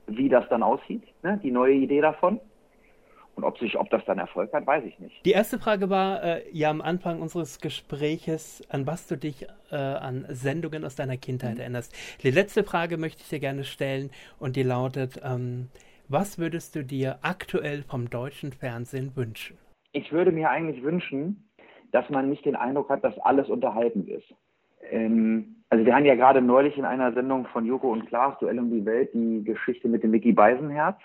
wie 0.08 0.30
das 0.30 0.48
dann 0.50 0.64
aussieht, 0.64 1.04
ne? 1.24 1.40
die 1.42 1.52
neue 1.52 1.76
Idee 1.76 2.02
davon. 2.02 2.40
Und 3.36 3.46
ob, 3.46 3.58
sich, 3.58 3.80
ob 3.80 3.90
das 3.90 4.04
dann 4.04 4.20
Erfolg 4.20 4.52
hat, 4.52 4.68
weiß 4.68 4.84
ich 4.84 5.00
nicht. 5.00 5.26
Die 5.26 5.32
erste 5.32 5.60
Frage 5.60 5.90
war 5.90 6.22
äh, 6.22 6.42
ja 6.52 6.70
am 6.70 6.82
Anfang 6.82 7.22
unseres 7.22 7.62
Gespräches, 7.62 8.62
an 8.68 8.86
was 8.86 9.08
du 9.08 9.16
dich 9.16 9.48
äh, 9.72 9.78
an 9.78 10.26
Sendungen 10.28 10.84
aus 10.84 10.96
deiner 10.96 11.16
Kindheit 11.16 11.54
mhm. 11.54 11.62
erinnerst. 11.62 11.96
Die 12.22 12.32
letzte 12.32 12.66
Frage 12.66 12.98
möchte 12.98 13.22
ich 13.22 13.30
dir 13.30 13.40
gerne 13.40 13.64
stellen 13.64 14.10
und 14.40 14.58
die 14.58 14.64
lautet, 14.64 15.22
ähm, 15.24 15.70
was 16.10 16.38
würdest 16.38 16.76
du 16.76 16.84
dir 16.84 17.20
aktuell 17.22 17.84
vom 17.84 18.10
deutschen 18.10 18.52
Fernsehen 18.52 19.16
wünschen? 19.16 19.58
Ich 19.92 20.12
würde 20.12 20.32
mir 20.32 20.50
eigentlich 20.50 20.84
wünschen, 20.84 21.50
dass 21.92 22.10
man 22.10 22.30
nicht 22.30 22.46
den 22.46 22.56
Eindruck 22.56 22.90
hat, 22.90 23.04
dass 23.04 23.18
alles 23.20 23.50
unterhaltend 23.50 24.08
ist. 24.08 24.34
Ähm, 24.90 25.64
also 25.70 25.86
wir 25.86 25.96
haben 25.96 26.06
ja 26.06 26.16
gerade 26.16 26.42
neulich 26.42 26.78
in 26.78 26.86
einer 26.86 27.14
Sendung 27.14 27.46
von 27.48 27.66
Joko 27.66 27.92
und 27.92 28.08
Klaas, 28.08 28.38
Duell 28.40 28.60
um 28.60 28.72
die 28.72 28.86
Welt, 28.86 29.12
die 29.14 29.44
Geschichte 29.44 29.88
mit 29.88 30.04
dem 30.04 30.12
Mickey 30.12 30.32
Beisenherz. 30.32 31.00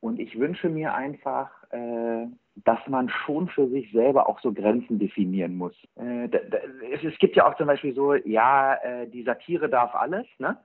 Und 0.00 0.20
ich 0.20 0.38
wünsche 0.38 0.68
mir 0.68 0.94
einfach, 0.94 1.50
äh, 1.70 2.26
dass 2.56 2.78
man 2.88 3.08
schon 3.08 3.48
für 3.48 3.68
sich 3.68 3.90
selber 3.92 4.28
auch 4.28 4.38
so 4.40 4.52
Grenzen 4.52 4.98
definieren 4.98 5.56
muss. 5.56 5.74
Äh, 5.96 6.28
da, 6.28 6.38
da, 6.50 6.58
es, 6.92 7.02
es, 7.02 7.18
gibt 7.18 7.36
ja 7.36 7.48
auch 7.48 7.56
zum 7.56 7.66
Beispiel 7.66 7.94
so, 7.94 8.14
ja, 8.14 8.74
äh, 8.74 9.08
die 9.08 9.22
Satire 9.22 9.68
darf 9.68 9.94
alles, 9.94 10.26
ne? 10.38 10.58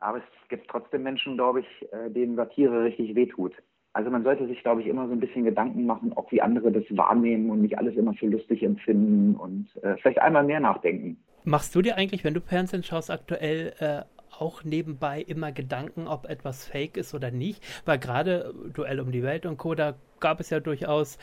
Aber 0.00 0.18
es 0.18 0.48
gibt 0.48 0.68
trotzdem 0.68 1.02
Menschen, 1.02 1.36
glaube 1.36 1.60
ich, 1.60 1.92
äh, 1.92 2.10
denen 2.10 2.36
Satire 2.36 2.84
richtig 2.84 3.14
wehtut. 3.14 3.54
Also 3.94 4.10
man 4.10 4.24
sollte 4.24 4.46
sich, 4.48 4.60
glaube 4.62 4.82
ich, 4.82 4.88
immer 4.88 5.06
so 5.06 5.12
ein 5.12 5.20
bisschen 5.20 5.44
Gedanken 5.44 5.86
machen, 5.86 6.12
auch 6.14 6.30
wie 6.32 6.42
andere 6.42 6.72
das 6.72 6.84
wahrnehmen 6.90 7.48
und 7.50 7.62
nicht 7.62 7.78
alles 7.78 7.94
immer 7.94 8.12
für 8.12 8.26
lustig 8.26 8.64
empfinden 8.64 9.36
und 9.36 9.68
äh, 9.82 9.96
vielleicht 9.98 10.20
einmal 10.20 10.42
mehr 10.42 10.58
nachdenken. 10.58 11.16
Machst 11.44 11.74
du 11.74 11.80
dir 11.80 11.96
eigentlich, 11.96 12.24
wenn 12.24 12.34
du 12.34 12.40
Fernsehen 12.40 12.82
schaust, 12.82 13.10
aktuell 13.10 13.72
äh, 13.78 14.02
auch 14.36 14.64
nebenbei 14.64 15.22
immer 15.22 15.52
Gedanken, 15.52 16.08
ob 16.08 16.28
etwas 16.28 16.66
fake 16.66 16.96
ist 16.96 17.14
oder 17.14 17.30
nicht? 17.30 17.62
Weil 17.84 18.00
gerade 18.00 18.52
Duell 18.74 18.98
um 18.98 19.12
die 19.12 19.22
Welt 19.22 19.46
und 19.46 19.58
Co., 19.58 19.76
da 19.76 19.94
gab 20.18 20.40
es 20.40 20.50
ja 20.50 20.58
durchaus 20.58 21.18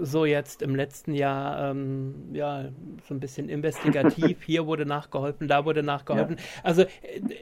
so 0.00 0.24
jetzt 0.24 0.62
im 0.62 0.74
letzten 0.74 1.14
Jahr 1.14 1.70
ähm, 1.70 2.14
ja 2.32 2.66
so 3.06 3.14
ein 3.14 3.20
bisschen 3.20 3.48
investigativ. 3.48 4.42
Hier 4.44 4.66
wurde 4.66 4.86
nachgeholfen, 4.86 5.48
da 5.48 5.64
wurde 5.64 5.82
nachgeholfen. 5.82 6.36
Ja. 6.36 6.44
Also 6.62 6.82
äh, 6.82 6.86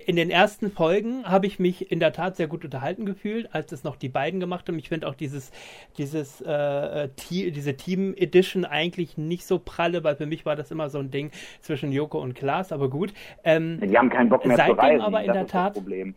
in 0.07 0.17
den 0.17 0.31
ersten 0.31 0.71
Folgen 0.71 1.25
habe 1.25 1.47
ich 1.47 1.59
mich 1.59 1.91
in 1.91 2.01
der 2.01 2.13
Tat 2.13 2.37
sehr 2.37 2.47
gut 2.47 2.65
unterhalten 2.65 3.07
gefühlt, 3.07 3.55
als 3.55 3.73
es 3.73 3.85
noch 3.85 3.97
die 3.97 4.09
beiden 4.09 4.41
gemacht 4.41 4.69
haben. 4.69 4.79
Ich 4.79 4.89
finde 4.89 5.09
auch 5.09 5.15
dieses, 5.15 5.51
dieses 5.99 6.41
äh, 6.41 7.09
diese 7.31 7.77
Team 7.77 8.15
Edition 8.17 8.65
eigentlich 8.65 9.17
nicht 9.19 9.47
so 9.47 9.59
pralle, 9.59 10.05
weil 10.05 10.17
für 10.17 10.27
mich 10.27 10.47
war 10.47 10.57
das 10.57 10.71
immer 10.71 10.89
so 10.91 10.99
ein 10.99 11.11
Ding 11.11 11.31
zwischen 11.61 11.93
Joko 11.93 12.21
und 12.21 12.35
Klaas, 12.35 12.73
aber 12.73 12.89
gut. 12.89 13.13
Ähm, 13.45 13.81
die 13.83 13.97
haben 13.97 14.11
keinen 14.11 14.29
Bock 14.29 14.45
mehr 14.47 14.57
seitdem 14.57 14.77
zu 14.77 14.83
reisen, 14.83 15.01
aber 15.01 15.23
in 15.25 15.33
der 15.33 15.47
Tat. 15.47 15.75
Problem. 15.75 16.15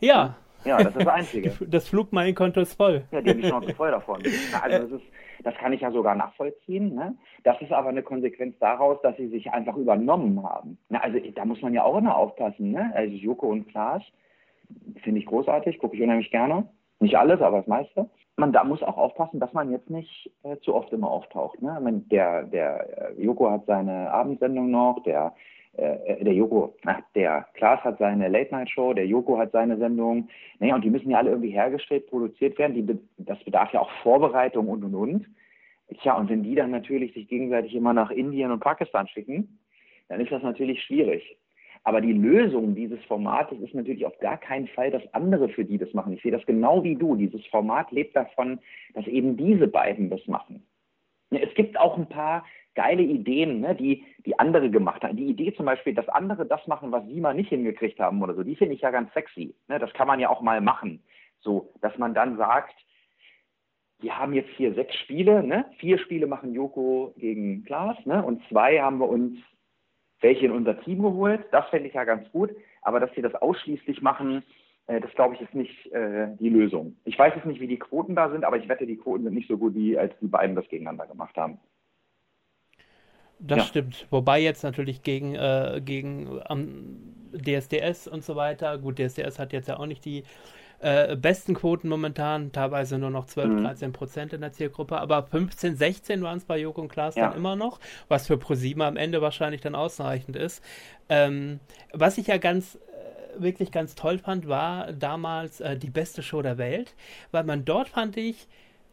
Ja, 0.00 0.36
Ja, 0.64 0.78
das 0.78 0.88
ist 0.88 0.96
das 0.96 1.06
Einzige. 1.08 1.52
das 1.68 1.88
Flugmeilenkonto 1.88 2.60
ist 2.60 2.74
voll. 2.74 3.04
Ja, 3.10 3.20
die 3.20 3.30
haben 3.30 3.42
die 3.42 3.48
Chance 3.48 3.74
voll 3.74 3.90
davon. 3.90 4.22
Also 4.62 4.78
das, 4.78 5.00
ist, 5.00 5.06
das 5.42 5.54
kann 5.56 5.72
ich 5.72 5.80
ja 5.80 5.90
sogar 5.90 6.14
nachvollziehen. 6.14 6.94
Ne? 6.94 7.16
Das 7.44 7.60
ist 7.60 7.72
aber 7.72 7.88
eine 7.88 8.02
Konsequenz 8.02 8.56
daraus, 8.58 9.00
dass 9.02 9.16
sie 9.16 9.28
sich 9.28 9.50
einfach 9.50 9.76
übernommen 9.76 10.42
haben. 10.42 10.78
Na, 10.88 11.00
also 11.00 11.18
da 11.34 11.44
muss 11.44 11.62
man 11.62 11.74
ja 11.74 11.82
auch 11.82 11.98
immer 11.98 12.16
aufpassen. 12.16 12.70
Ne? 12.70 12.92
Also 12.94 13.14
Joko 13.14 13.48
und 13.48 13.68
Klaas 13.68 14.02
finde 15.02 15.20
ich 15.20 15.26
großartig, 15.26 15.78
gucke 15.78 15.96
ich 15.96 16.02
unheimlich 16.02 16.30
gerne. 16.30 16.68
Nicht 17.00 17.16
alles, 17.16 17.40
aber 17.40 17.58
das 17.58 17.66
meiste. 17.66 18.08
Man 18.36 18.52
da 18.52 18.64
muss 18.64 18.82
auch 18.82 18.96
aufpassen, 18.96 19.40
dass 19.40 19.52
man 19.52 19.72
jetzt 19.72 19.90
nicht 19.90 20.30
äh, 20.44 20.56
zu 20.58 20.74
oft 20.74 20.92
immer 20.92 21.10
auftaucht. 21.10 21.60
Ne? 21.60 21.76
Der, 22.10 22.44
der 22.44 23.16
äh, 23.18 23.22
Joko 23.22 23.50
hat 23.50 23.66
seine 23.66 24.10
Abendsendung 24.10 24.70
noch, 24.70 25.02
der 25.02 25.34
äh, 25.76 26.22
der 26.22 26.34
Joko, 26.34 26.76
ach, 26.84 27.00
der 27.14 27.46
Klaas 27.54 27.82
hat 27.82 27.98
seine 27.98 28.28
Late-Night-Show, 28.28 28.92
der 28.92 29.06
Joko 29.06 29.38
hat 29.38 29.52
seine 29.52 29.78
Sendung. 29.78 30.28
Naja, 30.58 30.74
und 30.74 30.84
die 30.84 30.90
müssen 30.90 31.10
ja 31.10 31.18
alle 31.18 31.30
irgendwie 31.30 31.50
hergestellt, 31.50 32.08
produziert 32.08 32.58
werden. 32.58 32.74
Die, 32.74 32.98
das 33.18 33.42
bedarf 33.44 33.72
ja 33.72 33.80
auch 33.80 33.90
Vorbereitung 34.02 34.68
und 34.68 34.84
und 34.84 34.94
und. 34.94 35.26
Tja, 36.00 36.16
und 36.16 36.28
wenn 36.30 36.42
die 36.42 36.54
dann 36.54 36.70
natürlich 36.70 37.12
sich 37.14 37.28
gegenseitig 37.28 37.74
immer 37.74 37.92
nach 37.92 38.10
Indien 38.10 38.50
und 38.50 38.60
Pakistan 38.60 39.08
schicken, 39.08 39.58
dann 40.08 40.20
ist 40.20 40.32
das 40.32 40.42
natürlich 40.42 40.82
schwierig. 40.82 41.36
Aber 41.84 42.00
die 42.00 42.12
Lösung 42.12 42.74
dieses 42.74 43.02
Formates 43.06 43.58
ist 43.60 43.74
natürlich 43.74 44.06
auf 44.06 44.16
gar 44.20 44.36
keinen 44.38 44.68
Fall, 44.68 44.90
dass 44.90 45.02
andere 45.14 45.48
für 45.48 45.64
die 45.64 45.78
das 45.78 45.92
machen. 45.92 46.12
Ich 46.12 46.22
sehe 46.22 46.30
das 46.30 46.46
genau 46.46 46.84
wie 46.84 46.94
du. 46.94 47.16
Dieses 47.16 47.44
Format 47.46 47.90
lebt 47.90 48.14
davon, 48.14 48.60
dass 48.94 49.06
eben 49.06 49.36
diese 49.36 49.66
beiden 49.66 50.08
das 50.08 50.24
machen. 50.26 50.62
Es 51.30 51.52
gibt 51.54 51.78
auch 51.80 51.96
ein 51.96 52.08
paar 52.08 52.44
geile 52.74 53.02
Ideen, 53.02 53.60
ne, 53.60 53.74
die, 53.74 54.04
die 54.24 54.38
andere 54.38 54.70
gemacht 54.70 55.02
haben. 55.02 55.16
Die 55.16 55.26
Idee 55.26 55.52
zum 55.54 55.66
Beispiel, 55.66 55.94
dass 55.94 56.08
andere 56.08 56.46
das 56.46 56.66
machen, 56.66 56.92
was 56.92 57.06
sie 57.06 57.20
mal 57.20 57.34
nicht 57.34 57.50
hingekriegt 57.50 58.00
haben 58.00 58.22
oder 58.22 58.34
so, 58.34 58.42
die 58.42 58.56
finde 58.56 58.74
ich 58.74 58.80
ja 58.80 58.90
ganz 58.90 59.12
sexy. 59.12 59.54
Ne? 59.68 59.78
Das 59.78 59.92
kann 59.92 60.06
man 60.06 60.20
ja 60.20 60.28
auch 60.28 60.40
mal 60.40 60.60
machen. 60.60 61.02
So, 61.40 61.72
dass 61.80 61.96
man 61.98 62.14
dann 62.14 62.36
sagt, 62.36 62.74
wir 64.00 64.18
haben 64.18 64.32
jetzt 64.32 64.50
hier 64.56 64.74
sechs 64.74 64.94
Spiele, 64.96 65.42
ne? 65.42 65.66
vier 65.78 65.98
Spiele 65.98 66.26
machen 66.26 66.54
Joko 66.54 67.14
gegen 67.16 67.64
Klaas 67.64 67.96
ne? 68.04 68.24
und 68.24 68.42
zwei 68.48 68.80
haben 68.80 68.98
wir 68.98 69.08
uns 69.08 69.38
welche 70.20 70.46
in 70.46 70.52
unser 70.52 70.80
Team 70.80 71.02
geholt. 71.02 71.44
Das 71.50 71.68
fände 71.68 71.88
ich 71.88 71.94
ja 71.94 72.04
ganz 72.04 72.30
gut. 72.30 72.50
Aber 72.80 73.00
dass 73.00 73.12
sie 73.14 73.22
das 73.22 73.34
ausschließlich 73.34 74.02
machen, 74.02 74.42
äh, 74.86 75.00
das 75.00 75.12
glaube 75.14 75.34
ich 75.34 75.40
ist 75.40 75.54
nicht 75.54 75.92
äh, 75.92 76.28
die 76.38 76.48
Lösung. 76.48 76.96
Ich 77.04 77.18
weiß 77.18 77.34
jetzt 77.34 77.46
nicht, 77.46 77.60
wie 77.60 77.66
die 77.66 77.78
Quoten 77.78 78.14
da 78.14 78.30
sind, 78.30 78.44
aber 78.44 78.56
ich 78.56 78.68
wette, 78.68 78.86
die 78.86 78.96
Quoten 78.96 79.24
sind 79.24 79.34
nicht 79.34 79.48
so 79.48 79.58
gut, 79.58 79.74
wie 79.74 79.98
als 79.98 80.14
die 80.20 80.28
beiden 80.28 80.56
das 80.56 80.68
gegeneinander 80.68 81.06
gemacht 81.06 81.36
haben. 81.36 81.58
Das 83.44 83.58
ja. 83.58 83.64
stimmt. 83.64 84.06
Wobei 84.10 84.40
jetzt 84.40 84.62
natürlich 84.62 85.02
gegen, 85.02 85.34
äh, 85.34 85.80
gegen 85.84 86.40
ähm, 86.48 86.96
DSDS 87.32 88.06
und 88.06 88.24
so 88.24 88.36
weiter, 88.36 88.78
gut, 88.78 88.98
DSDS 88.98 89.38
hat 89.38 89.52
jetzt 89.52 89.68
ja 89.68 89.78
auch 89.78 89.86
nicht 89.86 90.04
die 90.04 90.22
äh, 90.82 91.16
besten 91.16 91.54
Quoten 91.54 91.88
momentan, 91.88 92.52
teilweise 92.52 92.98
nur 92.98 93.10
noch 93.10 93.26
12, 93.26 93.48
mhm. 93.48 93.64
13 93.64 93.92
Prozent 93.92 94.32
in 94.32 94.40
der 94.40 94.52
Zielgruppe, 94.52 94.98
aber 94.98 95.22
15, 95.24 95.76
16 95.76 96.22
waren 96.22 96.38
es 96.38 96.44
bei 96.44 96.58
Joko 96.58 96.82
und 96.82 96.88
Klaas 96.88 97.14
ja. 97.14 97.28
dann 97.28 97.36
immer 97.36 97.56
noch, 97.56 97.78
was 98.08 98.26
für 98.26 98.36
ProSieben 98.36 98.82
am 98.82 98.96
Ende 98.96 99.22
wahrscheinlich 99.22 99.60
dann 99.60 99.74
ausreichend 99.74 100.36
ist. 100.36 100.62
Ähm, 101.08 101.60
was 101.92 102.18
ich 102.18 102.26
ja 102.26 102.36
ganz 102.36 102.76
äh, 102.76 103.42
wirklich 103.42 103.70
ganz 103.70 103.94
toll 103.94 104.18
fand, 104.18 104.48
war 104.48 104.92
damals 104.92 105.60
äh, 105.60 105.76
die 105.76 105.90
beste 105.90 106.22
Show 106.22 106.42
der 106.42 106.58
Welt, 106.58 106.94
weil 107.30 107.44
man 107.44 107.64
dort 107.64 107.88
fand 107.88 108.16
ich, 108.16 108.48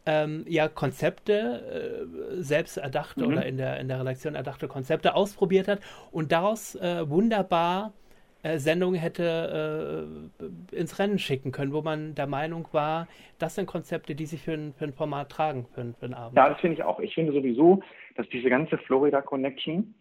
ähm, 0.05 0.45
ja 0.47 0.67
Konzepte, 0.67 2.07
äh, 2.37 2.41
selbst 2.41 2.77
erdachte 2.77 3.25
mhm. 3.25 3.33
oder 3.33 3.45
in 3.45 3.57
der, 3.57 3.79
in 3.79 3.87
der 3.87 3.99
Redaktion 3.99 4.35
erdachte 4.35 4.67
Konzepte 4.67 5.15
ausprobiert 5.15 5.67
hat 5.67 5.79
und 6.11 6.31
daraus 6.31 6.75
äh, 6.75 7.09
wunderbar 7.09 7.93
äh, 8.41 8.57
Sendungen 8.57 8.99
hätte 8.99 10.31
äh, 10.39 10.75
ins 10.75 10.97
Rennen 10.97 11.19
schicken 11.19 11.51
können, 11.51 11.73
wo 11.73 11.81
man 11.81 12.15
der 12.15 12.27
Meinung 12.27 12.67
war, 12.71 13.07
das 13.37 13.55
sind 13.55 13.65
Konzepte, 13.65 14.15
die 14.15 14.25
sich 14.25 14.41
für 14.41 14.53
ein, 14.53 14.73
für 14.73 14.85
ein 14.85 14.93
Format 14.93 15.29
tragen, 15.29 15.65
für, 15.73 15.93
für 15.99 16.05
einen 16.05 16.13
Abend. 16.13 16.37
Ja, 16.37 16.49
das 16.49 16.59
finde 16.59 16.75
ich 16.75 16.83
auch. 16.83 16.99
Ich 16.99 17.13
finde 17.13 17.33
sowieso, 17.33 17.81
dass 18.15 18.27
diese 18.29 18.49
ganze 18.49 18.77
Florida 18.77 19.21
Connection 19.21 19.93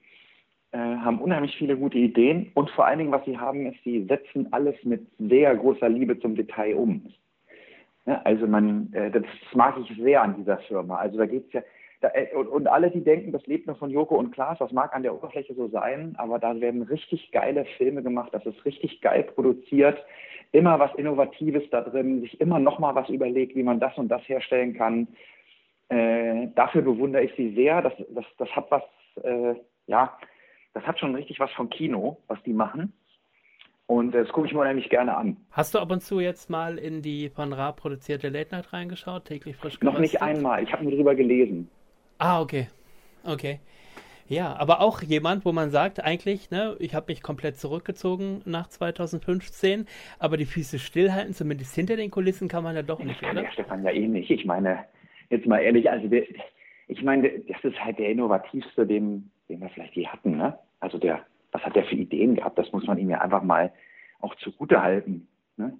äh, 0.71 0.79
haben 0.79 1.21
unheimlich 1.21 1.57
viele 1.57 1.77
gute 1.77 1.99
Ideen 1.99 2.51
und 2.55 2.71
vor 2.71 2.87
allen 2.87 2.99
Dingen, 2.99 3.13
was 3.13 3.25
sie 3.25 3.37
haben, 3.37 3.67
ist, 3.67 3.83
sie 3.85 4.05
setzen 4.05 4.53
alles 4.53 4.77
mit 4.85 5.07
sehr 5.19 5.57
großer 5.57 5.89
Liebe 5.89 6.19
zum 6.21 6.37
Detail 6.37 6.77
um. 6.77 7.13
Ne? 8.09 8.25
Also 8.25 8.47
man, 8.47 8.91
äh, 8.95 9.11
das 9.11 9.25
mag 9.53 9.77
ich 9.79 9.97
sehr 9.99 10.23
an 10.23 10.37
dieser 10.37 10.57
Firma. 10.61 10.97
Also 10.97 11.19
da 11.19 11.27
geht 11.27 11.47
es 11.49 11.53
ja, 11.53 11.63
da, 12.01 12.09
äh, 12.15 12.35
und, 12.35 12.49
und, 12.49 12.67
alle, 12.67 12.91
die 12.91 13.05
denken, 13.05 13.33
das 13.33 13.47
lebt 13.47 13.67
nur 13.67 13.77
von 13.77 13.91
Joko 13.91 14.17
und 14.17 14.31
Klaas, 14.31 14.59
das 14.59 14.73
mag 14.73 14.95
an 14.95 15.03
der 15.03 15.15
Oberfläche 15.15 15.53
so 15.55 15.69
sein, 15.69 16.15
aber 16.17 16.39
da 16.39 16.59
werden 16.59 16.81
richtig 16.81 17.31
geile 17.33 17.67
Filme 17.77 18.03
gemacht, 18.03 18.31
das 18.33 18.47
ist 18.47 18.65
richtig 18.65 19.03
geil 19.03 19.25
produziert, 19.25 20.03
immer 20.53 20.79
was 20.79 20.95
Innovatives 20.95 21.69
da 21.71 21.83
drin, 21.83 22.23
sich 22.23 22.41
immer 22.41 22.59
noch 22.59 22.79
mal 22.79 22.95
was 22.95 23.11
überlegt, 23.11 23.55
wie 23.55 23.63
man 23.63 23.79
das 23.79 23.99
und 23.99 24.09
das 24.09 24.27
herstellen 24.27 24.73
kann. 24.73 25.09
Äh, 25.91 26.49
dafür 26.55 26.81
bewundere 26.81 27.25
ich 27.25 27.35
sie 27.37 27.55
sehr. 27.55 27.83
Das, 27.83 27.93
das, 28.09 28.25
das 28.39 28.49
hat 28.57 28.71
was, 28.71 28.83
äh, 29.23 29.55
ja, 29.87 30.17
das 30.73 30.83
hat 30.87 30.99
schon 30.99 31.15
richtig 31.15 31.41
was 31.41 31.51
vom 31.53 31.69
Kino, 31.69 32.17
was 32.27 32.43
die 32.45 32.55
machen. 32.55 32.95
Und 33.89 34.13
das 34.13 34.29
gucke 34.29 34.47
ich 34.47 34.53
mir 34.53 34.61
unheimlich 34.61 34.91
gerne 34.91 35.17
an. 35.17 35.39
Hast 35.51 35.75
du 35.75 35.79
ab 35.79 35.91
und 35.91 36.03
zu 36.03 36.21
jetzt 36.21 36.51
mal 36.51 36.77
in 36.77 37.01
die 37.01 37.31
von 37.31 37.55
Ra 37.55 37.73
produzierte 37.73 38.29
Late 38.29 38.55
Night 38.55 38.75
reingeschaut, 38.75 39.25
täglich 39.25 39.57
frisch 39.57 39.81
geröstet? 39.81 39.95
Noch 39.95 39.99
nicht 39.99 40.21
einmal. 40.21 40.63
Ich 40.63 40.71
habe 40.75 40.85
nur 40.85 40.93
drüber 40.93 41.15
gelesen. 41.15 41.71
Ah, 42.19 42.43
okay. 42.43 42.69
Okay. 43.25 43.61
Ja, 44.29 44.55
aber 44.59 44.83
auch 44.83 45.01
jemand, 45.01 45.47
wo 45.47 45.53
man 45.53 45.71
sagt, 45.71 46.05
eigentlich, 46.05 46.51
ne, 46.51 46.77
ich 46.81 46.95
habe 46.95 47.07
mich 47.09 47.23
komplett 47.23 47.57
zurückgezogen 47.57 48.43
nach 48.45 48.69
2015, 48.69 49.87
aber 50.19 50.37
die 50.37 50.45
Füße 50.45 50.79
stillhalten, 50.79 51.33
zumindest 51.33 51.75
hinter 51.75 51.97
den 51.97 52.11
Kulissen 52.11 52.47
kann 52.47 52.63
man 52.63 52.77
ja 52.77 52.83
doch 52.83 53.03
nicht, 53.03 53.23
oder? 53.23 53.43
Ja, 53.43 53.53
Stefan, 53.53 53.83
ja 53.85 53.91
eh 53.91 54.07
nicht. 54.07 54.31
Ich 54.31 54.45
meine, 54.45 54.85
jetzt 55.31 55.47
mal 55.47 55.61
ehrlich, 55.61 55.91
also 55.91 56.09
der, 56.09 56.25
ich 56.89 57.03
meine, 57.03 57.31
das 57.49 57.57
ist 57.65 57.83
halt 57.83 57.99
der 57.99 58.11
innovativste, 58.11 58.87
den, 58.87 59.31
den 59.49 59.63
wir 59.63 59.71
vielleicht 59.71 59.97
je 59.97 60.07
hatten, 60.07 60.37
ne? 60.37 60.59
Also 60.81 60.99
der 60.99 61.25
was 61.59 61.67
hat 61.67 61.77
der 61.77 61.85
für 61.85 61.97
Ideen 61.97 62.37
gehabt? 62.37 62.59
Das 62.59 62.71
muss 62.73 62.87
man 62.87 62.99
ihm 62.99 63.11
ja 63.11 63.21
einfach 63.21 63.43
mal 63.43 63.73
auch 64.21 64.35
zugute 64.37 64.81
halten. 64.81 65.29
Ne? 65.57 65.77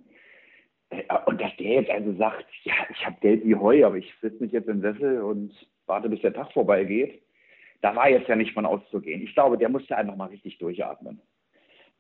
Äh, 0.91 1.03
und 1.27 1.41
dass 1.41 1.55
der 1.57 1.83
jetzt 1.83 1.91
also 1.91 2.13
sagt, 2.15 2.47
ja, 2.65 2.75
ich 2.91 3.07
habe 3.07 3.17
Geld 3.21 3.45
wie 3.45 3.55
Heu, 3.55 3.85
aber 3.85 3.97
ich 3.97 4.13
sitze 4.21 4.43
mich 4.43 4.53
jetzt 4.53 4.69
im 4.69 4.81
Sessel 4.81 5.23
und 5.23 5.53
warte, 5.87 6.09
bis 6.09 6.21
der 6.21 6.35
Tag 6.35 6.53
vorbeigeht, 6.53 7.23
da 7.81 7.95
war 7.95 8.11
jetzt 8.11 8.29
ja 8.29 8.37
nicht 8.37 8.53
von 8.55 8.67
auszugehen. 8.67 9.23
Ich 9.23 9.35
glaube, 9.35 9.57
der 9.57 9.69
musste 9.69 9.97
einfach 9.97 10.17
mal 10.17 10.27
richtig 10.27 10.59
durchatmen. 10.59 11.21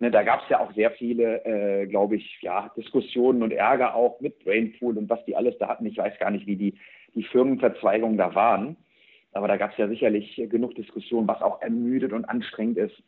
Ne, 0.00 0.10
da 0.10 0.22
gab 0.22 0.42
es 0.42 0.48
ja 0.48 0.60
auch 0.60 0.72
sehr 0.74 0.92
viele, 0.92 1.44
äh, 1.44 1.86
glaube 1.86 2.16
ich, 2.16 2.38
ja, 2.40 2.70
Diskussionen 2.76 3.42
und 3.42 3.52
Ärger 3.52 3.94
auch 3.94 4.20
mit 4.20 4.38
Brainpool 4.44 4.96
und 4.96 5.08
was 5.10 5.24
die 5.24 5.34
alles 5.34 5.58
da 5.58 5.68
hatten. 5.68 5.86
Ich 5.86 5.98
weiß 5.98 6.18
gar 6.18 6.30
nicht, 6.30 6.46
wie 6.46 6.56
die, 6.56 6.74
die 7.14 7.24
Firmenverzweigungen 7.24 8.16
da 8.16 8.34
waren. 8.34 8.76
Aber 9.32 9.48
da 9.48 9.56
gab 9.56 9.72
es 9.72 9.78
ja 9.78 9.88
sicherlich 9.88 10.36
genug 10.50 10.74
Diskussionen, 10.76 11.28
was 11.28 11.42
auch 11.42 11.60
ermüdet 11.62 12.12
und 12.12 12.24
anstrengend 12.24 12.78
ist. 12.78 13.02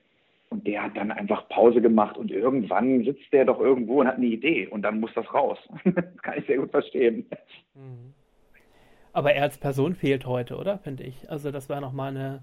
Und 0.51 0.67
der 0.67 0.83
hat 0.83 0.97
dann 0.97 1.13
einfach 1.13 1.49
Pause 1.49 1.81
gemacht 1.81 2.19
und 2.19 2.33
irgendwann 2.33 3.05
sitzt 3.05 3.33
der 3.33 3.45
doch 3.45 3.61
irgendwo 3.61 4.01
und 4.01 4.09
hat 4.09 4.17
eine 4.17 4.27
Idee 4.27 4.67
und 4.67 4.83
dann 4.83 4.99
muss 4.99 5.13
das 5.15 5.33
raus. 5.33 5.59
das 5.85 6.05
kann 6.23 6.39
ich 6.39 6.47
sehr 6.47 6.59
gut 6.59 6.73
verstehen. 6.73 7.25
Mhm. 7.75 8.15
Aber 9.13 9.33
er 9.33 9.45
als 9.45 9.59
Person 9.59 9.95
fehlt 9.95 10.27
heute, 10.27 10.57
oder? 10.57 10.79
Finde 10.79 11.05
ich. 11.05 11.31
Also 11.31 11.53
das 11.53 11.69
war 11.69 11.81
nochmal 11.81 12.11
eine, 12.11 12.43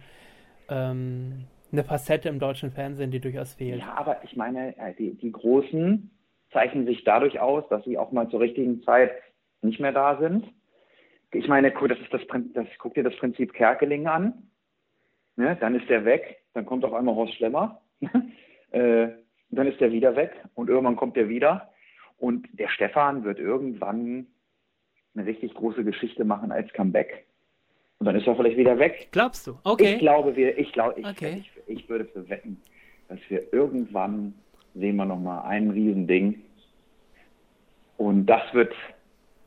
ähm, 0.70 1.48
eine 1.72 1.84
Facette 1.84 2.30
im 2.30 2.40
deutschen 2.40 2.72
Fernsehen, 2.72 3.12
die 3.12 3.20
durchaus 3.20 3.56
fehlt. 3.56 3.80
Ja, 3.80 3.96
aber 3.98 4.24
ich 4.24 4.38
meine, 4.38 4.78
äh, 4.78 4.94
die, 4.98 5.16
die 5.16 5.32
Großen 5.32 6.10
zeichnen 6.52 6.86
sich 6.86 7.04
dadurch 7.04 7.42
aus, 7.42 7.68
dass 7.70 7.84
sie 7.84 7.98
auch 7.98 8.14
mal 8.14 8.30
zur 8.30 8.40
richtigen 8.40 8.84
Zeit 8.84 9.12
nicht 9.62 9.82
mehr 9.82 9.92
da 9.92 10.18
sind. 10.18 10.46
Ich 11.34 11.50
meine, 11.50 11.72
das 11.72 12.00
ist 12.00 12.14
das, 12.14 12.22
das 12.54 12.68
guck 12.80 12.94
dir 12.94 13.04
das 13.04 13.16
Prinzip 13.18 13.54
Kerkeling 13.54 14.08
an. 14.08 14.50
Ne? 15.36 15.58
Dann 15.60 15.76
ist 15.76 15.90
der 15.90 16.06
weg, 16.06 16.42
dann 16.54 16.66
kommt 16.66 16.86
auf 16.86 16.94
einmal 16.94 17.16
Horst 17.16 17.36
Schlemmer 17.36 17.82
äh, 18.72 19.08
dann 19.50 19.68
ist 19.68 19.82
er 19.82 19.92
wieder 19.92 20.16
weg 20.16 20.34
und 20.56 20.70
irgendwann 20.70 20.96
kommt 20.96 21.18
er 21.18 21.30
wieder. 21.30 21.72
Und 22.18 22.48
der 22.54 22.70
Stefan 22.70 23.24
wird 23.24 23.40
irgendwann 23.40 24.28
eine 25.16 25.26
richtig 25.26 25.54
große 25.54 25.84
Geschichte 25.84 26.26
machen 26.26 26.52
als 26.52 26.72
Comeback. 26.74 27.26
Und 28.00 28.06
dann 28.06 28.16
ist 28.16 28.28
er 28.28 28.36
vielleicht 28.36 28.58
wieder 28.58 28.78
weg. 28.78 29.10
Glaubst 29.12 29.48
du? 29.48 29.58
Okay. 29.64 29.94
Ich 29.94 30.00
glaube, 30.00 30.36
wir, 30.36 30.58
ich 30.58 30.72
glaube, 30.72 31.00
ich, 31.00 31.06
okay. 31.06 31.42
ich, 31.42 31.52
ich 31.68 31.90
würde 31.90 32.06
für 32.06 32.30
wetten, 32.30 32.62
dass 33.08 33.20
wir 33.30 33.52
irgendwann 33.52 34.34
sehen 34.76 34.96
wir 34.98 35.06
nochmal 35.06 35.44
ein 35.48 35.72
Riesending. 35.72 36.42
Und 37.98 38.28
das 38.28 38.42
wird 38.54 38.74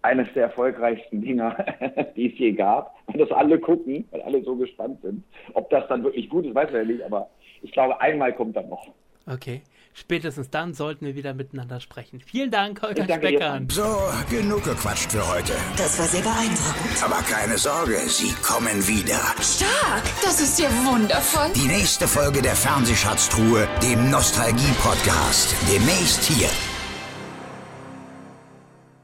eines 0.02 0.32
der 0.34 0.44
erfolgreichsten 0.44 1.20
Dinger, 1.20 1.64
die 2.16 2.32
es 2.32 2.38
je 2.38 2.52
gab. 2.52 2.96
Und 3.06 3.18
das 3.18 3.30
alle 3.30 3.58
gucken, 3.58 4.06
weil 4.10 4.22
alle 4.22 4.42
so 4.42 4.56
gespannt 4.56 5.00
sind. 5.02 5.22
Ob 5.54 5.70
das 5.70 5.86
dann 5.88 6.02
wirklich 6.02 6.28
gut 6.28 6.46
ist, 6.46 6.54
weiß 6.54 6.70
er 6.72 6.82
ja 6.82 6.88
nicht, 6.88 7.02
aber 7.02 7.30
ich 7.62 7.72
glaube, 7.72 8.00
einmal 8.00 8.34
kommt 8.34 8.56
er 8.56 8.62
noch. 8.62 8.88
Okay. 9.26 9.62
Spätestens 9.92 10.50
dann 10.50 10.72
sollten 10.72 11.04
wir 11.04 11.16
wieder 11.16 11.34
miteinander 11.34 11.80
sprechen. 11.80 12.20
Vielen 12.20 12.50
Dank, 12.50 12.80
Holger 12.80 13.04
Speckern. 13.04 13.68
So, 13.70 13.98
genug 14.30 14.62
gequatscht 14.64 15.10
für 15.10 15.26
heute. 15.28 15.52
Das 15.76 15.98
war 15.98 16.06
sehr 16.06 16.22
beeindruckend. 16.22 17.04
Aber 17.04 17.20
keine 17.22 17.58
Sorge, 17.58 17.98
sie 18.06 18.32
kommen 18.40 18.86
wieder. 18.86 19.20
Stark, 19.42 20.04
das 20.22 20.40
ist 20.40 20.60
ja 20.60 20.68
wundervoll. 20.86 21.52
Die 21.54 21.66
nächste 21.66 22.06
Folge 22.06 22.40
der 22.40 22.54
Fernsehschatztruhe, 22.54 23.68
dem 23.82 24.10
Nostalgie-Podcast. 24.10 25.54
Demnächst 25.68 26.24
hier 26.24 26.48